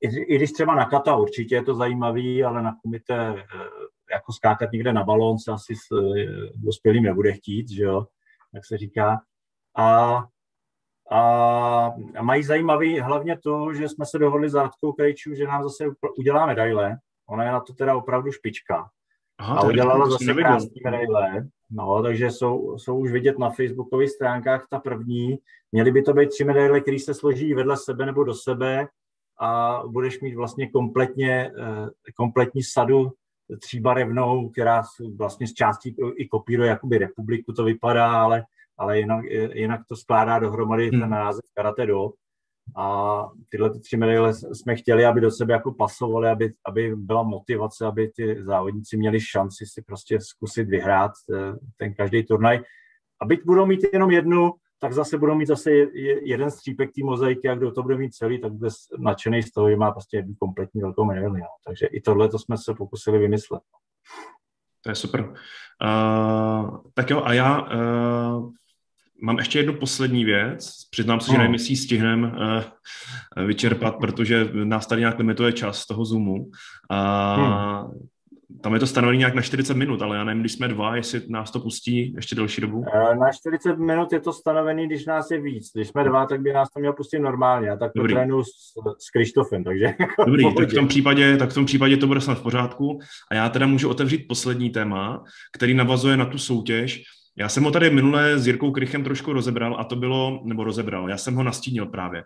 I, 0.00 0.08
I 0.08 0.36
když 0.36 0.52
třeba 0.52 0.74
na 0.74 0.84
kata 0.84 1.16
určitě 1.16 1.54
je 1.54 1.64
to 1.64 1.74
zajímavý, 1.74 2.44
ale 2.44 2.62
na 2.62 2.76
komité 2.82 3.28
e, 3.28 3.44
jako 4.12 4.32
skákat 4.32 4.72
někde 4.72 4.92
na 4.92 5.04
balón 5.04 5.38
se 5.38 5.52
asi 5.52 5.74
s 5.76 5.92
eh, 5.92 6.50
dospělým 6.54 7.02
nebude 7.02 7.32
chtít, 7.32 7.70
že 7.70 7.82
jo, 7.82 8.06
jak 8.54 8.66
se 8.66 8.78
říká. 8.78 9.20
A, 9.76 10.16
a, 11.10 11.20
a 12.16 12.22
mají 12.22 12.42
zajímavý 12.42 13.00
hlavně 13.00 13.38
to, 13.38 13.74
že 13.74 13.88
jsme 13.88 14.06
se 14.06 14.18
dohodli 14.18 14.50
s 14.50 14.54
Radkou 14.54 14.92
Krejčů, 14.92 15.34
že 15.34 15.46
nám 15.46 15.62
zase 15.62 15.84
udělá 16.18 16.46
medaile. 16.46 16.96
Ona 17.28 17.44
je 17.44 17.52
na 17.52 17.60
to 17.60 17.72
teda 17.72 17.96
opravdu 17.96 18.32
špička. 18.32 18.90
Aha, 19.38 19.60
a 19.60 19.62
udělala 19.62 20.10
zase 20.10 20.34
krásné 20.34 20.70
medaile. 20.84 21.48
No, 21.70 22.02
takže 22.02 22.30
jsou, 22.30 22.78
jsou 22.78 22.98
už 22.98 23.12
vidět 23.12 23.38
na 23.38 23.50
facebookových 23.50 24.10
stránkách 24.10 24.66
ta 24.70 24.78
první. 24.78 25.38
Měly 25.72 25.92
by 25.92 26.02
to 26.02 26.12
být 26.12 26.28
tři 26.28 26.44
medaile, 26.44 26.80
které 26.80 26.98
se 26.98 27.14
složí 27.14 27.54
vedle 27.54 27.76
sebe 27.76 28.06
nebo 28.06 28.24
do 28.24 28.34
sebe 28.34 28.88
a 29.40 29.82
budeš 29.86 30.20
mít 30.20 30.34
vlastně 30.34 30.70
kompletně, 30.70 31.52
eh, 31.58 32.12
kompletní 32.16 32.62
sadu 32.62 33.12
tříbarevnou, 33.58 34.48
která 34.48 34.82
vlastně 35.16 35.46
z 35.46 35.52
částí 35.52 35.96
i 36.16 36.28
kopíruje 36.28 36.68
jakoby 36.68 36.98
republiku, 36.98 37.52
to 37.52 37.64
vypadá, 37.64 38.22
ale, 38.22 38.44
ale 38.78 38.98
jinak, 38.98 39.24
jinak 39.54 39.80
to 39.88 39.96
skládá 39.96 40.38
dohromady 40.38 40.88
hmm. 40.88 41.00
ten 41.00 41.10
název 41.10 41.44
Karate 41.54 41.86
Do. 41.86 42.10
A 42.76 43.26
tyhle 43.48 43.70
ty 43.70 43.80
tři 43.80 43.96
medaile 43.96 44.34
jsme 44.34 44.76
chtěli, 44.76 45.06
aby 45.06 45.20
do 45.20 45.30
sebe 45.30 45.52
jako 45.52 45.72
pasovaly, 45.72 46.28
aby, 46.28 46.52
aby 46.66 46.96
byla 46.96 47.22
motivace, 47.22 47.86
aby 47.86 48.08
ty 48.08 48.42
závodníci 48.42 48.96
měli 48.96 49.20
šanci 49.20 49.66
si 49.66 49.82
prostě 49.82 50.18
zkusit 50.20 50.68
vyhrát 50.68 51.12
eh, 51.34 51.52
ten 51.76 51.94
každý 51.94 52.24
turnaj. 52.24 52.60
A 53.22 53.26
byť 53.26 53.40
budou 53.46 53.66
mít 53.66 53.80
jenom 53.92 54.10
jednu, 54.10 54.52
tak 54.80 54.92
zase 54.92 55.18
budou 55.18 55.34
mít 55.34 55.46
zase 55.46 55.70
jeden 56.22 56.50
střípek 56.50 56.90
té 56.94 57.04
mozaiky 57.04 57.48
a 57.48 57.54
kdo 57.54 57.72
to 57.72 57.82
bude 57.82 57.96
mít 57.96 58.14
celý, 58.14 58.40
tak 58.40 58.52
bude 58.52 58.70
nadšený 58.98 59.42
z 59.42 59.50
toho, 59.52 59.70
že 59.70 59.76
má 59.76 59.90
prostě 59.90 60.16
jednu 60.16 60.34
kompletní 60.34 60.80
velkou 60.80 61.04
medaili. 61.04 61.40
No. 61.40 61.46
Takže 61.66 61.86
i 61.86 62.00
tohle 62.00 62.28
to 62.28 62.38
jsme 62.38 62.58
se 62.58 62.74
pokusili 62.74 63.18
vymyslet. 63.18 63.62
To 64.80 64.90
je 64.90 64.94
super. 64.94 65.20
Uh, 65.20 66.78
tak 66.94 67.10
jo, 67.10 67.22
a 67.24 67.32
já 67.32 67.62
uh, 67.62 68.50
mám 69.22 69.38
ještě 69.38 69.58
jednu 69.58 69.74
poslední 69.74 70.24
věc. 70.24 70.88
Přiznám 70.90 71.20
se, 71.20 71.32
že 71.32 71.38
nevím, 71.38 71.52
jestli 71.52 71.76
stihneme 71.76 72.28
uh, 72.28 73.46
vyčerpat, 73.46 73.96
protože 73.96 74.48
nás 74.52 74.86
tady 74.86 75.00
nějak 75.00 75.18
limituje 75.18 75.52
čas 75.52 75.86
toho 75.86 76.04
Zoomu. 76.04 76.34
Uh, 76.34 76.50
hmm 77.36 78.08
tam 78.60 78.74
je 78.74 78.80
to 78.80 78.86
stanovené 78.86 79.18
nějak 79.18 79.34
na 79.34 79.42
40 79.42 79.76
minut, 79.76 80.02
ale 80.02 80.16
já 80.16 80.24
nevím, 80.24 80.40
když 80.40 80.52
jsme 80.52 80.68
dva, 80.68 80.96
jestli 80.96 81.22
nás 81.28 81.50
to 81.50 81.60
pustí 81.60 82.12
ještě 82.14 82.34
delší 82.34 82.60
dobu. 82.60 82.84
Eh, 82.94 83.14
na 83.16 83.32
40 83.32 83.78
minut 83.78 84.12
je 84.12 84.20
to 84.20 84.32
stanovený, 84.32 84.86
když 84.86 85.06
nás 85.06 85.30
je 85.30 85.40
víc. 85.40 85.70
Když 85.74 85.88
jsme 85.88 86.04
dva, 86.04 86.26
tak 86.26 86.40
by 86.40 86.52
nás 86.52 86.70
to 86.70 86.80
mělo 86.80 86.94
pustit 86.94 87.18
normálně. 87.18 87.68
Já 87.68 87.76
tak 87.76 87.92
to 87.96 88.02
trénu 88.02 88.44
s, 88.44 88.48
s 88.98 89.10
Krištofem, 89.10 89.64
takže... 89.64 89.84
Jako 90.00 90.24
Dobrý, 90.24 90.54
tak 90.54 90.68
v, 90.68 90.74
tom 90.74 90.88
případě, 90.88 91.36
tak 91.36 91.50
v 91.50 91.54
tom 91.54 91.64
případě 91.64 91.96
to 91.96 92.06
bude 92.06 92.20
snad 92.20 92.38
v 92.38 92.42
pořádku. 92.42 92.98
A 93.30 93.34
já 93.34 93.48
teda 93.48 93.66
můžu 93.66 93.88
otevřít 93.88 94.28
poslední 94.28 94.70
téma, 94.70 95.24
který 95.52 95.74
navazuje 95.74 96.16
na 96.16 96.24
tu 96.24 96.38
soutěž. 96.38 97.02
Já 97.36 97.48
jsem 97.48 97.64
ho 97.64 97.70
tady 97.70 97.90
minule 97.90 98.38
s 98.38 98.46
Jirkou 98.46 98.70
Krychem 98.70 99.04
trošku 99.04 99.32
rozebral 99.32 99.76
a 99.78 99.84
to 99.84 99.96
bylo, 99.96 100.40
nebo 100.44 100.64
rozebral, 100.64 101.10
já 101.10 101.16
jsem 101.16 101.34
ho 101.34 101.42
nastínil 101.42 101.86
právě. 101.86 102.24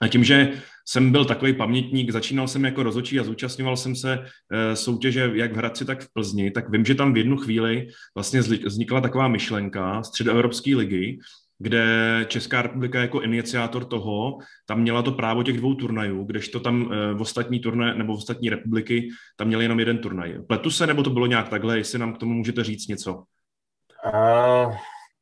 A 0.00 0.08
tím, 0.08 0.24
že 0.24 0.52
jsem 0.88 1.12
byl 1.12 1.24
takový 1.24 1.52
pamětník, 1.52 2.10
začínal 2.10 2.48
jsem 2.48 2.64
jako 2.64 2.82
rozočí 2.82 3.20
a 3.20 3.24
zúčastňoval 3.24 3.76
jsem 3.76 3.96
se 3.96 4.18
e, 4.52 4.76
soutěže 4.76 5.30
jak 5.34 5.52
v 5.52 5.56
Hradci, 5.56 5.84
tak 5.84 6.00
v 6.00 6.12
Plzni, 6.12 6.50
tak 6.50 6.70
vím, 6.70 6.84
že 6.84 6.94
tam 6.94 7.12
v 7.12 7.16
jednu 7.16 7.36
chvíli 7.36 7.88
vlastně 8.14 8.40
vznikla 8.40 9.00
taková 9.00 9.28
myšlenka 9.28 10.02
středoevropské 10.02 10.76
ligy, 10.76 11.18
kde 11.58 11.86
Česká 12.28 12.62
republika 12.62 13.00
jako 13.00 13.20
iniciátor 13.20 13.84
toho 13.84 14.38
tam 14.66 14.80
měla 14.80 15.02
to 15.02 15.12
právo 15.12 15.42
těch 15.42 15.56
dvou 15.56 15.74
turnajů, 15.74 16.24
kdežto 16.24 16.60
tam 16.60 16.92
e, 16.92 17.14
v 17.14 17.20
ostatní 17.20 17.60
turné 17.60 17.94
nebo 17.94 18.14
v 18.14 18.18
ostatní 18.18 18.50
republiky 18.50 19.08
tam 19.36 19.48
měli 19.48 19.64
jenom 19.64 19.78
jeden 19.78 19.98
turnaj. 19.98 20.38
Pletu 20.46 20.70
se, 20.70 20.86
nebo 20.86 21.02
to 21.02 21.10
bylo 21.10 21.26
nějak 21.26 21.48
takhle, 21.48 21.78
jestli 21.78 21.98
nám 21.98 22.14
k 22.14 22.18
tomu 22.18 22.34
můžete 22.34 22.64
říct 22.64 22.88
něco? 22.88 23.22
Uh, 24.14 24.74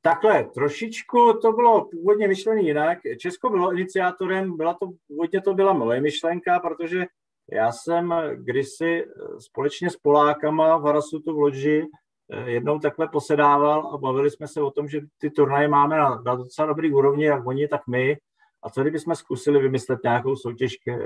Takhle, 0.05 0.45
trošičku 0.45 1.33
to 1.43 1.53
bylo 1.53 1.85
původně 1.85 2.29
myšlené 2.29 2.63
jinak. 2.63 2.99
Česko 3.19 3.51
bylo 3.51 3.73
iniciátorem, 3.73 4.57
byla 4.57 4.75
to, 4.75 4.87
původně 5.09 5.41
to 5.41 5.55
byla 5.55 5.73
moje 5.73 6.01
myšlenka, 6.01 6.61
protože 6.61 7.07
já 7.53 7.73
jsem 7.73 8.15
kdysi 8.35 9.05
společně 9.39 9.91
s 9.91 9.97
Polákama 9.97 10.77
v 10.77 10.83
Harasutu 10.83 11.35
v 11.35 11.39
Lodži 11.39 11.87
eh, 12.31 12.51
jednou 12.51 12.79
takhle 12.79 13.09
posedával 13.09 13.91
a 13.95 13.99
bavili 13.99 14.31
jsme 14.31 14.49
se 14.49 14.63
o 14.63 14.71
tom, 14.71 14.89
že 14.89 15.01
ty 15.19 15.31
turnaje 15.31 15.69
máme 15.69 15.97
na, 15.97 16.23
na 16.27 16.35
docela 16.35 16.69
dobrý 16.69 16.93
úrovni, 16.93 17.25
jak 17.25 17.47
oni, 17.47 17.69
tak 17.69 17.87
my. 17.87 18.17
A 18.63 18.71
co 18.71 18.81
kdybychom 18.81 19.15
zkusili 19.15 19.61
vymyslet 19.61 20.01
nějakou 20.05 20.37
soutěž 20.37 20.75
eh, 20.89 20.99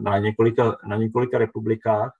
na 0.00 0.18
několika, 0.18 0.76
na 0.86 0.96
několika 0.96 1.38
republikách? 1.38 2.12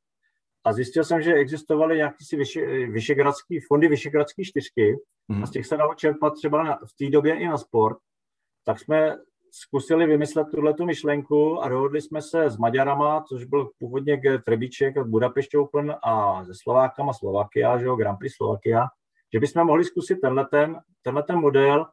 A 0.66 0.72
zjistil 0.72 1.04
jsem, 1.04 1.22
že 1.22 1.34
existovaly 1.34 1.96
nějaké 1.96 2.24
si 2.28 2.36
vyše, 2.36 2.66
vyšegradský, 2.86 3.60
fondy 3.60 3.88
Vyšegradské 3.88 4.44
čtyřky 4.44 4.96
mm. 5.28 5.42
a 5.42 5.46
z 5.46 5.50
těch 5.50 5.66
se 5.66 5.76
dalo 5.76 5.94
čerpat 5.94 6.34
třeba 6.34 6.62
na, 6.62 6.76
v 6.76 7.04
té 7.04 7.10
době 7.10 7.34
i 7.34 7.46
na 7.48 7.58
sport. 7.58 7.96
Tak 8.64 8.80
jsme 8.80 9.16
zkusili 9.50 10.06
vymyslet 10.06 10.46
tuhle 10.54 10.74
tu 10.74 10.84
myšlenku 10.84 11.62
a 11.62 11.68
dohodli 11.68 12.00
jsme 12.00 12.22
se 12.22 12.50
s 12.50 12.56
Maďarama, 12.56 13.24
což 13.28 13.44
byl 13.44 13.70
původně 13.78 14.20
Trebíček, 14.46 14.98
Budapešť 14.98 15.56
Open 15.56 15.94
a 16.04 16.44
se 16.44 16.52
Slovákama 16.62 17.12
Slovakia, 17.12 17.78
že 17.78 17.84
jo, 17.84 17.96
Grand 17.96 18.18
Prix 18.18 18.34
Slovakia, 18.36 18.86
že 19.32 19.40
bychom 19.40 19.66
mohli 19.66 19.84
zkusit 19.84 20.16
tenhle 20.16 20.46
ten, 20.46 20.80
tenhle 21.02 21.22
ten 21.22 21.36
model 21.36 21.86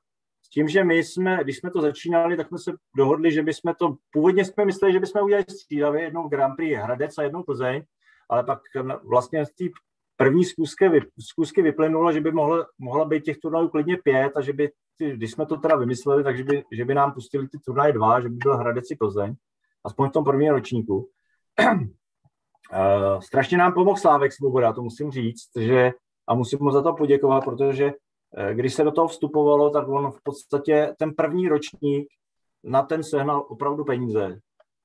s 0.45 0.49
tím, 0.49 0.67
že 0.67 0.83
my 0.83 1.03
jsme, 1.03 1.43
když 1.43 1.57
jsme 1.57 1.71
to 1.71 1.81
začínali, 1.81 2.37
tak 2.37 2.47
jsme 2.47 2.57
se 2.57 2.71
dohodli, 2.97 3.31
že 3.31 3.43
bychom 3.43 3.73
to, 3.79 3.95
původně 4.11 4.45
jsme 4.45 4.65
mysleli, 4.65 4.93
že 4.93 4.99
bychom 4.99 5.23
udělali 5.23 5.45
střídavě 5.49 6.03
jednou 6.03 6.27
Grand 6.27 6.55
Prix 6.55 6.75
Hradec 6.75 7.17
a 7.17 7.23
jednou 7.23 7.43
Plzeň, 7.43 7.83
ale 8.33 8.43
pak 8.43 8.59
vlastně 9.03 9.45
z 9.45 9.49
té 9.49 9.65
první 10.17 10.45
zkusky, 10.45 10.85
zkusky 11.19 11.61
vyplynulo, 11.61 12.11
že 12.11 12.21
by 12.21 12.31
mohla, 12.31 12.65
mohla 12.79 13.05
být 13.05 13.23
těch 13.23 13.37
turnajů 13.37 13.69
klidně 13.69 13.97
pět 13.97 14.31
a 14.35 14.41
že 14.41 14.53
by, 14.53 14.71
když 14.99 15.31
jsme 15.31 15.45
to 15.45 15.57
teda 15.57 15.75
vymysleli, 15.75 16.23
takže 16.23 16.43
by, 16.43 16.63
že 16.71 16.85
by 16.85 16.93
nám 16.93 17.13
pustili 17.13 17.47
ty 17.47 17.59
turnaje 17.65 17.93
dva, 17.93 18.21
že 18.21 18.29
by 18.29 18.35
byl 18.35 18.57
Hradec 18.57 18.91
i 18.91 18.95
Plzeň, 18.95 19.33
aspoň 19.85 20.09
v 20.09 20.11
tom 20.11 20.23
prvním 20.23 20.51
ročníku. 20.51 21.09
uh, 21.59 23.19
strašně 23.19 23.57
nám 23.57 23.73
pomohl 23.73 23.97
Slávek 23.97 24.33
Svoboda, 24.33 24.73
to 24.73 24.81
musím 24.81 25.11
říct, 25.11 25.49
že 25.59 25.91
a 26.27 26.33
musím 26.33 26.59
mu 26.61 26.71
za 26.71 26.81
to 26.81 26.93
poděkovat, 26.93 27.45
protože 27.45 27.85
uh, 27.85 28.49
když 28.49 28.73
se 28.73 28.83
do 28.83 28.91
toho 28.91 29.07
vstupovalo, 29.07 29.69
tak 29.69 29.87
on 29.87 30.11
v 30.11 30.23
podstatě 30.23 30.95
ten 30.99 31.13
první 31.13 31.49
ročník 31.49 32.07
na 32.63 32.81
ten 32.81 33.03
sehnal 33.03 33.45
opravdu 33.49 33.85
peníze 33.85 34.39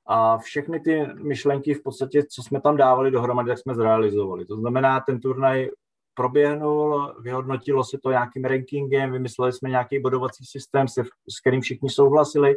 a 0.08 0.38
všechny 0.38 0.80
ty 0.80 1.06
myšlenky 1.22 1.74
v 1.74 1.82
podstatě, 1.82 2.22
co 2.30 2.42
jsme 2.42 2.60
tam 2.60 2.76
dávali 2.76 3.10
dohromady, 3.10 3.48
tak 3.48 3.58
jsme 3.58 3.74
zrealizovali. 3.74 4.44
To 4.44 4.56
znamená, 4.56 5.00
ten 5.00 5.20
turnaj 5.20 5.68
proběhnul, 6.14 7.14
vyhodnotilo 7.20 7.84
se 7.84 7.98
to 8.02 8.10
nějakým 8.10 8.44
rankingem, 8.44 9.12
vymysleli 9.12 9.52
jsme 9.52 9.68
nějaký 9.68 10.00
bodovací 10.00 10.44
systém, 10.44 10.88
se, 10.88 11.02
s 11.04 11.40
kterým 11.40 11.60
všichni 11.60 11.90
souhlasili 11.90 12.56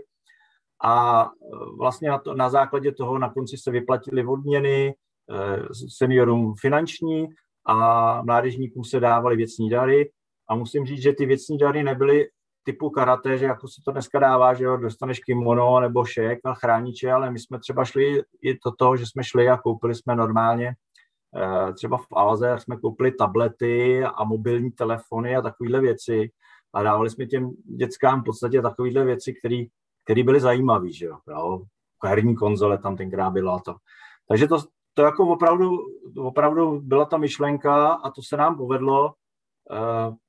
a 0.84 1.30
vlastně 1.78 2.10
na, 2.10 2.18
to, 2.18 2.34
na 2.34 2.50
základě 2.50 2.92
toho 2.92 3.18
na 3.18 3.30
konci 3.30 3.58
se 3.58 3.72
vyplatily 3.72 4.26
odměny 4.26 4.96
eh, 5.32 5.64
seniorům 5.98 6.54
finanční 6.62 7.28
a 7.66 8.22
mládežníkům 8.22 8.84
se 8.84 9.00
dávaly 9.00 9.36
věcní 9.36 9.70
dary 9.70 10.12
a 10.50 10.56
musím 10.56 10.86
říct, 10.86 11.02
že 11.02 11.14
ty 11.14 11.26
věcní 11.26 11.58
dary 11.58 11.84
nebyly 11.84 12.28
typu 12.64 12.90
karate, 12.90 13.38
že 13.38 13.46
jako 13.46 13.68
se 13.68 13.82
to 13.86 13.92
dneska 13.92 14.20
dává, 14.20 14.54
že 14.54 14.64
jo, 14.64 14.78
dostaneš 14.78 15.20
kimono 15.20 15.80
nebo 15.80 16.06
šek 16.06 16.40
a 16.46 16.54
chrániče, 16.54 17.12
ale 17.12 17.32
my 17.32 17.40
jsme 17.40 17.60
třeba 17.60 17.86
šli 17.86 18.22
i 18.42 18.54
do 18.54 18.72
toho, 18.78 18.98
že 18.98 19.06
jsme 19.06 19.24
šli 19.24 19.50
a 19.50 19.58
koupili 19.58 19.96
jsme 19.96 20.16
normálně 20.16 20.76
eh, 21.36 21.74
třeba 21.74 21.98
v 21.98 22.06
Alze 22.16 22.56
jsme 22.60 22.78
koupili 22.78 23.12
tablety 23.12 24.04
a 24.04 24.24
mobilní 24.24 24.72
telefony 24.72 25.36
a 25.36 25.42
takovéhle 25.42 25.82
věci 25.82 26.32
a 26.74 26.84
dávali 26.84 27.10
jsme 27.10 27.26
těm 27.26 27.52
dětskám 27.78 28.22
v 28.22 28.24
podstatě 28.24 28.62
takovéhle 28.62 29.06
věci, 29.06 29.34
které 30.04 30.24
byly 30.24 30.40
zajímavé, 30.40 30.92
že 30.92 31.06
jo, 31.06 31.18
jo. 31.30 31.62
Herní 32.06 32.36
konzole 32.36 32.78
tam 32.78 32.98
tenkrát 32.98 33.30
byla 33.30 33.60
to. 33.60 33.76
Takže 34.28 34.48
to, 34.48 34.58
to 34.94 35.02
jako 35.02 35.28
opravdu, 35.28 35.78
opravdu 36.18 36.82
byla 36.82 37.06
ta 37.06 37.18
myšlenka 37.18 37.94
a 37.94 38.12
to 38.12 38.22
se 38.22 38.38
nám 38.38 38.58
povedlo 38.58 39.14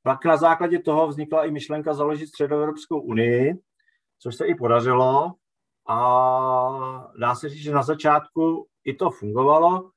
pak 0.03 0.24
na 0.24 0.36
základě 0.36 0.78
toho 0.78 1.09
vznikla 1.09 1.45
i 1.45 1.51
myšlenka 1.51 1.95
založit 1.95 2.26
Středoevropskou 2.26 3.01
unii, 3.01 3.55
což 4.18 4.36
se 4.36 4.47
i 4.47 4.55
podařilo. 4.55 5.32
A 5.88 7.11
dá 7.20 7.34
se 7.34 7.49
říct, 7.49 7.62
že 7.62 7.72
na 7.72 7.82
začátku 7.82 8.66
i 8.84 8.95
to 8.95 9.11
fungovalo. 9.11 9.90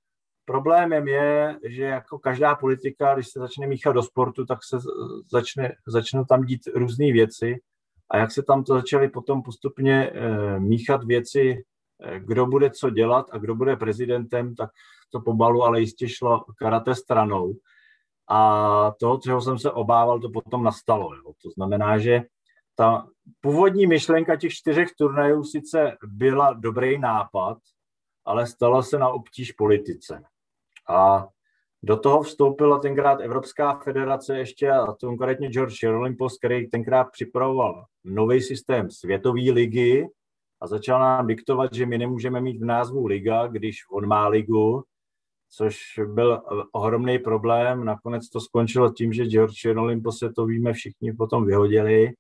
Problémem 0.46 1.08
je, 1.08 1.60
že 1.64 1.84
jako 1.84 2.20
každá 2.20 2.56
politika, 2.56 3.14
když 3.14 3.28
se 3.28 3.40
začne 3.40 3.68
míchat 3.68 3.96
do 3.96 4.04
sportu, 4.04 4.46
tak 4.46 4.60
se 4.64 4.78
začne, 5.32 5.76
začnou 5.88 6.26
tam 6.26 6.44
dít 6.44 6.62
různé 6.76 7.12
věci. 7.12 7.56
A 8.12 8.18
jak 8.18 8.32
se 8.32 8.44
tam 8.44 8.64
to 8.64 8.74
začaly 8.74 9.10
potom 9.10 9.44
postupně 9.44 10.10
e, 10.10 10.60
míchat 10.60 11.04
věci, 11.04 11.64
e, 12.02 12.20
kdo 12.20 12.46
bude 12.46 12.70
co 12.70 12.90
dělat 12.90 13.26
a 13.32 13.38
kdo 13.38 13.56
bude 13.56 13.76
prezidentem, 13.76 14.56
tak 14.56 14.70
to 15.10 15.22
pomalu 15.22 15.64
ale 15.64 15.80
jistě 15.80 16.10
šlo 16.10 16.46
karate 16.58 16.96
stranou. 16.96 17.54
A 18.28 18.92
to, 19.00 19.20
čeho 19.24 19.42
jsem 19.42 19.60
se 19.60 19.72
obával, 19.72 20.20
to 20.20 20.30
potom 20.30 20.64
nastalo. 20.64 21.16
Jo. 21.16 21.34
To 21.44 21.50
znamená, 21.56 21.98
že 21.98 22.22
ta 22.76 23.08
původní 23.42 23.88
myšlenka 23.88 24.36
těch 24.36 24.54
čtyřech 24.54 24.90
turnajů 24.98 25.44
sice 25.44 25.98
byla 26.06 26.54
dobrý 26.54 27.00
nápad, 27.00 27.58
ale 28.26 28.48
stala 28.48 28.82
se 28.82 29.00
na 29.00 29.10
obtíž 29.10 29.52
politice. 29.52 30.24
A 30.90 31.28
do 31.84 31.98
toho 31.98 32.24
vstoupila 32.24 32.80
tenkrát 32.80 33.20
Evropská 33.20 33.76
federace 33.76 34.38
ještě, 34.38 34.72
a 34.72 34.86
to 34.86 35.08
konkrétně 35.08 35.50
George 35.50 35.84
Olympos, 35.84 36.38
který 36.38 36.70
tenkrát 36.70 37.04
připravoval 37.12 37.86
nový 38.04 38.42
systém 38.42 38.90
světové 38.90 39.52
ligy 39.52 40.08
a 40.62 40.68
začal 40.68 41.00
nám 41.00 41.28
diktovat, 41.28 41.74
že 41.74 41.86
my 41.86 41.98
nemůžeme 41.98 42.42
mít 42.42 42.62
v 42.62 42.66
názvu 42.66 43.06
liga, 43.06 43.48
když 43.48 43.78
on 43.92 44.08
má 44.08 44.28
ligu, 44.28 44.84
což 45.58 46.00
byl 46.06 46.42
ohromný 46.72 47.20
problém. 47.20 47.86
Nakonec 47.86 48.30
to 48.30 48.40
skončilo 48.40 48.94
tím, 48.94 49.14
že 49.14 49.26
George 49.26 49.68
se 50.12 50.30
to 50.30 50.46
víme 50.46 50.74
všichni 50.74 51.14
potom 51.14 51.46
vyhodili 51.46 52.14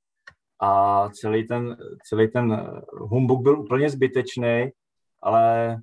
a 0.61 1.09
celý 1.09 1.47
ten, 1.47 1.77
celý 2.07 2.27
ten 2.27 2.73
humbuk 2.93 3.43
byl 3.43 3.59
úplně 3.59 3.89
zbytečný, 3.89 4.69
ale 5.21 5.77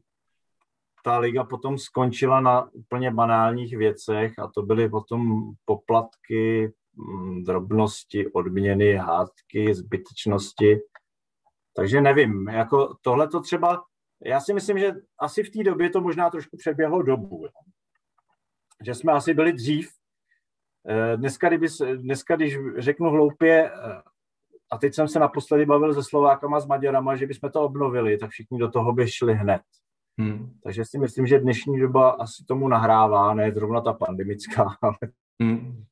ta 1.04 1.18
liga 1.18 1.44
potom 1.44 1.78
skončila 1.78 2.40
na 2.40 2.68
úplně 2.72 3.10
banálních 3.10 3.76
věcech 3.76 4.38
a 4.38 4.48
to 4.54 4.62
byly 4.62 4.88
potom 4.88 5.52
poplatky, 5.64 6.72
mm, 6.94 7.44
drobnosti, 7.44 8.32
odměny, 8.32 8.94
hádky, 8.94 9.74
zbytečnosti. 9.74 10.80
Takže 11.76 12.00
nevím, 12.00 12.48
jako 12.48 12.94
tohle 13.02 13.28
to 13.28 13.40
třeba 13.40 13.82
já 14.24 14.40
si 14.40 14.54
myslím, 14.54 14.78
že 14.78 14.92
asi 15.18 15.42
v 15.42 15.50
té 15.50 15.62
době 15.62 15.90
to 15.90 16.00
možná 16.00 16.30
trošku 16.30 16.56
přeběhlo 16.56 17.02
dobu. 17.02 17.40
Jo. 17.44 17.50
Že 18.84 18.94
jsme 18.94 19.12
asi 19.12 19.34
byli 19.34 19.52
dřív. 19.52 19.90
Eh, 20.88 21.16
dneska, 21.16 21.48
kdyby, 21.48 21.66
dneska 21.96 22.36
když 22.36 22.58
řeknu 22.78 23.10
hloupě, 23.10 23.70
eh, 23.70 24.02
a 24.72 24.78
teď 24.78 24.94
jsem 24.94 25.08
se 25.08 25.18
naposledy 25.18 25.66
bavil 25.66 25.94
se 25.94 26.02
Slovákama, 26.02 26.60
s 26.60 26.66
Maďarama, 26.66 27.16
že 27.16 27.26
bychom 27.26 27.50
to 27.50 27.62
obnovili, 27.62 28.18
tak 28.18 28.30
všichni 28.30 28.58
do 28.58 28.70
toho 28.70 28.92
by 28.92 29.08
šli 29.08 29.34
hned. 29.34 29.62
Hmm. 30.18 30.52
Takže 30.64 30.84
si 30.84 30.98
myslím, 30.98 31.26
že 31.26 31.38
dnešní 31.38 31.80
doba 31.80 32.10
asi 32.10 32.44
tomu 32.44 32.68
nahrává, 32.68 33.34
ne 33.34 33.52
zrovna 33.52 33.80
ta 33.80 33.92
pandemická, 33.92 34.76
ale... 34.82 34.96
Hmm. 35.42 35.84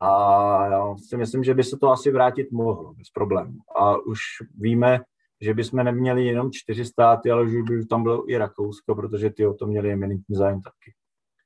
A 0.00 0.66
já 0.66 0.96
si 1.08 1.16
myslím, 1.16 1.44
že 1.44 1.54
by 1.54 1.64
se 1.64 1.76
to 1.76 1.90
asi 1.90 2.10
vrátit 2.10 2.52
mohlo 2.52 2.94
bez 2.94 3.10
problémů. 3.10 3.58
A 3.76 3.96
už 3.96 4.20
víme, 4.54 5.00
že 5.40 5.54
bychom 5.54 5.84
neměli 5.84 6.24
jenom 6.24 6.50
čtyři 6.52 6.84
státy, 6.84 7.30
ale 7.30 7.50
že 7.50 7.62
by 7.62 7.86
tam 7.86 8.02
bylo 8.02 8.30
i 8.30 8.38
Rakousko, 8.38 8.94
protože 8.94 9.30
ty 9.30 9.46
o 9.46 9.54
to 9.54 9.66
měli 9.66 9.92
eminentní 9.92 10.36
zájem 10.36 10.62
taky. 10.62 10.94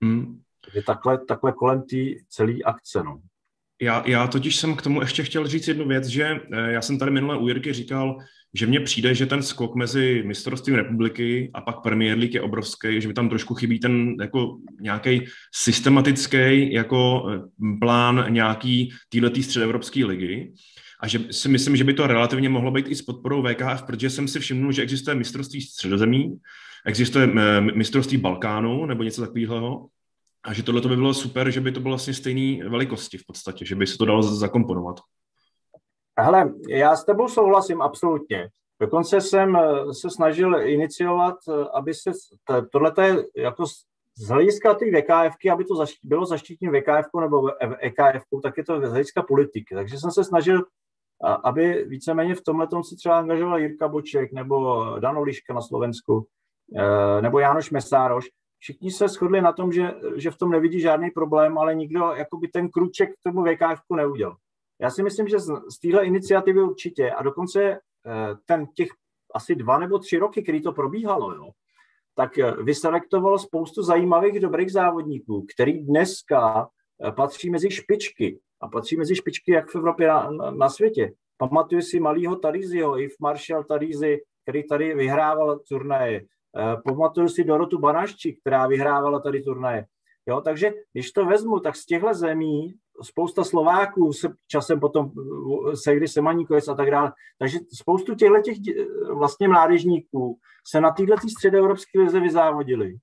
Hmm. 0.03 0.41
Takže 0.65 0.83
takhle, 0.83 1.19
takhle 1.25 1.53
kolem 1.53 1.83
té 1.83 1.97
celé 2.29 2.55
akce. 2.65 3.03
No. 3.03 3.21
Já, 3.83 4.03
já 4.07 4.27
totiž 4.27 4.57
jsem 4.57 4.77
k 4.77 4.83
tomu 4.83 5.01
ještě 5.01 5.23
chtěl 5.23 5.47
říct 5.47 5.69
jednu 5.69 5.89
věc, 5.89 6.07
že 6.07 6.25
eh, 6.25 6.73
já 6.73 6.83
jsem 6.83 6.99
tady 6.99 7.11
minule 7.11 7.39
u 7.39 7.49
Jirky 7.49 7.73
říkal, 7.73 8.19
že 8.55 8.67
mně 8.67 8.81
přijde, 8.81 9.15
že 9.15 9.27
ten 9.27 9.43
skok 9.43 9.75
mezi 9.75 10.23
mistrovstvím 10.27 10.75
republiky 10.75 11.51
a 11.55 11.61
pak 11.61 11.83
Premier 11.83 12.19
League 12.19 12.35
je 12.35 12.41
obrovský, 12.41 13.01
že 13.01 13.09
mi 13.09 13.15
tam 13.15 13.29
trošku 13.29 13.55
chybí 13.55 13.79
ten 13.79 14.15
jako 14.21 14.59
nějaký 14.81 15.25
systematický 15.55 16.73
jako 16.73 17.29
eh, 17.31 17.41
plán 17.81 18.27
nějaký 18.29 18.91
této 19.09 19.43
středoevropské 19.43 20.05
ligy. 20.05 20.53
A 21.03 21.09
že 21.09 21.19
si 21.33 21.49
myslím, 21.49 21.77
že 21.77 21.85
by 21.85 21.95
to 21.95 22.07
relativně 22.07 22.49
mohlo 22.49 22.71
být 22.71 22.89
i 22.89 22.95
s 22.95 23.03
podporou 23.03 23.43
VKF, 23.43 23.83
protože 23.87 24.11
jsem 24.11 24.29
si 24.29 24.41
všiml, 24.41 24.73
že 24.73 24.83
existuje 24.83 25.15
mistrovství 25.15 25.63
středozemí, 25.63 26.41
existuje 26.87 27.29
eh, 27.37 27.61
mistrovství 27.61 28.19
Balkánu 28.19 28.87
nebo 28.87 29.03
něco 29.03 29.23
takového. 29.23 29.87
A 30.45 30.53
že 30.53 30.63
tohle 30.63 30.81
by 30.81 30.97
bylo 30.97 31.15
super, 31.15 31.51
že 31.51 31.61
by 31.61 31.73
to 31.73 31.81
bylo 31.81 31.93
vlastně 31.93 32.15
stejné 32.15 32.69
velikosti 32.69 33.19
v 33.19 33.27
podstatě, 33.27 33.65
že 33.65 33.75
by 33.75 33.87
se 33.87 33.99
to 33.99 34.05
dalo 34.05 34.23
zakomponovat. 34.23 34.97
Hele, 36.19 36.53
já 36.69 36.97
s 36.97 37.05
tebou 37.05 37.29
souhlasím 37.29 37.83
absolutně. 37.83 38.49
Dokonce 38.81 39.21
jsem 39.21 39.57
eh, 39.57 39.95
se 39.95 40.11
snažil 40.11 40.61
iniciovat, 40.69 41.37
eh, 41.49 41.65
aby 41.75 41.95
se, 41.95 42.11
tohle 42.73 42.93
je 43.03 43.25
jako 43.37 43.67
z 44.17 44.29
hlediska 44.29 44.75
té 44.75 44.85
VKF, 44.85 45.37
aby 45.53 45.65
to 45.65 45.77
zaští, 45.77 46.09
bylo 46.09 46.27
zaštítěno 46.27 46.73
VKF 46.73 47.07
nebo 47.21 47.63
EKF, 47.81 48.25
tak 48.43 48.57
je 48.57 48.65
to 48.65 48.81
z 48.81 48.91
hlediska 48.91 49.23
politiky. 49.23 49.75
Takže 49.75 49.99
jsem 49.99 50.11
se 50.11 50.25
snažil, 50.25 50.63
aby 51.23 51.85
víceméně 51.89 52.35
v 52.35 52.43
tomhle 52.43 52.69
se 52.83 52.97
třeba 52.97 53.19
angažoval 53.19 53.59
Jirka 53.59 53.89
Boček 53.89 54.33
nebo 54.33 54.85
Dano 54.99 55.23
Liška 55.23 55.55
na 55.55 55.61
Slovensku, 55.61 56.27
e, 56.77 57.23
nebo 57.23 57.39
Jánoš 57.39 57.71
Mesároš. 57.71 58.25
Všichni 58.59 58.91
se 58.91 59.09
shodli 59.09 59.41
na 59.41 59.53
tom, 59.53 59.73
že, 59.73 59.95
že 60.17 60.31
v 60.31 60.37
tom 60.37 60.51
nevidí 60.51 60.81
žádný 60.81 61.11
problém, 61.11 61.59
ale 61.59 61.75
nikdo 61.75 62.13
jakoby 62.13 62.49
ten 62.49 62.69
kruček 62.69 63.11
k 63.11 63.23
tomu 63.23 63.45
VKF 63.45 63.81
neudělal. 63.97 64.37
Já 64.81 64.91
si 64.91 65.03
myslím, 65.03 65.29
že 65.29 65.39
z, 65.39 65.47
z 65.47 65.81
téhle 65.81 66.05
iniciativy 66.05 66.63
určitě 66.63 67.11
a 67.11 67.23
dokonce 67.23 67.63
e, 67.63 67.79
ten 68.47 68.67
těch 68.67 68.89
asi 69.35 69.55
dva 69.55 69.79
nebo 69.79 69.99
tři 69.99 70.19
roky, 70.19 70.43
který 70.43 70.63
to 70.63 70.73
probíhalo, 70.73 71.35
jo, 71.35 71.51
tak 72.15 72.39
eh, 72.39 72.53
vyselektovalo 72.63 73.39
spoustu 73.39 73.83
zajímavých, 73.83 74.41
dobrých 74.41 74.73
závodníků, 74.73 75.47
který 75.55 75.85
dneska 75.85 76.69
eh, 77.05 77.13
patří 77.13 77.51
mezi 77.51 77.71
špičky. 77.71 78.41
A 78.63 78.69
patří 78.69 78.97
mezi 78.97 79.17
špičky 79.17 79.53
jak 79.53 79.71
v 79.71 79.77
Evropě 79.77 80.09
na, 80.09 80.31
na, 80.31 80.51
na 80.51 80.69
světě. 80.69 81.13
Pamatuju 81.37 81.83
si 81.83 82.01
malýho 82.01 82.37
Tariziho, 82.37 82.99
Yves 82.99 83.19
Marshall 83.19 83.65
Tarizi, 83.65 84.21
který 84.43 84.69
tady 84.69 84.95
vyhrával 84.95 85.59
turnaje. 85.69 86.21
Eh, 86.59 86.77
pamatuju 86.85 87.29
si 87.29 87.45
Dorotu 87.45 87.79
Banašči, 87.79 88.37
která 88.41 88.67
vyhrávala 88.67 89.21
tady 89.21 89.43
turnaje. 89.43 89.87
Jo, 90.27 90.41
takže 90.41 90.73
když 90.93 91.13
to 91.13 91.25
vezmu, 91.25 91.61
tak 91.61 91.77
z 91.77 91.87
těchto 91.87 92.15
zemí 92.15 92.75
spousta 93.03 93.45
Slováků 93.45 94.13
se 94.13 94.29
časem 94.49 94.81
potom 94.81 95.11
se 95.75 95.97
kdy 95.97 96.09
Semaníkovic 96.09 96.69
a 96.69 96.75
tak 96.75 96.91
dále. 96.91 97.13
Takže 97.39 97.59
spoustu 97.75 98.15
těchto 98.15 98.41
těch 98.43 98.57
vlastně 99.13 99.49
mládežníků 99.49 100.39
se 100.67 100.81
na 100.81 100.91
této 100.91 101.29
středoevropské 101.29 102.01
lize 102.01 102.21
vyzávodili. 102.21 102.97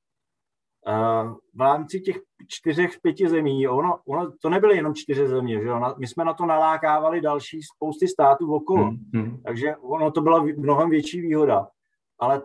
V 1.55 1.61
rámci 1.61 1.99
těch 1.99 2.19
čtyřech, 2.47 2.91
pěti 3.01 3.30
zemí, 3.30 3.67
ono, 3.67 3.99
ono, 4.07 4.32
to 4.41 4.49
nebyly 4.49 4.75
jenom 4.75 4.95
čtyři 4.95 5.27
země, 5.27 5.61
že? 5.61 5.69
my 5.99 6.07
jsme 6.07 6.25
na 6.25 6.34
to 6.34 6.45
nalákávali 6.45 7.21
další 7.21 7.59
spousty 7.63 8.07
států 8.07 8.53
okolo, 8.53 8.84
hmm, 8.84 8.97
hmm. 9.13 9.41
takže 9.45 9.75
ono 9.75 10.11
to 10.11 10.21
byla 10.21 10.45
mnohem 10.57 10.89
větší 10.89 11.21
výhoda. 11.21 11.67
Ale 12.19 12.41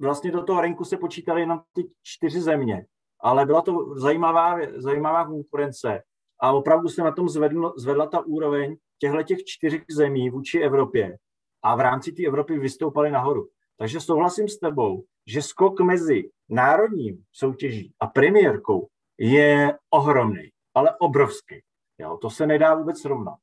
vlastně 0.00 0.30
do 0.30 0.42
toho 0.42 0.60
rinku 0.60 0.84
se 0.84 0.96
počítaly 0.96 1.40
jenom 1.40 1.60
ty 1.74 1.90
čtyři 2.02 2.40
země, 2.40 2.86
ale 3.20 3.46
byla 3.46 3.62
to 3.62 3.94
zajímavá, 3.94 4.58
zajímavá 4.76 5.26
konkurence 5.26 6.02
a 6.40 6.52
opravdu 6.52 6.88
se 6.88 7.02
na 7.02 7.12
tom 7.12 7.28
zvedl, 7.28 7.72
zvedla 7.76 8.06
ta 8.06 8.20
úroveň 8.26 8.76
těchto 8.98 9.22
těch 9.22 9.38
čtyř 9.44 9.84
zemí 9.90 10.30
vůči 10.30 10.60
Evropě 10.60 11.16
a 11.62 11.76
v 11.76 11.80
rámci 11.80 12.12
té 12.12 12.26
Evropy 12.26 12.58
vystoupali 12.58 13.10
nahoru. 13.10 13.48
Takže 13.78 14.00
souhlasím 14.00 14.48
s 14.48 14.58
tebou, 14.58 15.04
že 15.30 15.42
skok 15.42 15.80
mezi 15.80 16.30
národním 16.48 17.24
soutěží 17.32 17.94
a 18.00 18.06
premiérkou 18.06 18.88
je 19.18 19.78
ohromný, 19.90 20.50
ale 20.74 20.96
obrovský. 20.98 21.60
Jo, 21.98 22.18
to 22.22 22.30
se 22.30 22.46
nedá 22.46 22.74
vůbec 22.74 23.00
srovnat. 23.00 23.38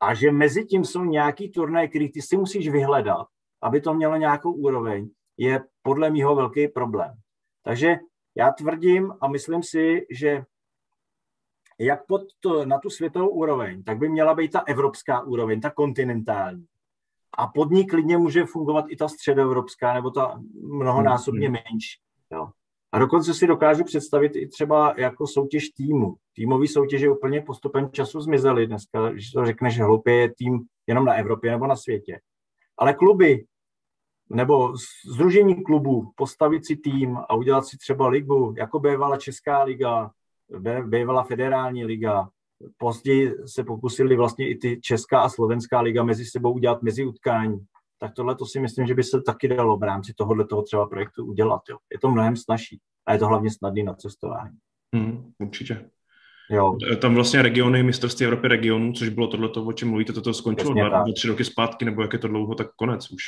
A 0.00 0.14
že 0.14 0.32
mezi 0.32 0.64
tím 0.64 0.84
jsou 0.84 1.04
nějaký 1.04 1.50
turnaje, 1.50 1.88
který 1.88 2.12
ty 2.12 2.22
si 2.22 2.36
musíš 2.36 2.68
vyhledat, 2.68 3.26
aby 3.62 3.80
to 3.80 3.94
mělo 3.94 4.16
nějakou 4.16 4.52
úroveň, 4.52 5.10
je 5.36 5.64
podle 5.82 6.10
mého 6.10 6.34
velký 6.36 6.68
problém. 6.68 7.14
Takže 7.64 7.96
já 8.36 8.52
tvrdím 8.52 9.12
a 9.20 9.28
myslím 9.28 9.62
si, 9.62 10.06
že 10.10 10.44
jak 11.78 12.06
pod 12.06 12.20
to, 12.40 12.64
na 12.64 12.78
tu 12.78 12.90
světovou 12.90 13.28
úroveň, 13.28 13.82
tak 13.82 13.98
by 13.98 14.08
měla 14.08 14.34
být 14.34 14.52
ta 14.52 14.60
evropská 14.60 15.22
úroveň, 15.22 15.60
ta 15.60 15.70
kontinentální. 15.70 16.66
A 17.38 17.46
pod 17.46 17.70
ní 17.70 17.86
klidně 17.86 18.18
může 18.18 18.44
fungovat 18.44 18.84
i 18.88 18.96
ta 18.96 19.08
středoevropská 19.08 19.94
nebo 19.94 20.10
ta 20.10 20.40
mnohonásobně 20.62 21.46
hmm. 21.46 21.52
menší. 21.52 22.00
Jo. 22.32 22.48
A 22.92 22.98
dokonce 22.98 23.34
si 23.34 23.46
dokážu 23.46 23.84
představit 23.84 24.36
i 24.36 24.48
třeba 24.48 24.94
jako 24.96 25.26
soutěž 25.26 25.68
týmu. 25.68 26.14
Týmový 26.32 26.68
soutěže 26.68 27.10
úplně 27.10 27.40
postupem 27.40 27.90
času 27.92 28.20
zmizely. 28.20 28.66
Dneska, 28.66 29.10
když 29.10 29.30
to 29.30 29.46
řekneš 29.46 29.80
hloupě, 29.80 30.14
je 30.14 30.34
tým 30.34 30.60
jenom 30.86 31.04
na 31.04 31.14
Evropě 31.14 31.50
nebo 31.50 31.66
na 31.66 31.76
světě. 31.76 32.20
Ale 32.78 32.94
kluby 32.94 33.44
nebo 34.30 34.72
združení 35.14 35.64
klubů, 35.64 36.12
postavit 36.16 36.66
si 36.66 36.76
tým 36.76 37.16
a 37.16 37.34
udělat 37.34 37.66
si 37.66 37.78
třeba 37.78 38.08
ligu, 38.08 38.54
jako 38.56 38.80
bývala 38.80 39.16
Česká 39.16 39.62
liga, 39.62 40.10
bývala 40.86 41.22
federální 41.22 41.84
liga, 41.84 42.28
později 42.76 43.34
se 43.46 43.64
pokusili 43.64 44.16
vlastně 44.16 44.48
i 44.48 44.56
ty 44.56 44.80
Česká 44.80 45.20
a 45.20 45.28
Slovenská 45.28 45.80
liga 45.80 46.04
mezi 46.04 46.24
sebou 46.24 46.52
udělat 46.52 46.82
mezi 46.82 47.04
utkání. 47.04 47.58
Tak 47.98 48.12
tohle 48.14 48.34
to 48.34 48.46
si 48.46 48.60
myslím, 48.60 48.86
že 48.86 48.94
by 48.94 49.04
se 49.04 49.22
taky 49.22 49.48
dalo 49.48 49.76
v 49.76 49.82
rámci 49.82 50.12
tohohle 50.16 50.46
toho 50.46 50.62
třeba 50.62 50.86
projektu 50.86 51.26
udělat. 51.26 51.60
Jo. 51.70 51.76
Je 51.92 51.98
to 51.98 52.10
mnohem 52.10 52.36
snažší 52.36 52.80
a 53.06 53.12
je 53.12 53.18
to 53.18 53.26
hlavně 53.26 53.50
snadný 53.50 53.82
na 53.82 53.94
cestování. 53.94 54.56
Hmm, 54.94 55.32
určitě. 55.38 55.90
Jo. 56.50 56.76
Tam 57.00 57.14
vlastně 57.14 57.42
regiony, 57.42 57.82
mistrovství 57.82 58.26
Evropy 58.26 58.48
regionů, 58.48 58.92
což 58.92 59.08
bylo 59.08 59.26
tohle, 59.26 59.48
o 59.48 59.72
čem 59.72 59.88
mluvíte, 59.88 60.12
toto 60.12 60.34
skončilo 60.34 60.74
dva, 60.74 60.88
dva, 60.88 61.04
tři 61.14 61.28
roky 61.28 61.44
zpátky, 61.44 61.84
nebo 61.84 62.02
jak 62.02 62.12
je 62.12 62.18
to 62.18 62.28
dlouho, 62.28 62.54
tak 62.54 62.66
konec 62.76 63.10
už. 63.10 63.22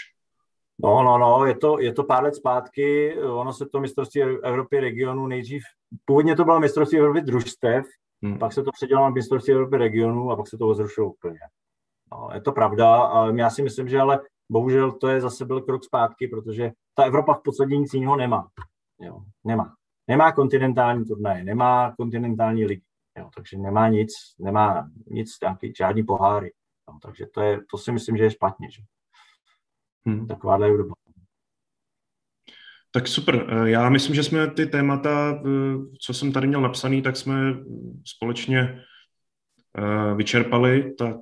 No, 0.82 1.02
no, 1.02 1.18
no, 1.18 1.46
je 1.46 1.56
to, 1.56 1.80
je 1.80 1.92
to 1.92 2.04
pár 2.04 2.24
let 2.24 2.34
zpátky, 2.34 3.16
ono 3.18 3.52
se 3.52 3.66
to 3.66 3.80
mistrovství 3.80 4.22
Evropy 4.22 4.80
regionu 4.80 5.26
nejdřív, 5.26 5.62
původně 6.04 6.36
to 6.36 6.44
bylo 6.44 6.60
mistrovství 6.60 6.98
Evropy 6.98 7.20
družstev, 7.20 7.84
hmm. 8.22 8.38
pak 8.38 8.52
se 8.52 8.62
to 8.62 8.70
předělalo 8.72 9.06
na 9.06 9.14
mistrovství 9.14 9.52
Evropy 9.52 9.76
regionu 9.76 10.30
a 10.30 10.36
pak 10.36 10.48
se 10.48 10.58
to 10.58 10.74
zrušilo 10.74 11.12
úplně. 11.12 11.38
No, 12.12 12.28
je 12.34 12.40
to 12.40 12.52
pravda, 12.52 12.96
ale 12.96 13.40
já 13.40 13.50
si 13.50 13.62
myslím, 13.62 13.88
že 13.88 14.00
ale 14.00 14.20
bohužel 14.52 14.92
to 14.92 15.08
je 15.08 15.20
zase 15.20 15.44
byl 15.44 15.60
krok 15.60 15.84
zpátky, 15.84 16.28
protože 16.28 16.72
ta 16.94 17.04
Evropa 17.04 17.34
v 17.34 17.42
podstatě 17.44 17.76
nic 17.76 17.94
jiného 17.94 18.16
nemá. 18.16 18.48
Jo, 19.00 19.20
nemá. 19.44 19.74
Nemá 20.08 20.32
kontinentální 20.32 21.04
turnaje, 21.04 21.44
nemá 21.44 21.94
kontinentální 21.96 22.64
ligy, 22.64 22.82
jo, 23.18 23.30
takže 23.36 23.58
nemá 23.58 23.88
nic, 23.88 24.10
nemá 24.38 24.88
nic, 25.06 25.28
nějaký, 25.42 25.72
žádný 25.76 26.02
poháry. 26.02 26.52
Jo, 26.88 26.98
takže 27.02 27.26
to, 27.26 27.40
je, 27.40 27.60
to 27.70 27.78
si 27.78 27.92
myslím, 27.92 28.16
že 28.16 28.24
je 28.24 28.30
špatně. 28.30 28.70
Že? 28.70 28.82
Hmm. 30.06 30.26
Takováhle 30.26 30.76
doba. 30.76 30.94
Tak 32.94 33.08
super. 33.08 33.46
Eh, 33.48 33.70
já 33.70 33.88
myslím, 33.88 34.14
že 34.14 34.22
jsme 34.22 34.50
ty 34.50 34.66
témata, 34.66 35.40
eh, 35.46 35.78
co 36.00 36.14
jsem 36.14 36.32
tady 36.32 36.46
měl 36.46 36.60
napsaný, 36.60 37.02
tak 37.02 37.16
jsme 37.16 37.34
společně 38.04 38.80
eh, 39.78 40.14
vyčerpali, 40.14 40.94
tak 40.98 41.16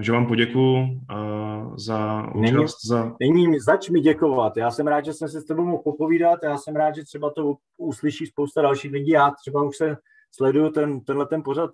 že 0.00 0.12
vám 0.12 0.26
poděkuju 0.26 1.00
za 1.76 2.28
účast. 2.34 2.86
Za... 2.86 3.14
Není, 3.20 3.60
zač 3.60 3.88
mi 3.88 4.00
děkovat. 4.00 4.56
Já 4.56 4.70
jsem 4.70 4.86
rád, 4.86 5.04
že 5.04 5.12
jsem 5.12 5.28
se 5.28 5.40
s 5.40 5.44
tebou 5.44 5.64
mohl 5.64 5.82
popovídat. 5.82 6.38
Já 6.42 6.58
jsem 6.58 6.76
rád, 6.76 6.94
že 6.94 7.04
třeba 7.04 7.30
to 7.30 7.56
uslyší 7.76 8.26
spousta 8.26 8.62
dalších 8.62 8.92
lidí. 8.92 9.10
Já 9.10 9.30
třeba 9.30 9.62
už 9.62 9.76
se 9.76 9.96
sleduju 10.34 10.70
ten, 10.70 11.00
tenhle 11.00 11.26
ten 11.26 11.42
pořad 11.42 11.70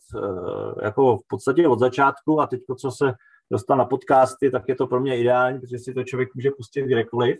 jako 0.82 1.16
v 1.16 1.26
podstatě 1.28 1.68
od 1.68 1.78
začátku 1.78 2.40
a 2.40 2.46
teď, 2.46 2.60
co 2.78 2.90
se 2.90 3.12
dostal 3.50 3.76
na 3.76 3.84
podcasty, 3.84 4.50
tak 4.50 4.62
je 4.68 4.74
to 4.74 4.86
pro 4.86 5.00
mě 5.00 5.20
ideální, 5.20 5.60
protože 5.60 5.78
si 5.78 5.94
to 5.94 6.04
člověk 6.04 6.34
může 6.34 6.50
pustit 6.50 6.82
kdekoliv 6.82 7.38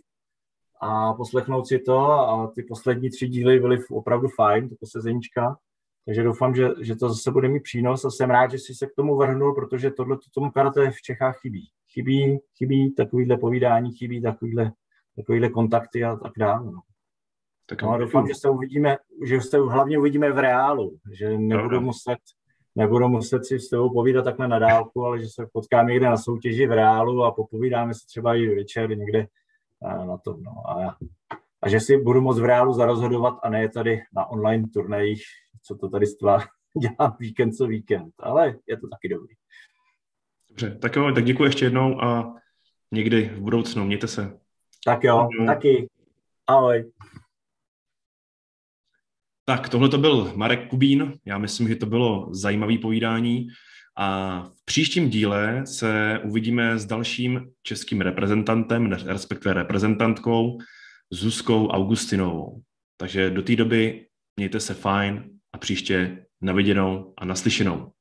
a 0.81 1.15
poslechnout 1.15 1.67
si 1.67 1.79
to 1.79 1.99
a 2.11 2.53
ty 2.55 2.63
poslední 2.63 3.11
tři 3.11 3.29
díly 3.29 3.61
byly 3.61 3.79
opravdu 3.91 4.29
fajn, 4.29 4.69
to 4.69 4.75
posezeníčka. 4.81 5.57
Takže 6.05 6.23
doufám, 6.23 6.55
že, 6.55 6.69
že 6.81 6.97
to 6.97 7.09
zase 7.09 7.31
bude 7.31 7.49
mít 7.49 7.63
přínos 7.63 8.05
a 8.05 8.11
jsem 8.11 8.31
rád, 8.31 8.51
že 8.51 8.59
jsi 8.59 8.75
se 8.75 8.87
k 8.87 8.95
tomu 8.97 9.17
vrhnul, 9.17 9.55
protože 9.55 9.91
tohle 9.91 10.17
to 10.17 10.23
tomu 10.35 10.51
karate 10.51 10.91
v 10.91 11.03
Čechách 11.03 11.41
chybí. 11.41 11.69
Chybí, 11.93 12.39
chybí 12.59 12.95
takovýhle 12.95 13.37
povídání, 13.37 13.93
chybí 13.93 14.23
takovýhle, 14.23 14.73
takovýhle 15.17 15.49
kontakty 15.49 16.05
a 16.05 16.17
tak 16.17 16.33
dále. 16.39 16.65
No. 16.65 16.81
Tak 17.67 17.83
no 17.83 17.91
a 17.91 17.99
doufám, 17.99 18.27
že 18.27 18.35
se 18.35 18.51
uvidíme, 18.51 18.97
že 19.25 19.41
se 19.41 19.59
hlavně 19.59 19.99
uvidíme 19.99 20.33
v 20.33 20.39
reálu, 20.39 20.99
že 21.13 21.39
nebudu 21.39 21.81
muset 21.81 22.19
nebudu 22.79 23.09
muset 23.09 23.47
si 23.47 23.61
s 23.61 23.69
tebou 23.69 23.93
povídat 23.93 24.25
takhle 24.25 24.49
na 24.49 24.59
dálku, 24.59 25.05
ale 25.05 25.21
že 25.21 25.27
se 25.29 25.47
potkáme 25.53 25.91
někde 25.91 26.07
na 26.07 26.17
soutěži 26.17 26.67
v 26.67 26.73
reálu 26.73 27.25
a 27.25 27.33
popovídáme 27.33 27.95
si 27.95 28.07
třeba 28.07 28.35
i 28.35 28.55
večer 28.55 28.99
někde 28.99 29.27
na 29.83 30.19
to. 30.19 30.37
No. 30.43 30.71
A, 30.71 30.97
a 31.63 31.69
že 31.69 31.81
si 31.81 31.97
budu 31.97 32.21
moct 32.21 32.39
v 32.39 32.45
reálu 32.45 32.73
zarozhodovat 32.73 33.35
a 33.43 33.51
ne 33.51 33.69
tady 33.69 34.01
na 34.13 34.27
online 34.27 34.69
turnajích, 34.73 35.23
co 35.63 35.77
to 35.77 35.89
tady 35.89 36.07
stvá, 36.07 36.39
dělám 36.81 37.17
víkend 37.21 37.53
co 37.53 37.67
víkend, 37.67 38.15
ale 38.19 38.55
je 38.67 38.77
to 38.77 38.89
taky 38.89 39.09
dobrý. 39.09 39.35
Dobře, 40.49 40.79
tak 40.79 40.97
jo, 40.97 41.13
tak 41.15 41.25
děkuji 41.25 41.45
ještě 41.45 41.65
jednou 41.65 42.03
a 42.03 42.35
někdy 42.93 43.25
v 43.29 43.41
budoucnu, 43.41 43.85
mějte 43.85 44.09
se. 44.09 44.39
Tak 44.85 45.05
jo, 45.05 45.17
Ahoj. 45.17 45.47
taky. 45.47 45.89
Ahoj. 46.47 46.93
Tak 49.45 49.69
tohle 49.69 49.89
to 49.89 49.99
byl 49.99 50.33
Marek 50.37 50.71
Kubín. 50.71 51.13
Já 51.25 51.39
myslím, 51.39 51.69
že 51.69 51.77
to 51.77 51.87
bylo 51.87 52.29
zajímavé 52.35 52.79
povídání. 52.79 53.49
A 54.01 54.43
v 54.43 54.65
příštím 54.65 55.11
díle 55.11 55.67
se 55.67 56.21
uvidíme 56.25 56.79
s 56.79 56.87
dalším 56.87 57.51
českým 57.63 58.01
reprezentantem, 58.01 58.93
respektive 58.93 59.55
reprezentantkou, 59.55 60.59
Zuzkou 61.13 61.69
Augustinovou. 61.69 62.63
Takže 62.97 63.31
do 63.31 63.43
té 63.43 63.57
doby 63.57 64.07
mějte 64.37 64.61
se 64.61 64.75
fajn 64.75 65.25
a 65.53 65.59
příště 65.59 66.27
naviděnou 66.41 67.15
a 67.19 67.25
naslyšenou. 67.25 67.93